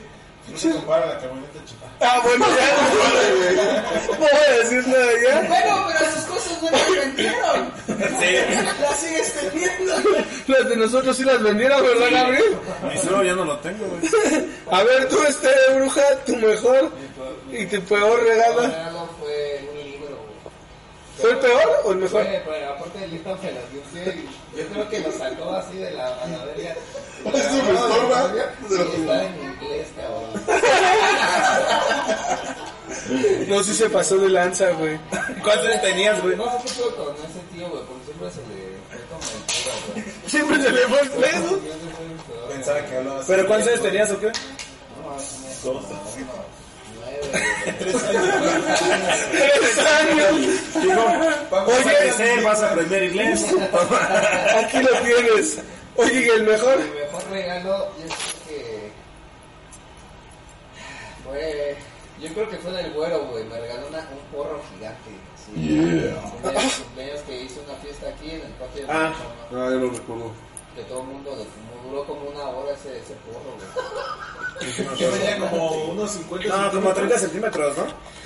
[0.51, 1.85] No se compara la camioneta chica.
[1.99, 3.83] Ah, bueno, ya.
[4.11, 5.47] No voy a decir nada ya.
[5.47, 7.71] Bueno, pero sus cosas no las vendieron.
[8.19, 8.25] Sí.
[8.81, 9.93] Las sigues teniendo.
[10.47, 12.57] Las de nosotros sí las vendieron, ¿verdad, Gabriel?
[12.93, 14.01] Y solo ya no lo tengo, güey.
[14.71, 16.91] A ver, tú, este, bruja, tu mejor
[17.51, 18.61] y tu peor regalo.
[18.61, 20.27] regalo fue un libro, güey.
[21.19, 22.25] ¿Fue el peor o el mejor?
[22.45, 25.91] Fue, aparte del libro me dio usted y yo creo que lo sacó así de
[25.91, 26.15] la,
[26.45, 26.75] verga.
[27.25, 28.31] Esto me estorba.
[28.69, 30.31] Sí, está en inglés, cabrón.
[33.47, 34.97] No, sí se pasó de lanza, güey.
[35.43, 36.35] ¿Cuántos años tenías, güey?
[36.35, 38.47] No sé qué fue con ese tío, güey, porque siempre se le
[38.87, 40.03] fue como el pedo, güey.
[40.27, 41.49] Siempre se le fue el pedo.
[41.55, 42.55] El.
[42.55, 43.25] Pensaba que hablabas.
[43.27, 44.27] ¿Pero cuántos años tenías o qué?
[44.27, 44.31] No,
[45.09, 45.63] más o menos.
[45.63, 45.85] Dos.
[46.95, 47.95] Nueve, Tres
[49.79, 50.33] años.
[51.51, 53.45] Vas a Oye, crecer, vas a aprender inglés.
[54.57, 55.59] aquí lo tienes.
[55.95, 56.77] Oye, ¿y el mejor?
[56.79, 58.91] Mi mejor regalo, yo creo que.
[61.25, 61.77] Fue.
[62.21, 63.43] Yo creo que fue del güero, güey.
[63.45, 65.09] Me regaló una, un porro gigante.
[65.45, 65.51] Sí,
[66.31, 69.13] cumpleaños, cumpleaños que hizo una fiesta aquí en el patio de Ah.
[69.15, 70.31] Ah, yo lo recuerdo.
[70.75, 71.77] Que todo el mundo fumó.
[71.89, 74.97] Duró como una hora ese, ese porro, güey.
[74.97, 77.85] Que medía como unos 50 No, como 30 centímetros, ¿no?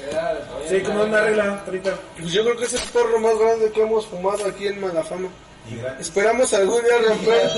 [0.09, 1.93] Era- Sí, como una regla, 30.
[2.17, 5.27] Pues yo creo que es el porro más grande que hemos fumado aquí en Malafama.
[5.99, 7.51] Esperamos algún día romper,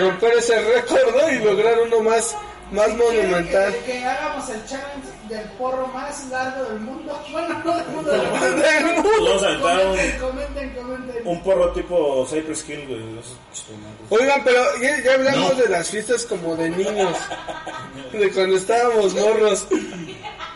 [0.00, 1.30] romper ese récord ¿no?
[1.32, 2.36] y lograr uno más,
[2.70, 3.72] más monumental.
[3.74, 7.18] Que, que hagamos el challenge del porro más largo del mundo.
[7.32, 8.10] Bueno, no del mundo.
[8.10, 9.10] Del mundo.
[9.24, 11.26] Vamos a aventar Comenten, un, comenten, comenten.
[11.26, 13.02] un porro tipo Cypress Hill, güey.
[14.10, 17.16] Oigan, pero ya, ya hablamos de las fiestas como de niños,
[18.12, 19.66] de cuando estábamos morros.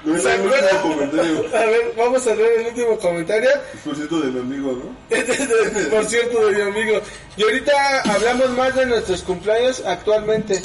[0.06, 3.50] A ver, vamos a leer el último comentario.
[3.84, 5.16] Por cierto, de mi amigo, ¿no?
[5.90, 7.00] Por cierto, de mi amigo.
[7.36, 10.60] Y ahorita hablamos más de nuestros cumpleaños actualmente.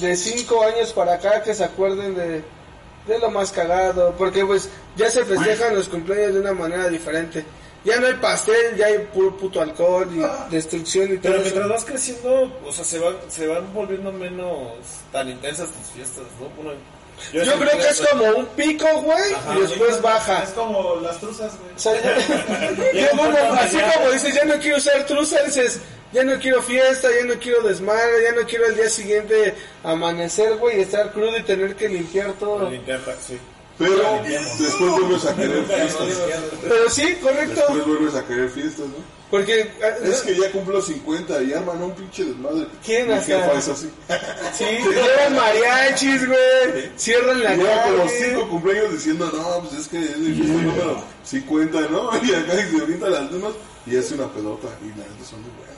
[0.00, 2.42] De cinco años para acá, que se acuerden de,
[3.06, 4.14] de lo más cagado.
[4.16, 7.44] Porque pues ya se festejan los cumpleaños de una manera diferente.
[7.84, 11.42] Ya no hay pastel, ya hay puro puto alcohol y destrucción y todo Pero eso.
[11.42, 14.78] mientras vas creciendo, o sea, se van, se van volviendo menos
[15.12, 16.48] tan intensas tus fiestas, ¿no?
[16.56, 16.80] Bueno,
[17.32, 20.42] Yo creo que es como un pico, güey, y después baja.
[20.42, 21.74] Es como las truzas, güey.
[21.74, 21.92] O sea,
[22.92, 25.80] ya- ya como- así como dices, ya no quiero usar truza, dices,
[26.12, 30.56] ya no quiero fiesta, ya no quiero desmadre, ya no quiero el día siguiente amanecer,
[30.56, 32.68] güey, y estar crudo y tener que limpiar todo.
[32.70, 33.38] Limpiar, sí.
[33.76, 36.06] Pero después vuelves a querer fiestas.
[36.62, 39.13] Pero sí, correcto, Después vuelves a querer fiestas, ¿no?
[39.30, 39.68] Porque
[40.04, 42.66] Es que ya cumplo 50 y arman un pinche desmadre.
[42.84, 43.90] ¿Quién jefa es así.
[44.56, 48.08] sí, llevan mariachis, güey, cierran la Lleva calle.
[48.08, 52.10] cinco cumpleaños diciendo, no, pues es que es mi fiesta número 50, ¿no?
[52.22, 53.52] Y acá se brinda las demás
[53.86, 54.68] y hace una pelota.
[54.82, 55.74] Y las son muy buenas.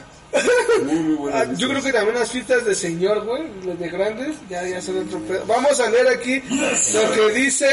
[0.85, 1.49] Muy, muy buenas.
[1.49, 4.83] Ah, yo creo que también las fiestas de señor, güey, las de grandes, ya, ya
[4.83, 5.45] son otro pedo.
[5.47, 7.71] Vamos a leer aquí lo que dice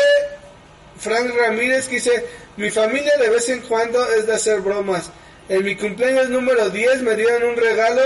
[0.98, 2.26] Frank Ramírez, que dice,
[2.58, 5.10] mi familia de vez en cuando es de hacer bromas.
[5.50, 8.02] En mi cumpleaños número 10 me dieron un regalo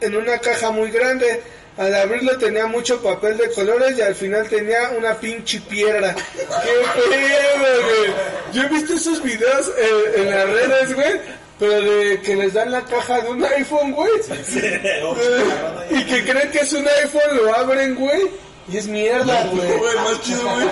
[0.00, 1.42] en una caja muy grande.
[1.76, 6.14] Al abrirlo tenía mucho papel de colores y al final tenía una pinche piedra.
[6.14, 6.42] ¡Qué
[7.10, 8.12] pedo, güey!
[8.52, 11.20] Yo he visto esos videos eh, en las redes, güey,
[11.58, 14.12] pero de que les dan la caja de un iPhone, güey.
[15.90, 18.22] Y que creen que es un iPhone, lo abren, güey.
[18.72, 19.68] Y es mierda, güey.
[19.68, 20.66] No, güey, más chido, güey.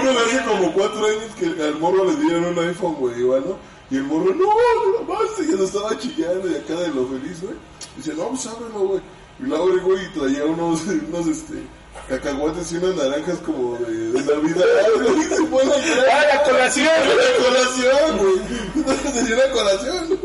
[0.00, 3.73] Uno hace como cuatro años que al morro le dieron un iPhone, güey, igual, ¿no?
[3.94, 7.40] Y el morro, no, no más, ya no estaba chillando y acá de lo feliz,
[7.40, 7.54] güey.
[7.96, 9.00] Dice, no, pues ábrelo, güey.
[9.38, 11.62] Y lo abre, güey, y traía unos, unos, este,
[12.08, 14.66] cacahuates y unas naranjas como de, de Navidad,
[14.96, 15.20] güey.
[15.20, 16.08] Y se pone a llorar.
[16.10, 16.86] ¡Ah, la colación!
[16.86, 19.12] La colación, güey.
[19.14, 20.20] Tenía una colación,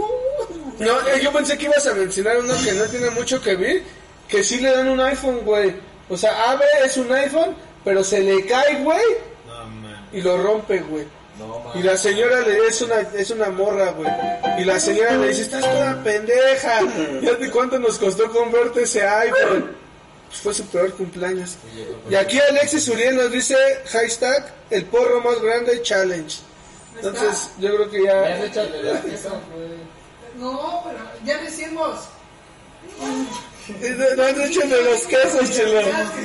[0.80, 1.07] no.
[1.07, 3.84] Eh, yo pensé que ibas a mencionar uno que no tiene mucho que ver,
[4.28, 5.76] que sí le dan un iPhone, güey.
[6.09, 9.05] O sea, Ave es un iPhone, pero se le cae, güey,
[9.45, 11.18] No, y lo rompe, güey.
[11.40, 14.10] No, Y la señora le es una, es una morra, güey.
[14.60, 16.82] Y la señora le dice, estás toda pendeja.
[17.22, 19.72] Fíjate cuánto nos costó comprarte ese iPhone.
[20.28, 21.58] Pues fue su peor cumpleaños.
[22.10, 23.56] Y aquí Alexis Uriel nos dice,
[23.88, 26.40] hashtag, el porro más grande challenge.
[26.96, 28.46] Entonces, yo creo que Me ya...
[28.46, 29.00] hecho de.
[30.38, 32.00] No, pero ya lo hicimos.
[34.18, 35.82] No has hecho de los quesos, chelo.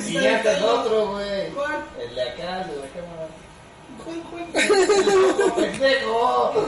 [0.09, 1.51] Y ya está el otro, güey.
[1.51, 1.85] ¿Cuál?
[2.01, 3.29] El de acá, el de la cámara.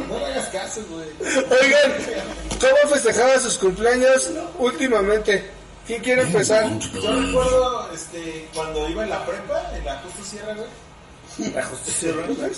[0.08, 1.08] No me hagas caso, güey.
[1.60, 1.92] Oigan,
[2.60, 5.50] ¿cómo festejaban sus cumpleaños últimamente?
[5.86, 6.68] ¿Quién quiere empezar?
[6.78, 10.68] Yo recuerdo este, cuando iba en la prepa, en la Justo Sierra, güey.
[11.54, 12.50] La justicia ¿verdad?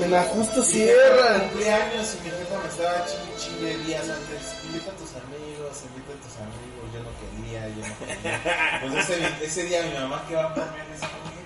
[0.00, 1.40] En la Justo Sierra.
[1.50, 4.64] cumpleaños y mi jefa me estaba chingue chingue días antes.
[4.64, 6.86] Invita a tus amigos, invita a tus amigos.
[6.94, 8.80] Yo no quería, yo no quería.
[8.80, 11.39] Pues ese, ese día mi mamá que va "Mira, güey".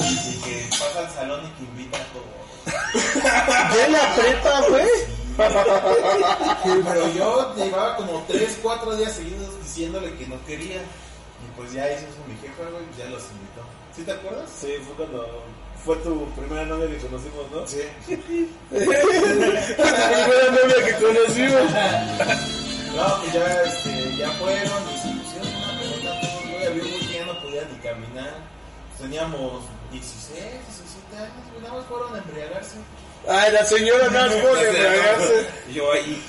[0.00, 2.26] Y que pasa al salón y que invita a todos.
[3.74, 4.88] ¿Ya en la prepa, güey?
[6.84, 10.76] Pero yo llevaba como 3, 4 días seguidos diciéndole que no quería.
[10.76, 13.62] Y pues ya hizo eso mi jefa, güey, ya los invitó.
[13.94, 14.48] ¿Sí te acuerdas?
[14.60, 15.44] Sí, fue cuando
[15.84, 17.66] fue tu primera novia que conocimos, ¿no?
[17.66, 17.82] Sí.
[18.70, 18.78] La
[20.26, 21.70] primera novia que conocimos.
[22.96, 26.10] No, que ya, este, ya fueron y se pusieron una pelota
[26.50, 26.66] güey.
[26.66, 28.55] Había un que ya no podía ni caminar.
[28.98, 31.62] Teníamos 16, 17 años.
[31.62, 32.76] Nada más fueron a embriagarse.
[33.28, 35.48] Ay, la señora más por embriagarse.
[35.68, 36.22] Y Yo ahí.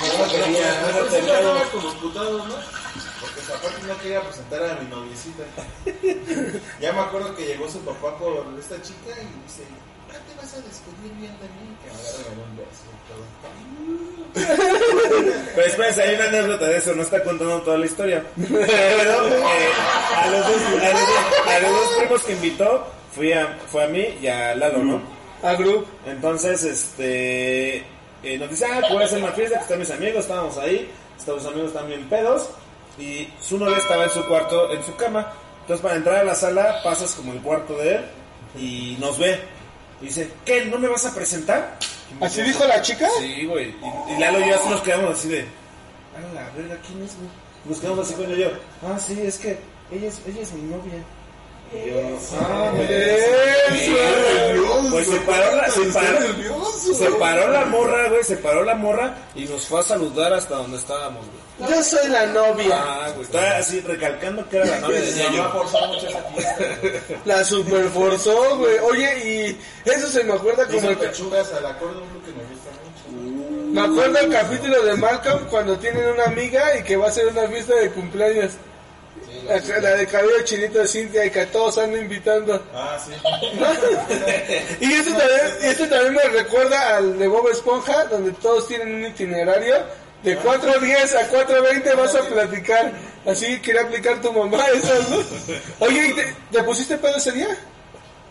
[0.00, 2.54] No, no quería, no, no, como putados, ¿no?
[3.20, 5.44] Porque aparte no quería presentar a mi noviecita.
[6.80, 9.64] ya me acuerdo que llegó su papá por esta chica y dice,
[10.12, 11.76] ¿ya te vas a despedir bien de mí?
[11.82, 13.24] Que me un beso y todo.
[15.54, 18.24] Pero espérense, hay una anécdota de eso, no está contando toda la historia.
[18.36, 19.72] Pero eh,
[20.16, 23.84] a, los dos, a, los dos, a los dos primos que invitó fui a, fue
[23.84, 25.02] a mí y a Lalo, ¿no?
[25.42, 25.86] A Group.
[26.06, 27.84] Entonces, este,
[28.22, 30.90] eh, nos dice, ah, voy a hacer una fiesta, que están mis amigos, estábamos ahí,
[31.18, 32.48] estábamos amigos también pedos,
[32.98, 35.32] y su novia estaba en su cuarto, en su cama.
[35.62, 38.04] Entonces, para entrar a la sala, pasas como el cuarto de él,
[38.58, 39.40] y nos ve.
[40.02, 40.64] Y dice, ¿qué?
[40.66, 41.78] ¿No me vas a presentar?
[42.20, 43.08] ¿Así dijo la chica?
[43.18, 43.70] Sí, güey.
[43.70, 47.16] Y, y Lalo y yo así nos quedamos así de, a la verga, ¿quién es,
[47.16, 47.28] güey?
[47.64, 48.50] Nos quedamos así con yo.
[48.82, 49.58] Ah, sí, es que
[49.90, 50.92] ella es, ella es mi novia.
[51.72, 52.72] Yo, ah.
[54.90, 56.94] Pues se paró la, se paró, nervioso.
[56.94, 60.56] se paró la morra, güey, se paró la morra y nos fue a saludar hasta
[60.56, 61.70] donde estábamos, güey.
[61.70, 62.76] Yo soy la novia.
[62.78, 67.14] Ah, güey, estaba así recalcando que era la novia de forzó mucho esa fiesta.
[67.24, 68.78] La super forzó, güey.
[68.78, 72.32] Oye, y eso se me acuerda como Hizo el, pechugas al acorde, un look que
[72.32, 73.72] me gusta mucho.
[73.72, 77.26] me acuerdo el capítulo de Malcolm cuando tienen una amiga y que va a hacer
[77.28, 78.52] una fiesta de cumpleaños.
[79.46, 82.62] La, la de cabello chinito de Cintia y que a todos andan invitando.
[82.72, 83.12] Ah, sí.
[84.80, 88.94] Y esto también, y esto también me recuerda al de Bob Esponja, donde todos tienen
[88.94, 89.76] un itinerario.
[90.22, 92.92] De 4.10 a 4.20 vas a platicar.
[93.26, 95.16] Así quería aplicar tu mamá esas, ¿no?
[95.80, 97.48] Oye, ¿y te, te pusiste pedo ese día?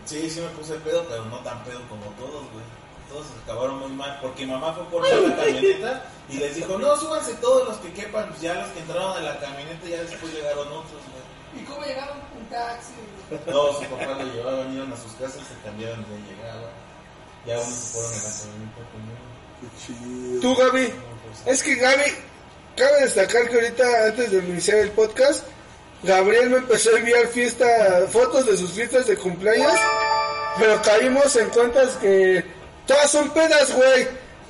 [0.06, 2.64] Sí, sí me puse pedo, pero no tan pedo como todos, güey.
[3.12, 7.34] Todos acabaron muy mal, porque mamá fue por la camioneta y les dijo, no, súbanse
[7.34, 8.26] todos los que quepan.
[8.30, 11.62] Pues ya los que entraron a la camioneta, ya después llegaron otros, güey.
[11.62, 12.16] ¿Y cómo llegaron?
[12.38, 12.92] Un taxi.
[13.46, 16.70] No, su papá lo llevaban, iban a sus casas, se cambiaron de llegada.
[17.44, 18.30] Ya unos se fueron en la
[18.88, 20.40] camioneta.
[20.40, 20.92] Tú, Gaby.
[21.44, 22.12] Es que Gaby,
[22.76, 25.44] cabe destacar que ahorita, antes de iniciar el podcast,
[26.02, 27.66] Gabriel me empezó a enviar fiesta,
[28.10, 29.78] fotos de sus fiestas de cumpleaños,
[30.58, 32.44] pero caímos en cuentas que
[32.86, 34.06] todas son pedas, güey.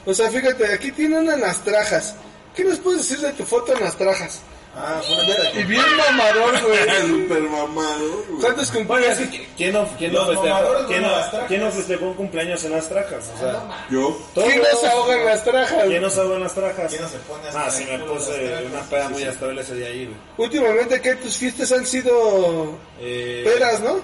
[0.07, 2.15] O sea, fíjate, aquí tiene una en las trajas.
[2.57, 4.41] ¿Qué nos puedes decir de tu foto en las trajas?
[4.75, 6.79] Ah, fue una Y bien mamador, güey.
[7.07, 8.41] Super mamado, güey.
[8.41, 9.19] ¿Cuántos cumpleaños?
[9.57, 11.49] ¿quién no, quién no Los festejó, mamadores quién no, las trajas.
[11.49, 13.31] quién no festejó un cumpleaños en las trajas?
[13.35, 14.19] O sea, Yo.
[14.35, 14.83] ¿Quién todos.
[14.83, 15.85] nos ahoga en las trajas?
[15.87, 16.89] ¿Quién nos ahogó en las trajas?
[16.91, 18.65] ¿Quién no se pone hasta Ah, sí, me culo de las puse trajas?
[18.73, 19.29] una peda Sí, muy sí.
[19.29, 20.17] astral ese día ahí, güey.
[20.49, 21.15] Últimamente, ¿qué?
[21.17, 24.01] Tus fiestas han sido Eh, pedas, ¿no?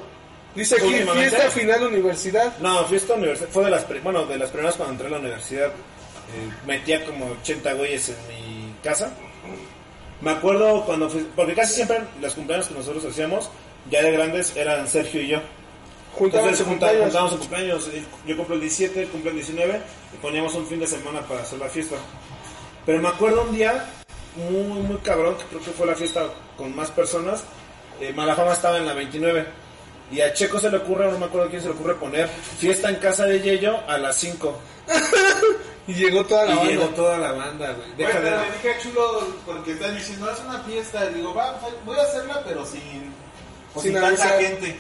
[0.54, 2.58] Dice aquí, fiesta final universidad.
[2.58, 3.48] No, fiesta universidad.
[3.50, 5.66] Fue de las, bueno, de las primeras cuando entré a la universidad.
[5.66, 9.12] Eh, metía como 80 güeyes en mi casa.
[10.20, 13.50] Me acuerdo cuando fui, porque casi siempre los cumpleaños que nosotros hacíamos,
[13.88, 15.40] ya de grandes, eran Sergio y yo.
[16.20, 17.02] Entonces cumpleaños.
[17.04, 17.90] juntábamos el cumpleaños.
[18.26, 19.80] Yo cumplo el 17, él cumple el 19
[20.14, 21.96] y poníamos un fin de semana para hacer la fiesta.
[22.84, 23.84] Pero me acuerdo un día
[24.36, 26.26] muy, muy cabrón, que creo que fue la fiesta
[26.56, 27.44] con más personas.
[28.00, 29.46] Eh, Malafama estaba en la 29.
[30.10, 32.28] Y a Checo se le ocurre, no me acuerdo quién se le ocurre poner
[32.58, 34.58] fiesta en casa de Yello a las 5.
[35.86, 36.70] Y llegó toda la Y banda.
[36.70, 37.88] llegó toda la banda, güey.
[37.96, 41.10] Deja de- le dije a Chulo, porque están diciendo, haz una fiesta.
[41.10, 43.10] Y digo, va, voy a hacerla, pero sin,
[43.72, 44.76] Sin sin, tanta gente.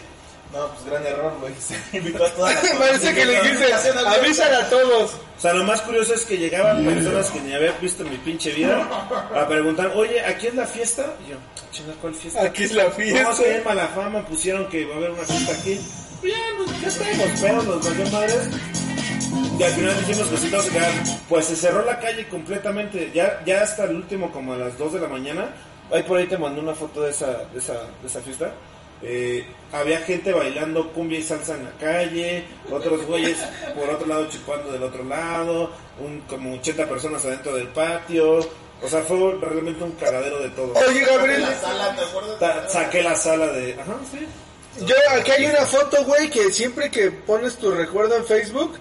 [0.52, 1.52] No, pues gran error, güey.
[1.58, 3.72] Se invitó a toda la Parece que le dijiste,
[4.06, 5.12] avísale a todos.
[5.12, 8.16] O sea, lo más curioso es que llegaban personas que ni había visto en mi
[8.18, 8.88] pinche vida
[9.34, 11.14] a preguntar, oye, ¿aquí es la fiesta?
[11.24, 11.36] Y yo,
[11.70, 12.42] chinga, ¿cuál fiesta?
[12.42, 13.36] Aquí es la No, fiesta.
[13.42, 15.78] que en Malafama pusieron que va a haber una fiesta aquí.
[16.22, 18.48] Bien, pues ya estábamos pedos, los valió madres.
[19.58, 20.80] Y al final dijimos que.
[21.28, 24.94] Pues se cerró la calle completamente, ya, ya hasta el último, como a las 2
[24.94, 25.54] de la mañana.
[25.92, 28.52] Ahí por ahí te mandé una foto de esa, de esa, de esa fiesta.
[29.02, 33.38] Eh, había gente bailando cumbia y salsa en la calle, otros güeyes
[33.76, 35.70] por otro lado chupando del otro lado,
[36.00, 38.40] un, como 80 personas adentro del patio.
[38.80, 40.72] O sea, fue realmente un cagadero de todo.
[40.74, 42.38] Oye, Gabriel, La sala, ¿te acuerdas?
[42.38, 43.74] Ta- saqué la sala de...
[43.74, 44.26] Ajá, sí.
[44.86, 48.78] yo aquí hay una foto, güey, que siempre que pones tu recuerdo en Facebook,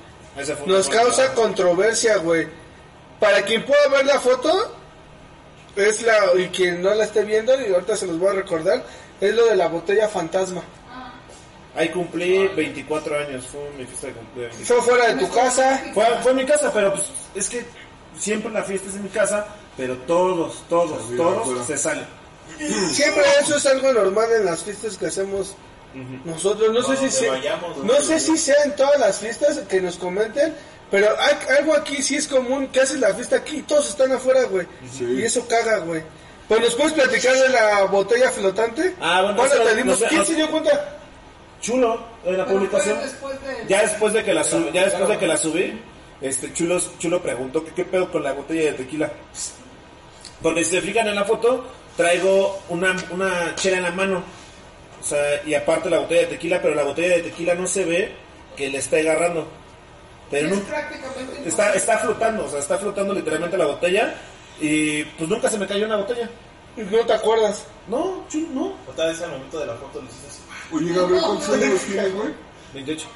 [0.68, 2.48] nos causa controversia, güey.
[3.20, 4.76] Para quien pueda ver la foto,
[5.76, 8.84] es la, y quien no la esté viendo, y ahorita se los voy a recordar,
[9.22, 10.62] es lo de la botella fantasma.
[11.76, 14.58] Ahí cumplí 24 años, fue mi fiesta de cumpleaños.
[14.64, 17.06] Fue fuera de tu casa, Fue, fue en mi casa, pero pues
[17.36, 17.66] es que
[18.18, 19.46] siempre la fiesta es en mi casa,
[19.76, 22.06] pero todos, todos, todos se salen.
[22.92, 25.56] siempre eso es algo normal en las fiestas que hacemos
[26.26, 26.74] nosotros.
[26.74, 29.98] No sé si sea, vayamos, no sé si sea en todas las fiestas que nos
[29.98, 30.56] comenten,
[30.90, 34.12] pero hay, algo aquí sí es común que haces la fiesta aquí y todos están
[34.12, 34.66] afuera, güey.
[34.92, 35.04] Sí.
[35.04, 36.02] Y eso caga, güey.
[36.48, 38.96] Pues nos puedes platicar de la botella flotante.
[39.02, 40.00] Ah, bueno, ¿Cuándo te no dimos?
[40.00, 40.98] sé, ¿Quién se dio cuenta?
[41.62, 43.00] Chulo, en la Pero publicación.
[43.02, 45.82] después de- Ya después de que la subí, ya después de que la subí,
[46.22, 49.12] este Chulo, Chulo preguntó que qué pedo con la botella de tequila.
[50.42, 51.66] Porque si se fijan en la foto,
[51.98, 54.24] traigo una, una chela en la mano.
[55.02, 57.86] O sea, y aparte la botella de tequila, pero la botella de tequila no se
[57.86, 58.12] ve
[58.56, 59.48] que le está agarrando.
[60.30, 64.14] Pero es no, prácticamente está, está flotando, o sea, está flotando literalmente la botella.
[64.60, 66.30] Y pues nunca se me cayó una botella.
[66.76, 67.66] No te acuerdas.
[67.88, 68.74] No, Chulo, no.
[68.88, 70.42] Otra vez al momento de la foto le hiciste así.
[70.72, 72.30] Oye, Gabriel, ¿cuántos años tienes, güey?
[72.74, 73.08] 28.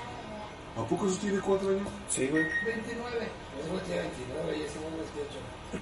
[0.78, 1.88] ¿A poco eso tiene cuatro años?
[2.10, 2.44] Sí, güey.
[2.66, 3.28] 29.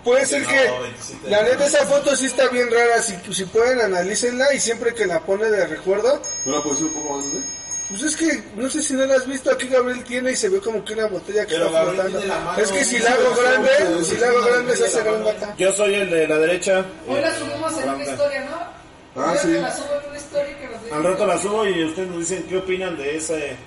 [0.04, 1.30] Puede ser No, que 27.
[1.30, 3.02] la neta esa foto sí está bien rara.
[3.02, 6.88] Si, si pueden analícenla y siempre que la pone de recuerdo, ¿No la puedes ser
[6.88, 7.48] un poco más grande?
[7.90, 10.48] Pues es que no sé si no la has visto, aquí Gabriel tiene y se
[10.48, 12.20] ve como que una botella que Pero está Gabriel flotando.
[12.20, 13.70] tiene la mano, Es que si la hago grande,
[14.04, 15.46] si la hago grande se hace la grande mano.
[15.46, 15.56] acá.
[15.58, 16.86] Yo soy el de la derecha.
[17.08, 18.80] Hoy la subimos en una historia, ¿no?
[19.24, 19.48] Ah, sí.
[19.48, 22.08] que la subo en una historia que nos dice- Al rato la subo y ustedes
[22.10, 23.58] nos dicen qué opinan de ese.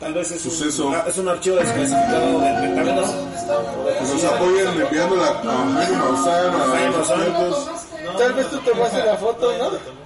[0.00, 0.86] Tal vez es Suceso.
[0.88, 3.02] un, es un archivo desclasificado del Pentágono.
[3.06, 5.34] Que nos apoyen enviándola a
[5.74, 8.18] Jaime Maussan, a Jaime los Maussan.
[8.18, 10.01] Tal vez tú tomaste la foto, ¿no?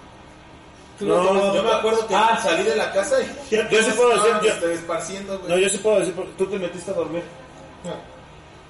[0.99, 1.55] Tú no No.
[1.55, 2.39] Yo me acuerdo que Ah.
[2.43, 5.51] salí de la casa y Yo sí puedo decir, yo- este, esparciendo, güey.
[5.51, 7.23] No, yo sí puedo decir, porque tú te metiste a dormir.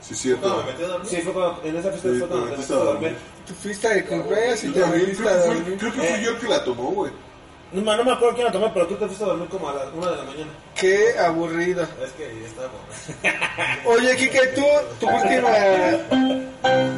[0.01, 0.57] Sí, No, cierto.
[0.65, 1.09] me metí a dormir.
[1.09, 3.17] Sí, fue cuando, en esa fiesta Sí, fue cuando te te metiste a dormir.
[3.47, 5.79] Tu fiesta de cumpleaños y te metiste creo a que fue- dormir.
[5.79, 7.13] creo que fui yo el que la tomó, güey.
[7.73, 9.75] No, no me acuerdo quién la tomó, pero tú te fuiste a dormir como a
[9.75, 10.53] las 1 de la mañana.
[10.75, 11.83] Qué aburrido.
[11.83, 13.89] Es que ya estaba borracho.
[13.91, 14.63] Oye, Kike, tú,
[15.01, 15.49] tu última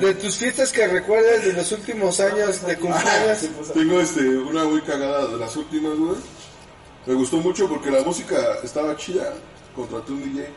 [0.01, 3.49] de tus fiestas que recuerdas de los últimos años de cumpleaños.
[3.75, 6.17] Tengo este, una muy cagada de las últimas, güey.
[7.07, 9.33] Me gustó mucho porque la música estaba chida.
[9.75, 10.49] Contraté un DJ.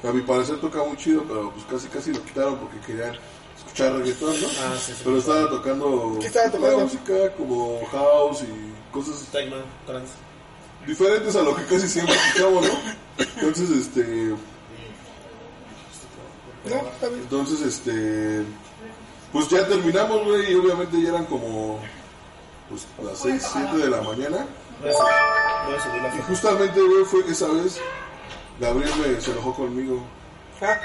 [0.00, 3.16] Que a mi parecer toca muy chido, pero pues casi casi lo quitaron porque querían
[3.56, 4.46] escuchar reggaetón, ¿no?
[4.60, 5.00] Ah, sí, sí.
[5.02, 6.78] Pero estaba tocando, ¿Qué estaba tocando?
[6.78, 9.26] música como house y cosas
[9.86, 10.10] trans.
[10.86, 13.24] diferentes a lo que casi siempre escuchamos, ¿no?
[13.36, 14.34] Entonces, este,
[16.64, 18.44] No, entonces, este,
[19.32, 21.80] pues ya terminamos, güey, y obviamente ya eran como,
[22.68, 24.46] pues, las 6, 7 de la mañana.
[26.18, 27.80] Y justamente, güey, fue que esa vez
[28.60, 30.02] Gabriel me, se enojó conmigo
[30.60, 30.76] Ah,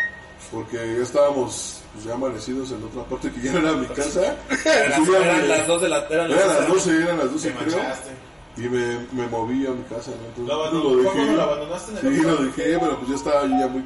[0.51, 4.35] porque ya estábamos pues, ya amanecidos en otra parte que ya no era mi casa.
[4.65, 6.97] Eran Subí las, a eran mi- las 2 de la eran eran las las 12,
[7.03, 7.77] eran las 12 Te creo.
[7.77, 8.09] manchaste.
[8.55, 10.45] Y me, me moví a mi casa, ¿no?
[10.45, 11.15] Lo Entonces lo ¿Fue dejé.
[11.15, 13.83] cuando lo abandonaste en el Sí, lo dejé, pero pues ya estaba yo ya muy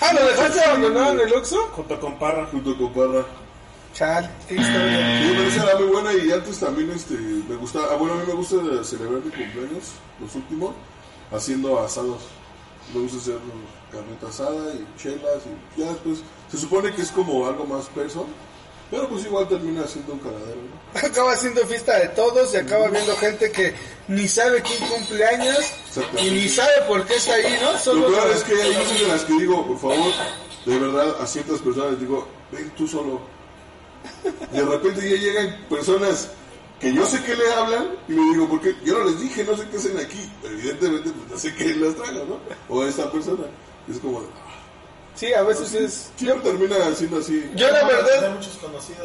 [0.00, 1.56] Ah, ¿lo dejaste abandonado en el Oxxo?
[1.72, 2.46] junto con Parra.
[2.46, 3.24] junto con Parra.
[3.94, 5.20] Chal, qué historia.
[5.22, 8.16] Sí, pero esa era muy buena y antes también este, me gusta, ah, bueno, a
[8.18, 10.72] mí me gusta celebrar mi cumpleaños, los últimos,
[11.32, 12.22] haciendo asados.
[12.94, 13.38] Me gusta hacer
[13.90, 16.18] carnita asada y chelas y ya después,
[16.50, 18.26] se supone que es como algo más perso,
[18.90, 21.00] Pero pues igual termina siendo un cagadero, ¿no?
[21.08, 23.74] Acaba haciendo fiesta de todos y acaba viendo gente que
[24.08, 25.58] ni sabe quién cumpleaños
[26.22, 27.76] y ni sabe por qué está ahí, ¿no?
[27.78, 30.12] Solo Lo peor es que hay veces en las que digo, por favor,
[30.64, 33.20] de verdad, a ciertas personas les digo, ven tú solo.
[34.52, 36.28] Y de repente ya llegan personas
[36.80, 39.56] que yo sé que le hablan y le digo, porque yo no les dije, no
[39.56, 40.30] sé qué hacen aquí.
[40.44, 42.38] Evidentemente, pues no sé qué las traga, ¿no?
[42.68, 43.44] O a esta persona.
[43.90, 44.22] Es como,
[45.16, 46.10] Sí, a veces es...
[46.16, 47.50] siempre termina siendo así.
[47.54, 48.36] Yo la verdad,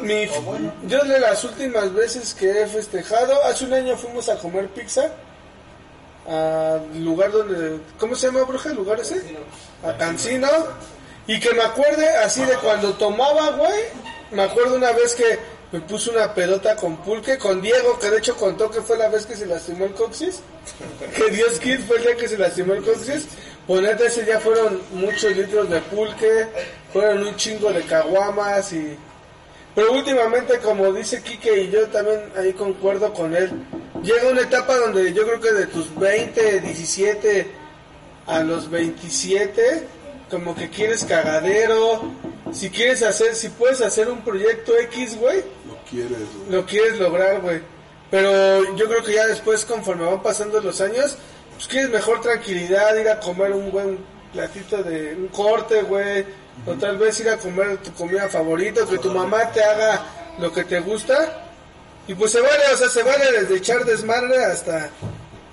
[0.02, 4.36] mi, bueno, yo de las últimas veces que he festejado, hace un año fuimos a
[4.36, 5.10] comer pizza
[6.28, 9.22] al lugar donde, ¿cómo se llama, bruja, el lugar ese?
[9.82, 10.48] A Cancino.
[11.26, 13.84] Y que me acuerde así de cuando tomaba, güey,
[14.32, 15.38] me acuerdo una vez que
[15.72, 19.08] me puse una pedota con pulque, con Diego, que de hecho contó que fue la
[19.08, 20.40] vez que se lastimó el coxis.
[21.16, 23.26] Que Dios Kid fue el día que se lastimó el coxis.
[23.66, 26.46] Pues neta, ese día fueron muchos litros de pulque,
[26.92, 28.96] fueron un chingo de caguamas y...
[29.74, 33.50] Pero últimamente, como dice Quique y yo también ahí concuerdo con él,
[34.02, 37.50] llega una etapa donde yo creo que de tus 20, 17
[38.26, 39.86] a los 27,
[40.28, 42.12] como que quieres cagadero,
[42.52, 45.42] si quieres hacer, si puedes hacer un proyecto X, güey,
[45.92, 46.50] quieres, güey.
[46.50, 47.60] lo quieres lograr, güey.
[48.10, 51.16] Pero yo creo que ya después, conforme van pasando los años,
[51.54, 53.98] pues quieres mejor tranquilidad, ir a comer un buen
[54.32, 56.24] platito de un corte, güey.
[56.66, 60.04] O tal vez ir a comer tu comida favorita, que tu mamá te haga
[60.38, 61.48] lo que te gusta.
[62.06, 64.90] Y pues se vale, o sea, se vale desde echar desmadre hasta,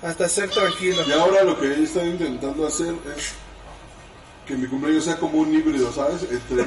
[0.02, 1.02] hasta ser tranquilo.
[1.06, 3.32] Y ahora lo que he estado intentando hacer es
[4.46, 6.22] que mi cumpleaños sea como un híbrido, ¿sabes?
[6.28, 6.62] Entre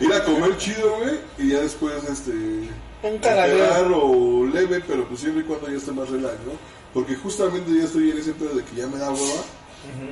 [0.00, 2.68] ir a comer chido, güey, y ya después, este...
[3.04, 6.52] Un o leve, pero pues siempre y cuando ya esté más relax, ¿no?
[6.94, 9.42] Porque justamente ya estoy en ese pedo de que ya me da hueva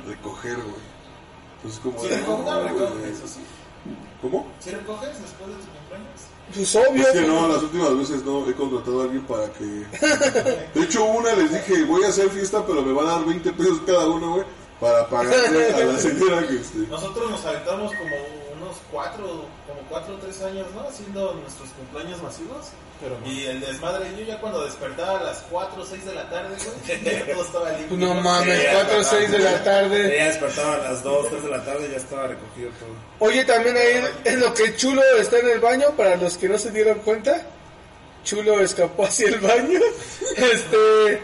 [0.07, 0.93] recoger, güey.
[1.55, 1.99] Entonces como...
[1.99, 3.11] Si recoges, no, recoges, güey.
[3.11, 3.39] eso sí.
[4.21, 4.47] ¿Cómo?
[4.59, 6.21] Si recoges después de tu cumpleaños.
[6.53, 7.07] Pues obvio.
[7.07, 9.63] Es que no, las últimas veces no, he contratado a alguien para que...
[9.63, 13.53] De hecho, una les dije, voy a hacer fiesta, pero me van a dar 20
[13.53, 14.45] pesos cada uno, güey,
[14.79, 16.79] para pagarle a la señora que este...
[16.89, 18.42] Nosotros nos aventamos como
[18.73, 19.25] unos cuatro,
[19.67, 20.87] como cuatro o tres años, ¿no?
[20.87, 22.69] Haciendo nuestros cumpleaños masivos.
[22.99, 23.27] Pero no.
[23.27, 26.55] Y el desmadre, yo ya cuando despertaba a las 4 o 6 de la tarde,
[26.55, 27.97] güey, ya todo estaba limpio.
[27.97, 30.17] No mames, Sí, 4 o 6 de la tarde.
[30.17, 33.27] Ya despertaba a las 2, 3 de la tarde y ya estaba recogido todo.
[33.27, 36.57] Oye, también ahí en lo que Chulo está en el baño, para los que no
[36.57, 37.41] se dieron cuenta,
[38.23, 39.79] Chulo escapó hacia el baño.
[40.37, 41.21] Este,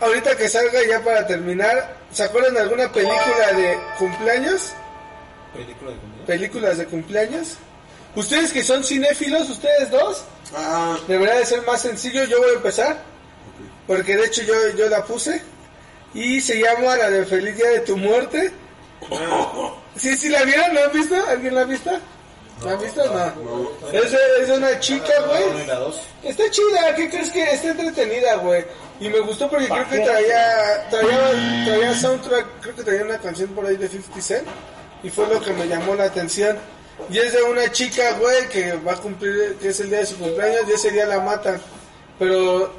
[0.00, 4.74] ahorita que salga ya para terminar, ¿se acuerdan de alguna película de cumpleaños?
[5.54, 6.13] ¿Película de comida?
[6.26, 7.56] Películas de cumpleaños.
[8.14, 10.24] Ustedes que son cinéfilos, ustedes dos,
[10.56, 12.24] Ah, debería de ser más sencillo.
[12.24, 12.96] Yo voy a empezar,
[13.86, 15.42] porque de hecho yo, yo la puse.
[16.14, 18.52] Y se llama la de Feliz Día de tu Muerte.
[19.96, 20.74] ¿Sí, sí la vieron?
[20.74, 21.14] ¿La han visto?
[21.28, 21.90] ¿Alguien la ha visto?
[22.64, 23.04] ¿La han visto?
[23.04, 23.70] No.
[23.92, 25.42] Es, de- es de una chica, güey.
[26.22, 28.64] Está chida, ¿qué crees que está entretenida, güey?
[29.00, 33.48] Y me gustó porque creo que traía, traía, traía soundtrack, creo que traía una canción
[33.50, 34.46] por ahí de 50 Cent.
[35.04, 36.56] Y fue lo que me llamó la atención.
[37.10, 40.06] Y es de una chica, güey, que va a cumplir, que es el día de
[40.06, 41.60] su cumpleaños y ese día la matan.
[42.18, 42.72] Pero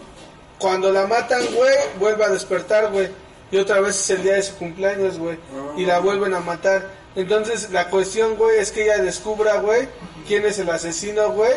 [0.57, 3.09] cuando la matan, güey, vuelve a despertar, güey.
[3.51, 5.37] Y otra vez es el día de su cumpleaños, güey.
[5.77, 6.89] Y la vuelven a matar.
[7.15, 9.87] Entonces la cuestión, güey, es que ella descubra, güey,
[10.27, 11.53] quién es el asesino, güey.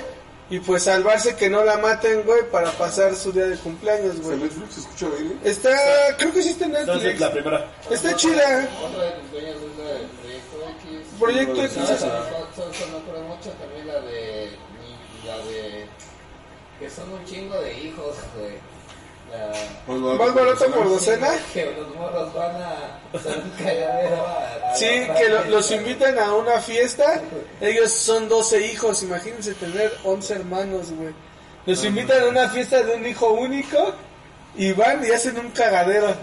[0.50, 4.22] Y pues salvarse que no la maten, güey, para pasar su día de cumpleaños, ¿está
[4.28, 4.34] güey.
[4.34, 4.74] en Netflix?
[4.74, 5.40] ¿Se escucha bien?
[5.44, 5.70] Está,
[6.18, 7.20] creo que sí está en Entonces, Netflix.
[7.20, 7.66] la primera.
[7.90, 8.68] Está chida.
[11.18, 11.76] Proyecto X.
[11.76, 14.50] Esa me acuerdo mucho también la de.
[15.26, 15.86] La de.
[16.78, 18.54] Que son un chingo de hijos, güey.
[19.30, 20.14] La.
[20.14, 21.28] Más barato por docena.
[21.52, 24.86] Que los morros van a a, a Sí,
[25.18, 27.20] que lo- los invitan a una fiesta.
[27.60, 29.02] Ellos son 12 hijos.
[29.02, 31.12] Imagínense tener 11 hermanos, güey.
[31.66, 33.92] Los invitan a una fiesta de un hijo único.
[34.56, 36.14] Y van y hacen un cagadero.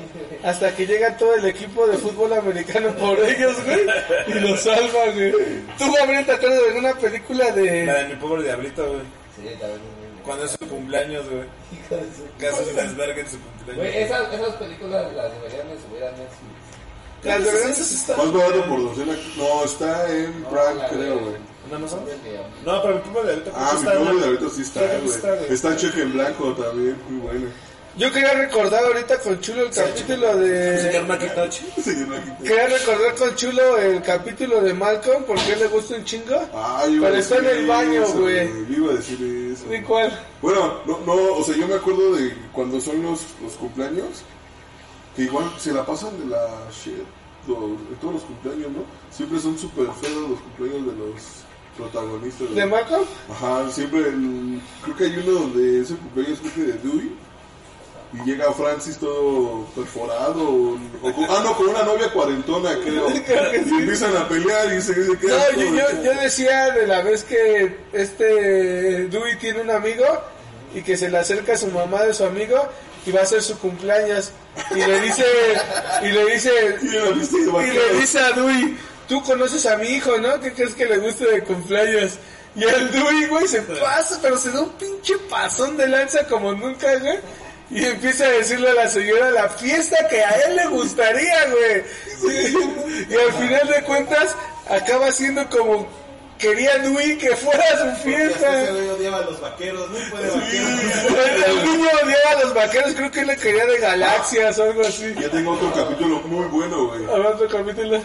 [0.43, 3.79] Hasta que llega todo el equipo de fútbol americano por ellos, güey.
[4.27, 5.31] Y los salvan, güey.
[5.77, 7.63] ¿Tú, Gabriel, te acuerdas de alguna película La de.
[7.85, 9.01] de mi pobre diablito, güey.
[9.35, 9.79] Sí, también
[10.23, 11.43] Cuando es su cumpleaños, güey.
[11.71, 13.95] hijo de desvergue en su Güey, cumpleaños.
[13.95, 16.55] esas, esas películas las deberían de subir a Netflix.
[17.23, 19.13] Las de verdad- Esas están- Más barato por docena.
[19.37, 21.35] No, está en No, Prime, creo, de- güey.
[21.71, 24.79] ¿No, no No, pero mi pobre diablito creo Ah, mi la- de ahorita sí está,
[24.81, 25.19] güey.
[25.37, 25.53] güey.
[25.53, 27.47] Está cheque en blanco también, muy bueno.
[27.97, 30.81] Yo quería recordar ahorita con Chulo el capítulo de.
[30.81, 31.61] Señor Macintosh.
[32.43, 36.35] Quería recordar con Chulo el capítulo de Malcolm porque él le gusta un chingo.
[36.53, 38.49] Ay, iba a Pero está en el baño, güey.
[38.69, 39.65] Yo iba a decir eso.
[39.69, 40.11] ¿De cuál?
[40.41, 44.23] Bueno, no, no, o sea, yo me acuerdo de cuando son los, los cumpleaños,
[45.15, 46.95] que igual se la pasan de la shit,
[47.47, 47.57] los,
[47.89, 48.83] de todos los cumpleaños, ¿no?
[49.09, 51.21] Siempre son súper feos los cumpleaños de los
[51.77, 52.43] protagonista.
[52.53, 53.05] ¿De Malcolm?
[53.31, 57.11] Ajá, siempre, el- creo que hay uno donde ese cumpleaños creo que de Dewey.
[58.23, 60.41] Y llega Francis todo perforado.
[60.41, 63.07] O, o- ah, no, con una novia cuarentona, creo.
[63.11, 67.01] Y empiezan a pelear y se, se queda No, yo, yo, yo decía de la
[67.01, 70.05] vez que este Dewey tiene un amigo
[70.73, 72.57] y que se le acerca a su mamá de su amigo
[73.05, 74.31] y va a ser su cumpleaños
[74.71, 75.23] y le dice
[76.03, 76.51] y le dice
[76.81, 80.39] y le dice a Dewey tú conoces a mi hijo ¿no?
[80.39, 82.13] ¿qué crees que le guste de cumpleaños?
[82.55, 86.51] y el Dewey güey se pasa pero se da un pinche pasón de lanza como
[86.53, 87.19] nunca güey
[87.69, 91.83] y empieza a decirle a la señora la fiesta que a él le gustaría, güey.
[93.09, 94.35] Y al final de cuentas
[94.69, 95.87] acaba siendo como
[96.37, 98.63] quería Dewey que fuera su fiesta.
[98.63, 101.47] ese güey odiaba a los vaqueros, no puede El, vaqueros.
[101.47, 104.81] el niño odiaba a los vaqueros, creo que él le quería de galaxias o algo
[104.81, 105.13] así.
[105.19, 107.05] Ya tengo otro capítulo muy bueno, güey.
[107.05, 108.01] A ver, otro capítulo.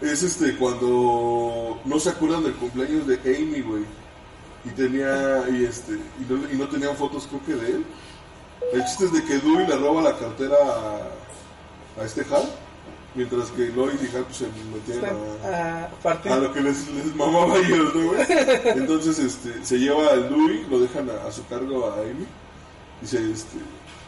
[0.00, 3.84] Es este cuando no se acuerdan del cumpleaños de Amy, güey.
[4.64, 7.84] Y tenía y este y no, y no tenían fotos creo que de él.
[8.72, 12.48] El chiste es de que Dewey le roba la cartera a, a este Hal,
[13.14, 16.32] mientras que Lois y Hal pues, se metían a, A partir.
[16.32, 18.20] a lo que les, les mamaba ellos, ¿no, güey?
[18.64, 22.26] Entonces este, se lleva al Dewey, lo dejan a, su cargo a Amy
[23.02, 23.58] y se, este,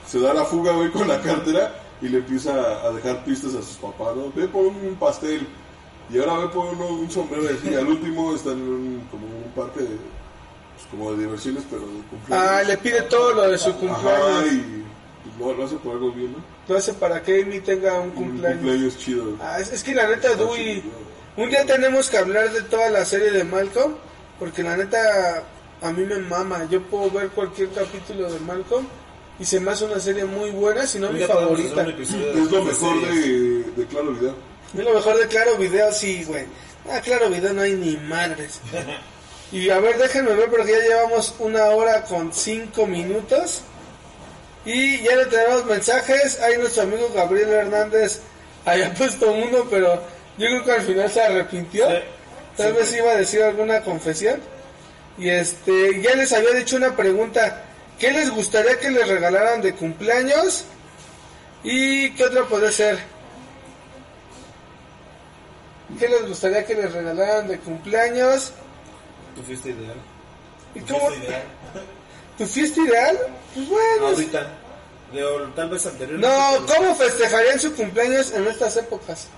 [0.07, 2.53] se da la fuga, güey, con la cartera y le empieza
[2.87, 4.33] a dejar pistas a sus papás, ¿no?
[4.35, 5.47] Ve por un pastel
[6.11, 7.75] y ahora ve por uno, un sombrero así.
[7.75, 9.97] Al último está en un, como un parque de,
[10.91, 12.49] como de diversiones, pero de cumpleaños.
[12.51, 14.53] Ah, le pide todo lo de su Ajá, cumpleaños.
[14.53, 16.39] y pues, lo, lo hace por algo bien, ¿no?
[16.69, 18.59] Lo hace para que Amy tenga un Un cumpleaños.
[18.61, 19.37] cumpleaños chido.
[19.41, 20.83] Ah, es, es que la neta, Dewey.
[21.37, 23.95] Un día tenemos que hablar de toda la serie de Malcolm.
[24.39, 25.43] Porque la neta,
[25.83, 26.67] a mí me mama.
[26.71, 28.87] Yo puedo ver cualquier capítulo de Malcolm.
[29.39, 31.83] Y se me hace una serie muy buena, si no mi favorita.
[31.87, 34.35] Es lo mejor de, de Claro Video.
[34.77, 36.45] Es lo mejor de Claro Video, sí, güey.
[36.91, 38.61] Ah, Claro Video no hay ni madres.
[39.55, 43.61] Y a ver, déjenme ver porque ya llevamos una hora con cinco minutos.
[44.65, 46.41] Y ya no tenemos mensajes.
[46.41, 48.19] Ahí nuestro amigo Gabriel Hernández
[48.65, 49.95] había puesto uno, pero
[50.39, 51.89] yo creo que al final se arrepintió.
[51.89, 51.97] Sí.
[52.57, 54.41] Tal vez iba a decir alguna confesión.
[55.19, 57.63] Y este, ya les había dicho una pregunta.
[58.01, 60.65] ¿Qué les gustaría que les regalaran de cumpleaños?
[61.63, 62.99] ¿Y qué otra puede ser?
[65.97, 68.53] ¿Qué les gustaría que les regalaran de cumpleaños?
[69.35, 69.97] Tu fiesta ideal.
[70.75, 71.09] ¿Y cómo?
[72.39, 73.19] ¿Tu fiesta ideal?
[73.55, 74.07] Pues bueno.
[74.09, 74.59] Ahorita.
[75.13, 75.23] De,
[75.55, 76.19] tal vez anterior.
[76.19, 79.29] No, ¿cómo festejarían su cumpleaños en estas épocas?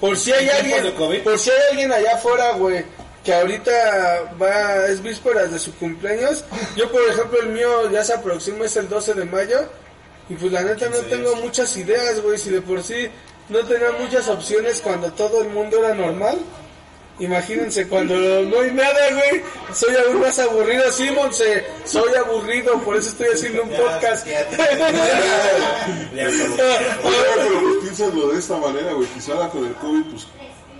[0.00, 2.84] Por si hay ¿En tiempos alguien, por si hay alguien allá afuera, güey,
[3.22, 6.44] que ahorita va, es vísperas de su cumpleaños.
[6.76, 9.60] Yo, por ejemplo, el mío ya se aproxima, es el 12 de mayo.
[10.28, 13.08] Y pues la neta no 15 tengo muchas ideas, güey, si de por sí
[13.48, 16.38] no tenía muchas opciones cuando todo el mundo era normal.
[17.18, 19.42] Imagínense cuando no hay nada, güey.
[19.72, 20.90] Soy aún más aburrido.
[20.90, 24.26] Sí, Monse, soy aburrido, por eso estoy haciendo un podcast.
[24.26, 24.40] Pero
[27.60, 29.08] pues piénsalo de esta manera, güey.
[29.08, 30.26] Quizá con el COVID, pues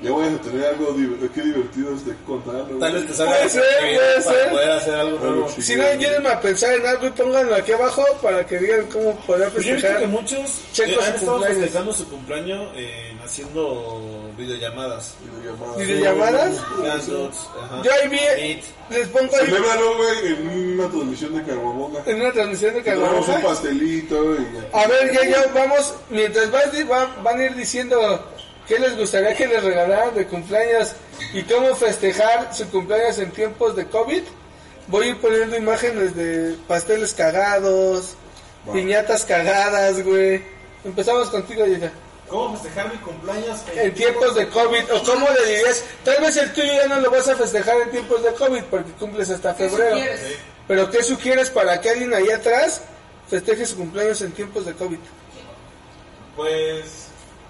[0.03, 2.65] ya vayas a tener algo div- qué divertido es de contar.
[2.81, 4.51] Tal vez te salga Puede ser, puede para ser.
[4.51, 5.49] poder hacer algo nuevo.
[5.49, 5.63] sí.
[5.63, 9.15] Si no, ayúdenme a pensar en algo y pónganlo aquí abajo para que digan cómo
[9.21, 10.01] poder Pues yo festejar.
[10.01, 11.59] que muchos Checo eh, su han estado cumpleaños.
[11.63, 15.15] festejando su cumpleaños eh, haciendo videollamadas.
[15.25, 15.77] Videollamadas.
[15.79, 17.49] ¿Videollamadas?
[17.85, 18.65] Yo ahí vi, Meet.
[18.91, 20.49] les pongo ahí Celébralo, güey, en
[20.81, 22.03] una transmisión de Caguabonga.
[22.07, 23.49] en una transmisión de Tenemos un Caguamoja.
[23.49, 28.25] pastelito y A ver, ya, ya, vamos, mientras vas, di- va- van a ir diciendo
[28.69, 30.93] qué les gustaría que les regalaran de cumpleaños
[31.33, 34.23] y cómo festejar su cumpleaños en tiempos de COVID.
[34.89, 38.15] Voy a ir poniendo imágenes de pasteles cagados,
[38.73, 40.43] piñatas cagadas, güey.
[40.85, 41.93] Empezamos contigo, Yaya.
[42.29, 46.53] ¿Cómo festejar mi cumpleaños En tiempos de COVID, o cómo le dirías, tal vez el
[46.55, 49.69] tuyo ya no lo vas a festejar en tiempos de COVID porque cumples hasta ¿Qué
[49.69, 49.97] febrero.
[49.97, 50.21] sugieres?
[50.67, 52.81] Pero ¿qué sugieres para que alguien ahí atrás
[53.29, 54.99] festeje su cumpleaños en tiempos de COVID?
[56.37, 57.02] Pues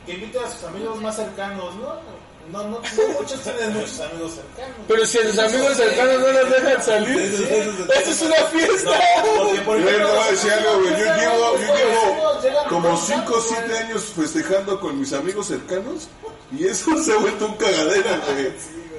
[0.06, 2.22] que invite a sus amigos más cercanos, ¿no?
[2.50, 4.76] No, no, no muchos tienen muchos amigos cercanos.
[4.88, 8.90] Pero si a sus amigos cercanos no los dejan salir, eso es una fiesta.
[9.38, 10.90] Porque, por Yo ejemplo, te voy a decir algo, güey.
[10.90, 15.12] Yo llevo, yo amigos, llevo llegan como amigos, 5 o 7 años festejando con mis
[15.12, 16.08] amigos cercanos
[16.50, 18.52] y eso se ha vuelto un cagadero, güey.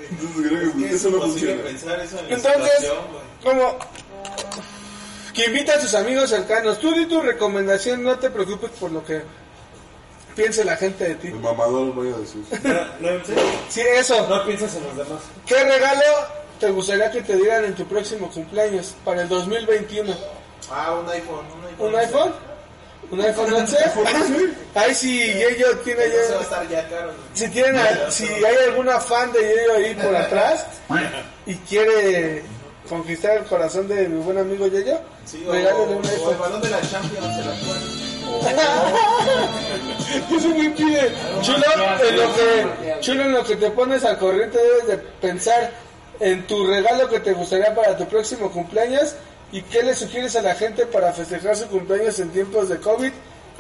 [0.10, 1.64] Entonces creo que Es pues, que es eso no funciona.
[2.30, 2.92] Entonces,
[3.44, 3.78] como
[5.34, 6.80] que invita a sus amigos cercanos.
[6.80, 9.22] Tú di tu recomendación, no te preocupes por lo que
[10.36, 11.28] piense la gente de ti.
[11.28, 12.44] El mamador, voy a decir.
[13.00, 13.26] No, no,
[13.70, 14.28] Sí, eso.
[14.30, 15.22] no piensas en los demás.
[15.46, 16.02] ¿Qué regalo
[16.60, 20.14] te gustaría que te dieran en tu próximo cumpleaños para el 2021?
[20.72, 21.88] Ah, un iPhone, un iPhone.
[21.94, 22.34] ¿Un iPhone?
[23.12, 23.78] ¿Un iPhone 11?
[24.76, 26.42] Ay, si Yeyo tiene Eso va a ya...
[26.42, 27.12] estar ya caro.
[27.34, 30.66] Si, tienen a- si hay alguna fan de Yeyo ahí por atrás
[31.46, 32.44] y quiere
[32.90, 36.40] conquistar el corazón de mi buen amigo Yeyo, Sí, o, regálale un o el iPhone.
[36.40, 37.80] balón de la Champions se la cual.
[40.36, 41.12] Eso me impide.
[41.42, 41.64] Chulo,
[42.10, 45.72] en lo que, chulo, en lo que te pones al corriente debes de pensar
[46.20, 49.16] en tu regalo que te gustaría para tu próximo cumpleaños
[49.52, 53.12] y qué le sugieres a la gente para festejar su cumpleaños en tiempos de COVID.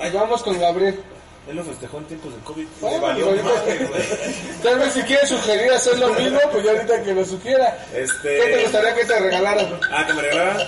[0.03, 0.99] Y vamos con Gabriel.
[1.47, 2.65] Él lo festejó en tiempos de COVID.
[2.79, 3.89] Bueno, valió madre.
[4.63, 7.77] Tal vez si quieres sugerir hacer lo mismo, pues ya ahorita que lo sugiera.
[7.93, 9.79] Este- ¿Qué te gustaría que te regalaran?
[9.91, 10.67] Ah, que me regalaran.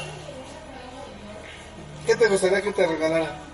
[2.05, 3.44] ¿Qué te gustaría que te regalaran?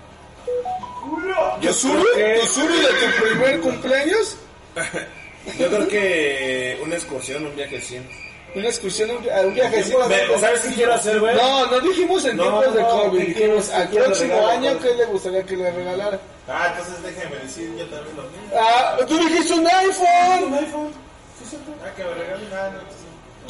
[1.60, 2.04] Yo ¿Tu suru?
[2.14, 4.36] creo que- ¿Tu suru de tu primer cumpleaños?
[5.58, 8.08] Yo creo que una excursión, un viaje 100.
[8.54, 10.06] Una excursión, un, vi- a un viajecito.
[10.08, 11.34] Me- ¿Sabes qué quiero hacer, güey?
[11.34, 13.18] No, no dijimos en No, tiempos de no, COVID.
[13.18, 14.78] ¿qué Dijimos quieres- al qué quieres próximo año?
[14.80, 16.20] ¿qué le gustaría que le regalara?
[16.48, 18.54] Ah, entonces déjeme decir yo también lo mismo.
[18.58, 20.92] Ah, tú dijiste un iPhone.
[21.84, 23.06] Ah, que me regalen nada, no, entonces-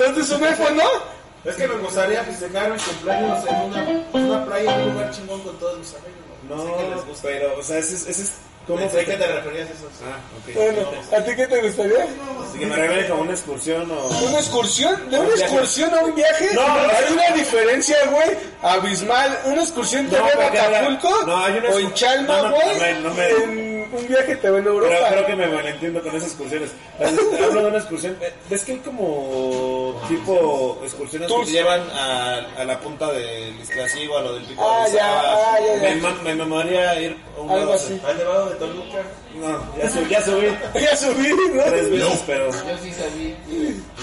[0.09, 1.51] Entonces un iPhone, ¿no?
[1.51, 5.11] Es que me gustaría festejar mi cumpleaños en una, en una playa, en un lugar
[5.11, 6.22] chingón con todos mis amigos.
[6.49, 7.29] No, Sé que les gusta.
[7.29, 8.07] pero, o sea, ese es...
[8.09, 8.33] Ese es
[8.65, 9.89] ¿Cómo Pensé que te referías a eso.
[10.05, 10.55] Ah, ok.
[10.55, 10.89] Bueno,
[11.19, 12.05] ¿a ti qué te gustaría?
[12.49, 14.07] Así que me regalen como una excursión o...
[14.07, 15.11] ¿Una excursión?
[15.11, 16.49] ¿De una excursión a un viaje?
[16.55, 17.13] No, hay no.
[17.15, 18.31] una diferencia, güey,
[18.63, 19.37] abismal.
[19.47, 21.27] ¿Una excursión te No, hay- Acapulco?
[21.27, 22.95] no, hay una ¿O en Chalma, no, no, güey?
[23.03, 24.95] no no En un viaje te ve en Europa.
[24.99, 26.71] Pero creo que me malentiendo con esas excursiones.
[26.99, 27.13] Las-
[27.43, 28.17] Hablo de una excursión.
[28.21, 33.59] eh, ¿Ves que hay como tipo excursiones que te llevan a, a la punta del
[33.61, 35.95] Iztaccíhuatl o a lo del pico Ah, de ya, ah, ya, ya.
[35.95, 38.01] Me, ma- me mamaría ir a un Algo lado así.
[38.07, 38.99] Al nevado de Toluca.
[39.35, 41.63] No, ya, subí, ya subí Ya subí, ¿no?
[41.65, 43.37] tres veces, pero Yo sí sabía.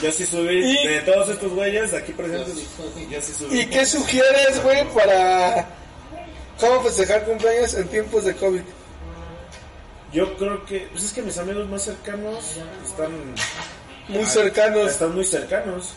[0.01, 0.71] yo sí subí.
[0.71, 2.55] Y- De todos estos güeyes aquí presentes,
[3.09, 3.59] yo sí subí.
[3.59, 5.67] ¿Y qué sugieres, güey, para
[6.59, 8.61] cómo festejar cumpleaños en tiempos de COVID?
[10.11, 12.55] Yo creo que, pues es que mis amigos más cercanos
[12.85, 13.11] están
[14.07, 14.89] Muy cercanos.
[14.89, 15.93] Están muy cercanos.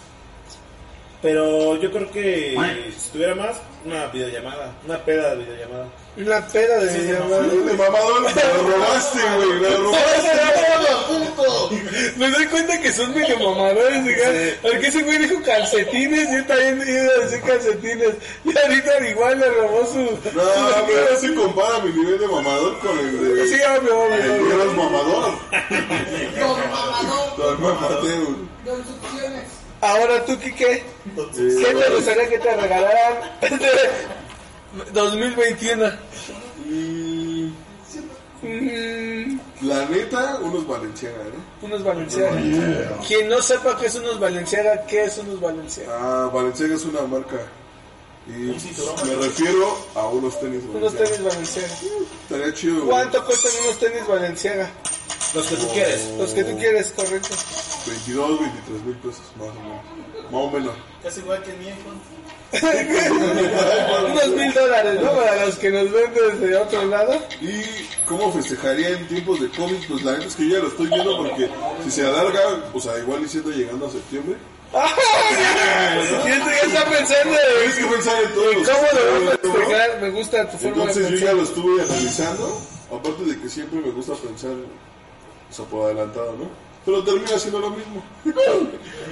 [1.23, 2.59] Pero yo creo que
[2.99, 5.87] si tuviera más, una videollamada, una peda de videollamada.
[6.17, 7.43] Una peda de llamada.
[7.43, 9.61] De mamador, me lo robaste, güey.
[9.61, 10.02] Me lo robaste.
[12.23, 14.29] Me doy cuenta que son medio mamadores, diga.
[14.63, 18.15] Porque ese güey dijo calcetines y yo también iba a decir calcetines.
[18.45, 19.99] Y ahorita igual le robó su.
[19.99, 23.49] No, su- pero se compara mi nivel de mamador con el de.
[23.49, 24.63] Sí, obvio, obvio, El obvio.
[24.63, 25.33] eres mamador.
[26.39, 28.37] Don Mamador, Don Mamador.
[28.65, 29.43] don succiones.
[29.81, 30.85] Ahora tú, Kike,
[31.17, 33.69] ¿qué te gustaría que te regalaran este
[34.93, 35.91] 2021?
[36.67, 37.53] Mm,
[38.45, 39.12] Mm,
[39.63, 41.63] La neta, unos Valenciaga, ¿eh?
[41.63, 42.31] unos Valenciaga.
[43.07, 45.93] Quien no sepa qué es unos Valenciaga, ¿qué es unos Valenciaga?
[46.01, 47.37] Ah, Valenciaga es una marca.
[48.27, 51.05] Y me refiero a unos tenis Unos Valenciaga.
[51.11, 51.69] tenis Valenciaga.
[52.23, 52.85] Estaría chido.
[52.87, 54.71] ¿Cuánto cuestan unos tenis Valenciaga?
[55.35, 56.11] Los que tú quieres.
[56.19, 57.35] Los que tú quieres, correcto.
[57.87, 59.83] 22, 23 mil pesos, más o menos.
[60.31, 60.75] Más o menos.
[61.03, 61.67] Casi igual que mi.
[64.13, 65.13] Unos mil dólares, ¿no?
[65.13, 67.15] Para los que nos ven desde otro lado.
[67.41, 67.63] ¿Y
[68.07, 69.89] cómo festejaría en tiempos de COVID?
[69.89, 71.49] Pues la neta es que yo ya lo estoy viendo porque
[71.85, 72.41] si se alarga,
[72.75, 74.37] o sea, igual y siendo llegando a septiembre.
[76.25, 78.87] Ya está pensando Tienes que pensar en los cómo
[79.21, 80.01] lo festejar.
[80.01, 82.61] Me gusta tu forma Entonces de yo ya lo estuve analizando,
[82.91, 84.53] aparte de que siempre me gusta pensar,
[85.53, 86.49] o sea, por adelantado, ¿no?
[86.85, 88.03] Pero termina siendo lo mismo.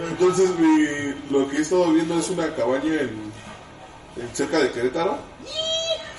[0.09, 3.31] Entonces mi, lo que he estado viendo es una cabaña en,
[4.17, 5.19] en cerca de Querétaro,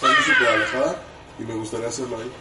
[0.02, 1.02] Luis de Guadalajara,
[1.40, 2.32] y me gustaría hacerlo ahí.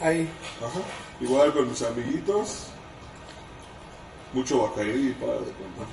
[0.00, 0.28] Ahí.
[0.64, 0.80] Ajá.
[1.20, 2.68] Igual con mis amiguitos,
[4.32, 5.86] mucho bacarí para de contar.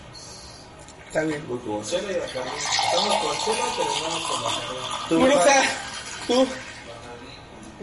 [1.08, 1.44] Está bien.
[1.50, 2.00] Lo que voy a hacer.
[2.00, 2.50] Chela y Bacardí.
[2.58, 5.34] Estamos con chela, pero no con Bacardí.
[5.34, 5.64] Bruja,
[6.26, 6.48] tú.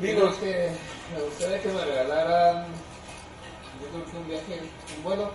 [0.00, 0.34] Dinos.
[0.36, 0.70] creo que
[1.14, 2.89] me gustaría que me regalaran.
[3.92, 4.60] Un viaje,
[4.96, 5.30] un vuelo.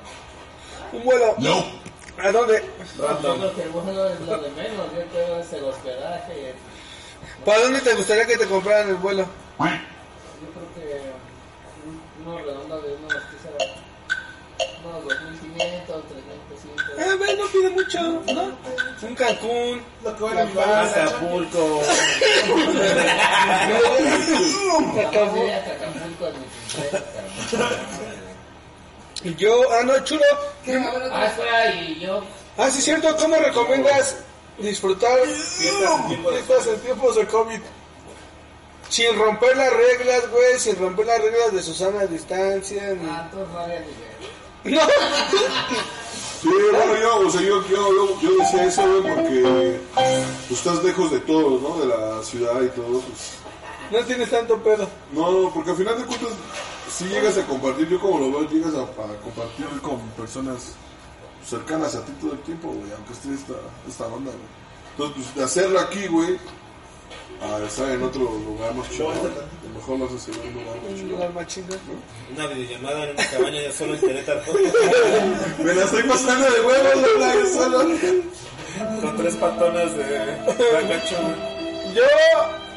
[0.93, 1.35] Un vuelo.
[2.23, 2.63] ¿A dónde?
[2.97, 4.85] Yo creo que el vuelo es lo de menos.
[4.95, 6.53] Yo creo que es el hospedaje.
[7.43, 9.23] ¿Para dónde te gustaría que te compraran el vuelo?
[9.23, 11.01] Yo creo que
[11.85, 13.57] un- uno redondo de unos, ¿qué será?
[14.85, 16.97] Unos 2.500, 3.500.
[16.97, 17.99] Eh, ve, no pide mucho,
[18.33, 18.43] ¿no?
[19.07, 19.81] Un Cancún.
[20.05, 21.81] Acapulco.
[25.81, 26.25] Acapulco
[27.45, 28.14] cumpleaños,
[29.25, 30.21] Y yo, ah, no, chulo.
[31.11, 32.21] Ah, espera, y yo.
[32.57, 33.15] Ah, sí, cierto.
[33.17, 34.17] ¿Cómo recomiendas
[34.59, 37.59] disfrutar fiestas en tiempos de COVID?
[38.87, 42.93] Sin romper las reglas, güey, sin romper las reglas de Susana distancia.
[42.93, 43.09] Ni...
[43.09, 44.75] Ah, había nivel.
[44.75, 44.81] No,
[46.41, 50.83] Sí, bueno, yo, o sea, yo, yo, yo, yo decía eso, güey, porque pues, estás
[50.83, 51.79] lejos de todo, ¿no?
[51.79, 53.31] De la ciudad y todo, pues
[53.89, 54.87] No tienes tanto pedo.
[55.11, 56.29] No, porque al final de cuentas,
[56.89, 60.73] si llegas a compartir, yo como lo veo, llegas a, a compartir con personas
[61.45, 63.53] cercanas a ti todo el tiempo, güey, aunque esté esta,
[63.87, 64.65] esta banda, güey.
[64.91, 66.37] Entonces, pues, de hacerlo aquí, güey,
[67.41, 69.75] a estar en otro lugar más chido, ¿no?
[69.75, 71.09] mejor lo haces en un lugar más Un chido.
[71.09, 71.79] lugar más chingón.
[72.33, 74.41] Una videollamada en una cabaña ya solo en Querétaro.
[75.59, 77.79] Me la estoy pasando de huevos, Lola, solo.
[79.01, 80.37] Con tres patonas de
[80.73, 81.93] bagacho, güey.
[81.93, 82.03] Yo,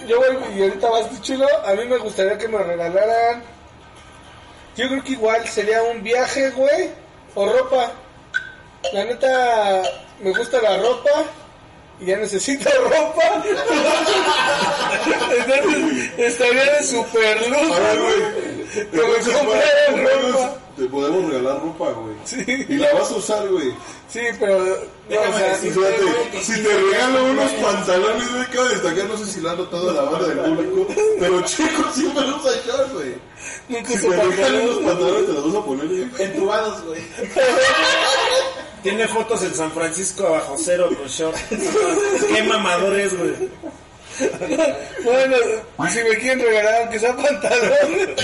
[0.08, 3.42] yo voy, y ahorita vas tú chulo, a mí me gustaría que me regalaran,
[4.78, 6.88] yo creo que igual sería un viaje, güey,
[7.34, 7.92] o ropa.
[8.92, 9.82] La neta,
[10.20, 11.10] me gusta la ropa,
[12.00, 13.42] y ya necesito ropa.
[15.36, 19.34] Entonces, estaría de super A luz, ver, güey.
[19.34, 20.54] cumpleaños ropa.
[20.76, 22.14] Te podemos regalar ropa, güey.
[22.24, 22.44] Sí.
[22.68, 23.74] Y la vas a usar, güey.
[24.08, 29.16] Sí, pero, no, o sea, fíjate, si te regalo unos pantalones, güey, cabe destacar, no
[29.18, 30.86] sé si lo han notado la banda del público,
[31.18, 33.14] pero Chico siempre usa shorts, güey.
[33.68, 34.76] Nunca Si regalo unos pantalones.
[34.84, 36.08] pantalones, te los vas a poner.
[36.18, 37.00] Entubados, güey.
[38.82, 41.36] Tiene fotos en San Francisco abajo cero con short.
[41.48, 43.50] Qué mamador es, güey.
[45.04, 45.36] Bueno,
[45.90, 48.16] si me quieren regalar aunque sea pantalón,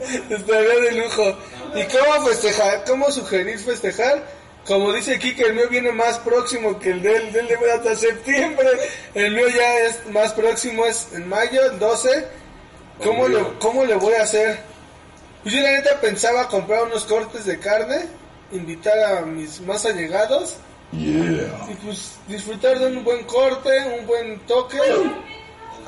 [0.30, 1.36] estaría de lujo.
[1.74, 2.84] ¿Y cómo festejar?
[2.86, 4.38] ¿Cómo sugerir festejar?
[4.66, 7.72] Como dice aquí que el mío viene más próximo que el de él, del de
[7.72, 8.68] hasta septiembre.
[9.14, 12.26] El mío ya es más próximo, es en mayo, el 12.
[13.02, 14.60] ¿Cómo le, ¿Cómo le voy a hacer?
[15.42, 18.06] Pues yo la neta pensaba comprar unos cortes de carne,
[18.52, 20.56] invitar a mis más allegados
[20.92, 23.70] y pues disfrutar de un buen corte,
[24.00, 24.78] un buen toque,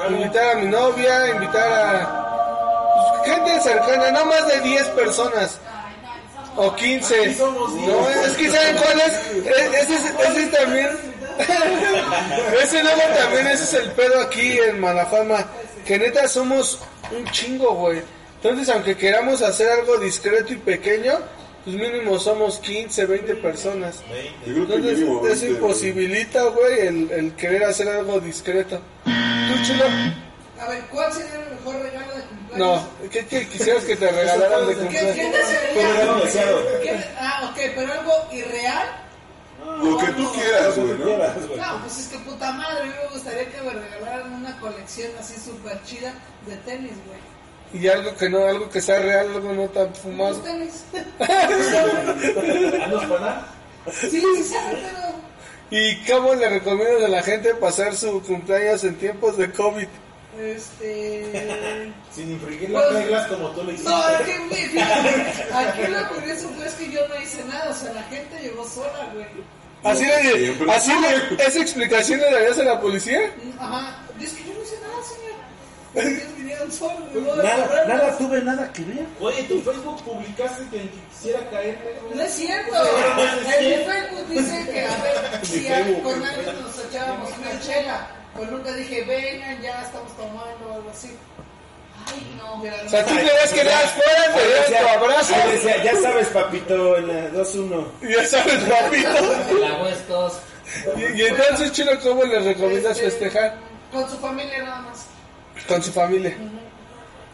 [0.09, 5.59] invitar a mi novia, invitar a pues, gente cercana, no más de 10 personas
[6.57, 7.37] o 15.
[7.39, 9.47] No, es que ¿saben cuál es?
[9.47, 10.89] E- Ese, es- ese es también...
[12.62, 15.47] ese luego también, ese es el pedo aquí en Malafama,
[15.87, 16.78] que neta somos
[17.16, 18.03] un chingo, güey.
[18.43, 21.12] Entonces, aunque queramos hacer algo discreto y pequeño,
[21.65, 24.03] pues mínimo somos 15, 20 personas.
[24.47, 28.81] Entonces, eso 20, imposibilita, güey, el, el querer hacer algo discreto.
[29.05, 29.85] ¿Tú, chulo?
[30.59, 32.82] A ver, ¿cuál sería el mejor regalo de cumpleaños?
[33.03, 36.24] No, ¿qué, qué quisieras que te regalaran de ¿Qué, qué cumpleaños?
[36.24, 36.81] desearía?
[36.82, 38.89] ¿Qué- Ah, ok, pero algo irreal.
[39.82, 41.07] Lo que tú quieras, güey, ¿no?
[41.07, 45.11] No, pues es que puta madre, a mí me gustaría que me regalaran una colección
[45.19, 46.15] así súper chida
[46.47, 47.83] de tenis, güey.
[47.83, 50.31] Y algo que no, algo que sea real, algo no tan fumado.
[50.31, 50.85] Los tenis.
[52.85, 53.47] ¿Andos para
[53.93, 55.21] Sí, sí, sí, pero...
[55.71, 59.89] ¿Y cómo le recomiendas a la gente pasar su cumpleaños en tiempos de COVID?
[60.39, 61.93] Este...
[62.12, 63.91] Sin infringir las reglas como tú lo hiciste.
[63.91, 64.03] No,
[64.49, 68.03] güey, fíjate, aquí lo curioso fue es que yo no hice nada, o sea, la
[68.05, 69.27] gente llegó sola, güey.
[69.82, 73.20] ¿Así, le, así le- esa explicación le darías a la policía?
[73.59, 75.02] Ajá, es que yo no hice nada,
[76.05, 76.20] señor.
[77.43, 79.07] Nada, nada tuve nada que ver.
[79.20, 82.15] Oye, tu Facebook publicaste que quisiera caerle, güey.
[82.16, 82.73] No es cierto.
[83.59, 88.07] En mi Facebook dice que, a ver, si a- con alguien nos echábamos una chela.
[88.36, 91.11] Pues nunca dije, vengan, ya estamos tomando o algo así.
[92.06, 92.56] Ay, no.
[92.59, 95.97] Mira, O sea, tú querías que nada fuera, te dieran tu abrazo Ahí decía, ya
[95.97, 97.86] sabes, papito, en la 2-1.
[98.02, 99.59] y ya sabes, papito.
[99.60, 99.78] La
[100.09, 100.36] Coast.
[100.97, 103.56] Y, y entonces, Chino, ¿cómo le recomiendas este, festejar?
[103.93, 105.06] Con su familia nada más.
[105.66, 106.35] Con su familia.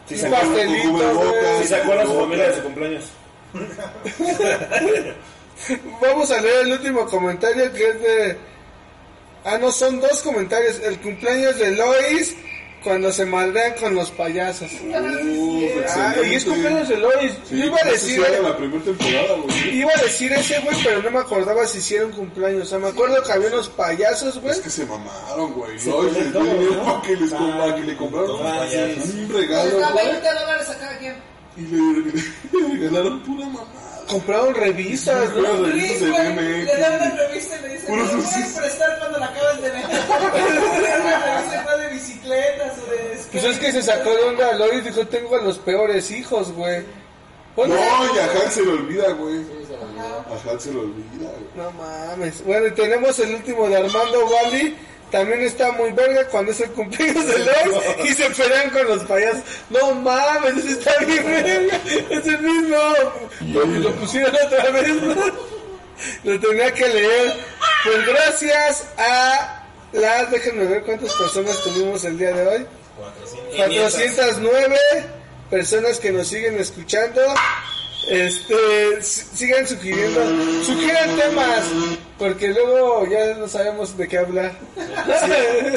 [0.07, 1.61] Sí, Un sacó, pastelito, güey.
[1.61, 3.05] sí sacó a su familia de su cumpleaños.
[6.01, 8.37] Vamos a leer el último comentario que es de...
[9.43, 10.79] Ah, no, son dos comentarios.
[10.79, 12.35] El cumpleaños de Lois
[12.87, 14.71] cuando se maldean con los payasos.
[14.81, 17.33] Uh, Ah, y es cumpleaños de Lois.
[17.49, 18.19] Sí, Yo iba a decir...
[18.41, 19.77] la primera temporada, güey.
[19.79, 22.63] Iba a decir ese, güey, pero no me acordaba si hicieron cumpleaños.
[22.63, 24.53] O sea, me acuerdo que había unos payasos, güey.
[24.53, 25.71] Es que se mamaron, güey.
[25.83, 26.83] Pues, les todo, dio dinero ¿no?
[26.85, 28.65] para que les para que le compraron Ah,
[29.13, 30.05] un regalo, da güey.
[30.07, 31.15] 20 dólares a cada quien.
[31.57, 32.11] Y le,
[32.61, 33.86] le regalaron pura mamada.
[34.07, 35.43] Compraron revistas, güey,
[36.63, 40.01] Le dan una revista y le dicen, no puedes prestar cuando la acabas de vender.
[41.63, 45.35] Una de bicicletas o de Pues es que se sacó de onda Lois dijo, tengo
[45.35, 46.83] a los peores hijos, güey.
[47.57, 49.39] No, y a Han se le olvida, güey.
[49.39, 50.25] Sí, se lo olvidó.
[50.29, 51.49] A Han se le olvida, güey.
[51.55, 52.43] No mames.
[52.45, 54.75] Bueno, y tenemos el último de Armando Wally.
[55.11, 59.03] También está muy verga cuando es el cumpleaños de Lois y se pelean con los
[59.03, 59.43] payasos.
[59.69, 61.81] No mames, ese está bien verga.
[62.09, 62.77] Es el mismo.
[63.53, 65.15] Lo, lo pusieron otra vez, ¿no?
[66.23, 67.33] Lo tenía que leer.
[67.83, 69.63] Pues gracias a
[69.93, 72.65] las, déjenme ver cuántas personas tuvimos el día de hoy.
[73.55, 74.77] 409
[75.49, 77.21] personas que nos siguen escuchando.
[78.07, 80.21] Este, si- sigan sugiriendo,
[80.63, 81.63] sugieran temas,
[82.17, 84.53] porque luego ya no sabemos de qué hablar.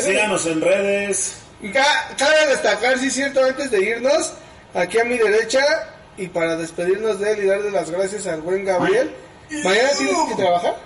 [0.01, 1.35] Síganos en redes.
[1.73, 4.33] Ca- Cabe destacar, sí es cierto, antes de irnos,
[4.75, 5.61] aquí a mi derecha,
[6.17, 9.11] y para despedirnos de él y darle las gracias al buen Gabriel.
[9.65, 10.77] ¿Mañana tienes que trabajar?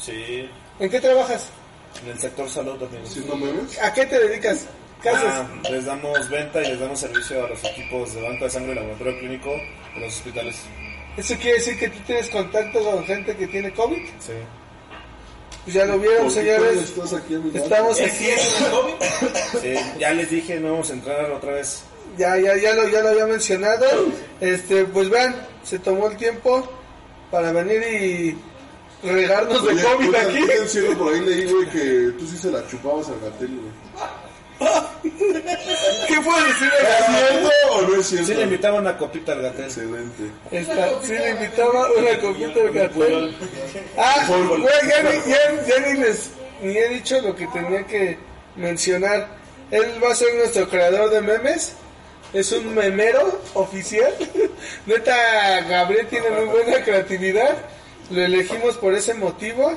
[0.00, 1.48] Sí, ¿En qué trabajas?
[2.04, 3.02] en el sector salud también.
[3.82, 4.60] ¿A qué te dedicas?
[5.02, 5.24] ¿Qué haces?
[5.28, 8.72] Ah, les damos venta y les damos servicio a los equipos de banco de sangre
[8.72, 9.50] y laboratorio clínico
[9.94, 10.56] de los hospitales.
[11.16, 14.02] ¿Eso quiere decir que tú tienes contacto con gente que tiene COVID?
[14.20, 14.32] Sí.
[15.64, 16.76] Pues ya lo vieron, ¿Por qué señores.
[16.82, 17.36] estás aquí?
[17.54, 18.26] Estamos ¿Es aquí.
[18.30, 19.60] el COVID?
[19.60, 21.84] Sí, ya les dije, no vamos a entrar otra vez.
[22.18, 23.86] Ya, ya, ya lo, ya lo había mencionado.
[24.40, 26.68] Este, pues vean, se tomó el tiempo
[27.30, 27.82] para venir
[29.02, 30.46] y regarnos de COVID oye, aquí.
[30.46, 33.72] ¿qué encierro por ahí leí, güey, que tú sí se la chupabas al gatel, güey.
[35.02, 38.26] ¿Qué puedo decir de ¿Es cierto o no es cierto?
[38.26, 39.64] Sí le invitaba una copita al gatel.
[39.64, 40.30] Excelente.
[40.50, 43.30] Esta, sí le invitaba una copita de café.
[43.96, 46.30] Ah, güey, ya, ni, ya, ya ni les
[46.62, 48.18] ni he dicho lo que tenía que
[48.56, 49.28] mencionar.
[49.70, 51.72] Él va a ser nuestro creador de memes.
[52.32, 54.12] Es un memero oficial.
[54.86, 57.58] Neta, Gabriel tiene muy buena creatividad.
[58.10, 59.72] Lo elegimos por ese motivo.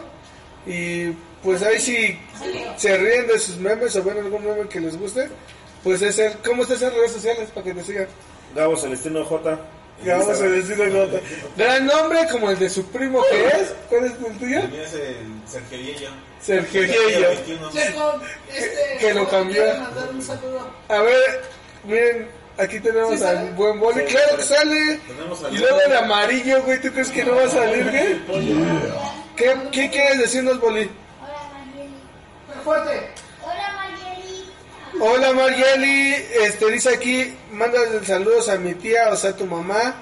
[0.68, 1.14] Y
[1.46, 2.20] pues ahí si
[2.76, 5.30] se ríen de sus memes o ven algún meme que les guste,
[5.84, 6.34] pues es él.
[6.44, 8.08] ¿Cómo estás en redes sociales para que te sigan?
[8.56, 9.52] Gabo Celestino J.
[9.52, 11.20] A decirle nota.
[11.56, 13.74] Gran nombre como el de su primo que es.
[13.90, 14.60] ¿Cuál es el tuyo?
[14.60, 15.16] El mío es el
[15.48, 16.10] Sergio.
[16.42, 17.30] Sergio Yello.
[17.30, 17.72] 21.
[17.72, 18.22] Checo,
[18.54, 19.64] este, Que lo cambió.
[20.90, 21.42] A ver,
[21.86, 22.28] miren,
[22.58, 24.02] aquí tenemos ¿Sí al buen boli.
[24.02, 25.00] Sí, claro que sale.
[25.52, 26.82] Y luego el amarillo, güey.
[26.82, 28.46] ¿Tú crees que no va a salir, güey?
[29.36, 30.90] ¿Qué, ¿Qué quieres decirnos, boli?
[32.66, 32.96] Hola, Marieli.
[32.96, 33.10] Fuerte.
[33.44, 34.46] Hola, Marieli.
[35.00, 36.14] Hola, Margeli.
[36.42, 39.96] Este, dice aquí, mándale saludos a mi tía, o sea, tu mamá.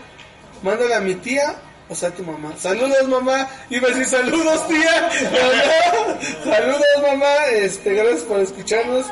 [0.62, 1.56] Mándale a mi tía,
[1.90, 2.54] o sea, tu mamá.
[2.58, 3.50] Saludos, mamá.
[3.70, 5.10] Iba a decir saludos, tía.
[5.32, 6.54] No, no.
[6.56, 7.48] Saludos, mamá.
[7.52, 9.06] Este, gracias por escucharnos.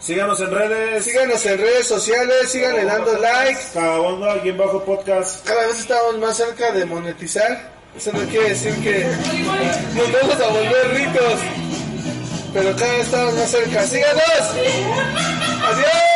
[0.00, 1.04] Síganos en redes.
[1.04, 3.60] Síganos en redes sociales, síganle dando likes.
[3.74, 5.44] Cababonga, aquí en bajo podcast.
[5.46, 7.76] Cada vez estamos más cerca de monetizar.
[7.96, 9.04] Eso no quiere decir que
[9.94, 11.87] nos vamos a volver ricos
[12.52, 13.86] pero cada vez estamos más cerca.
[13.86, 14.22] ¡Síganos!
[15.64, 16.08] ¡Adiós!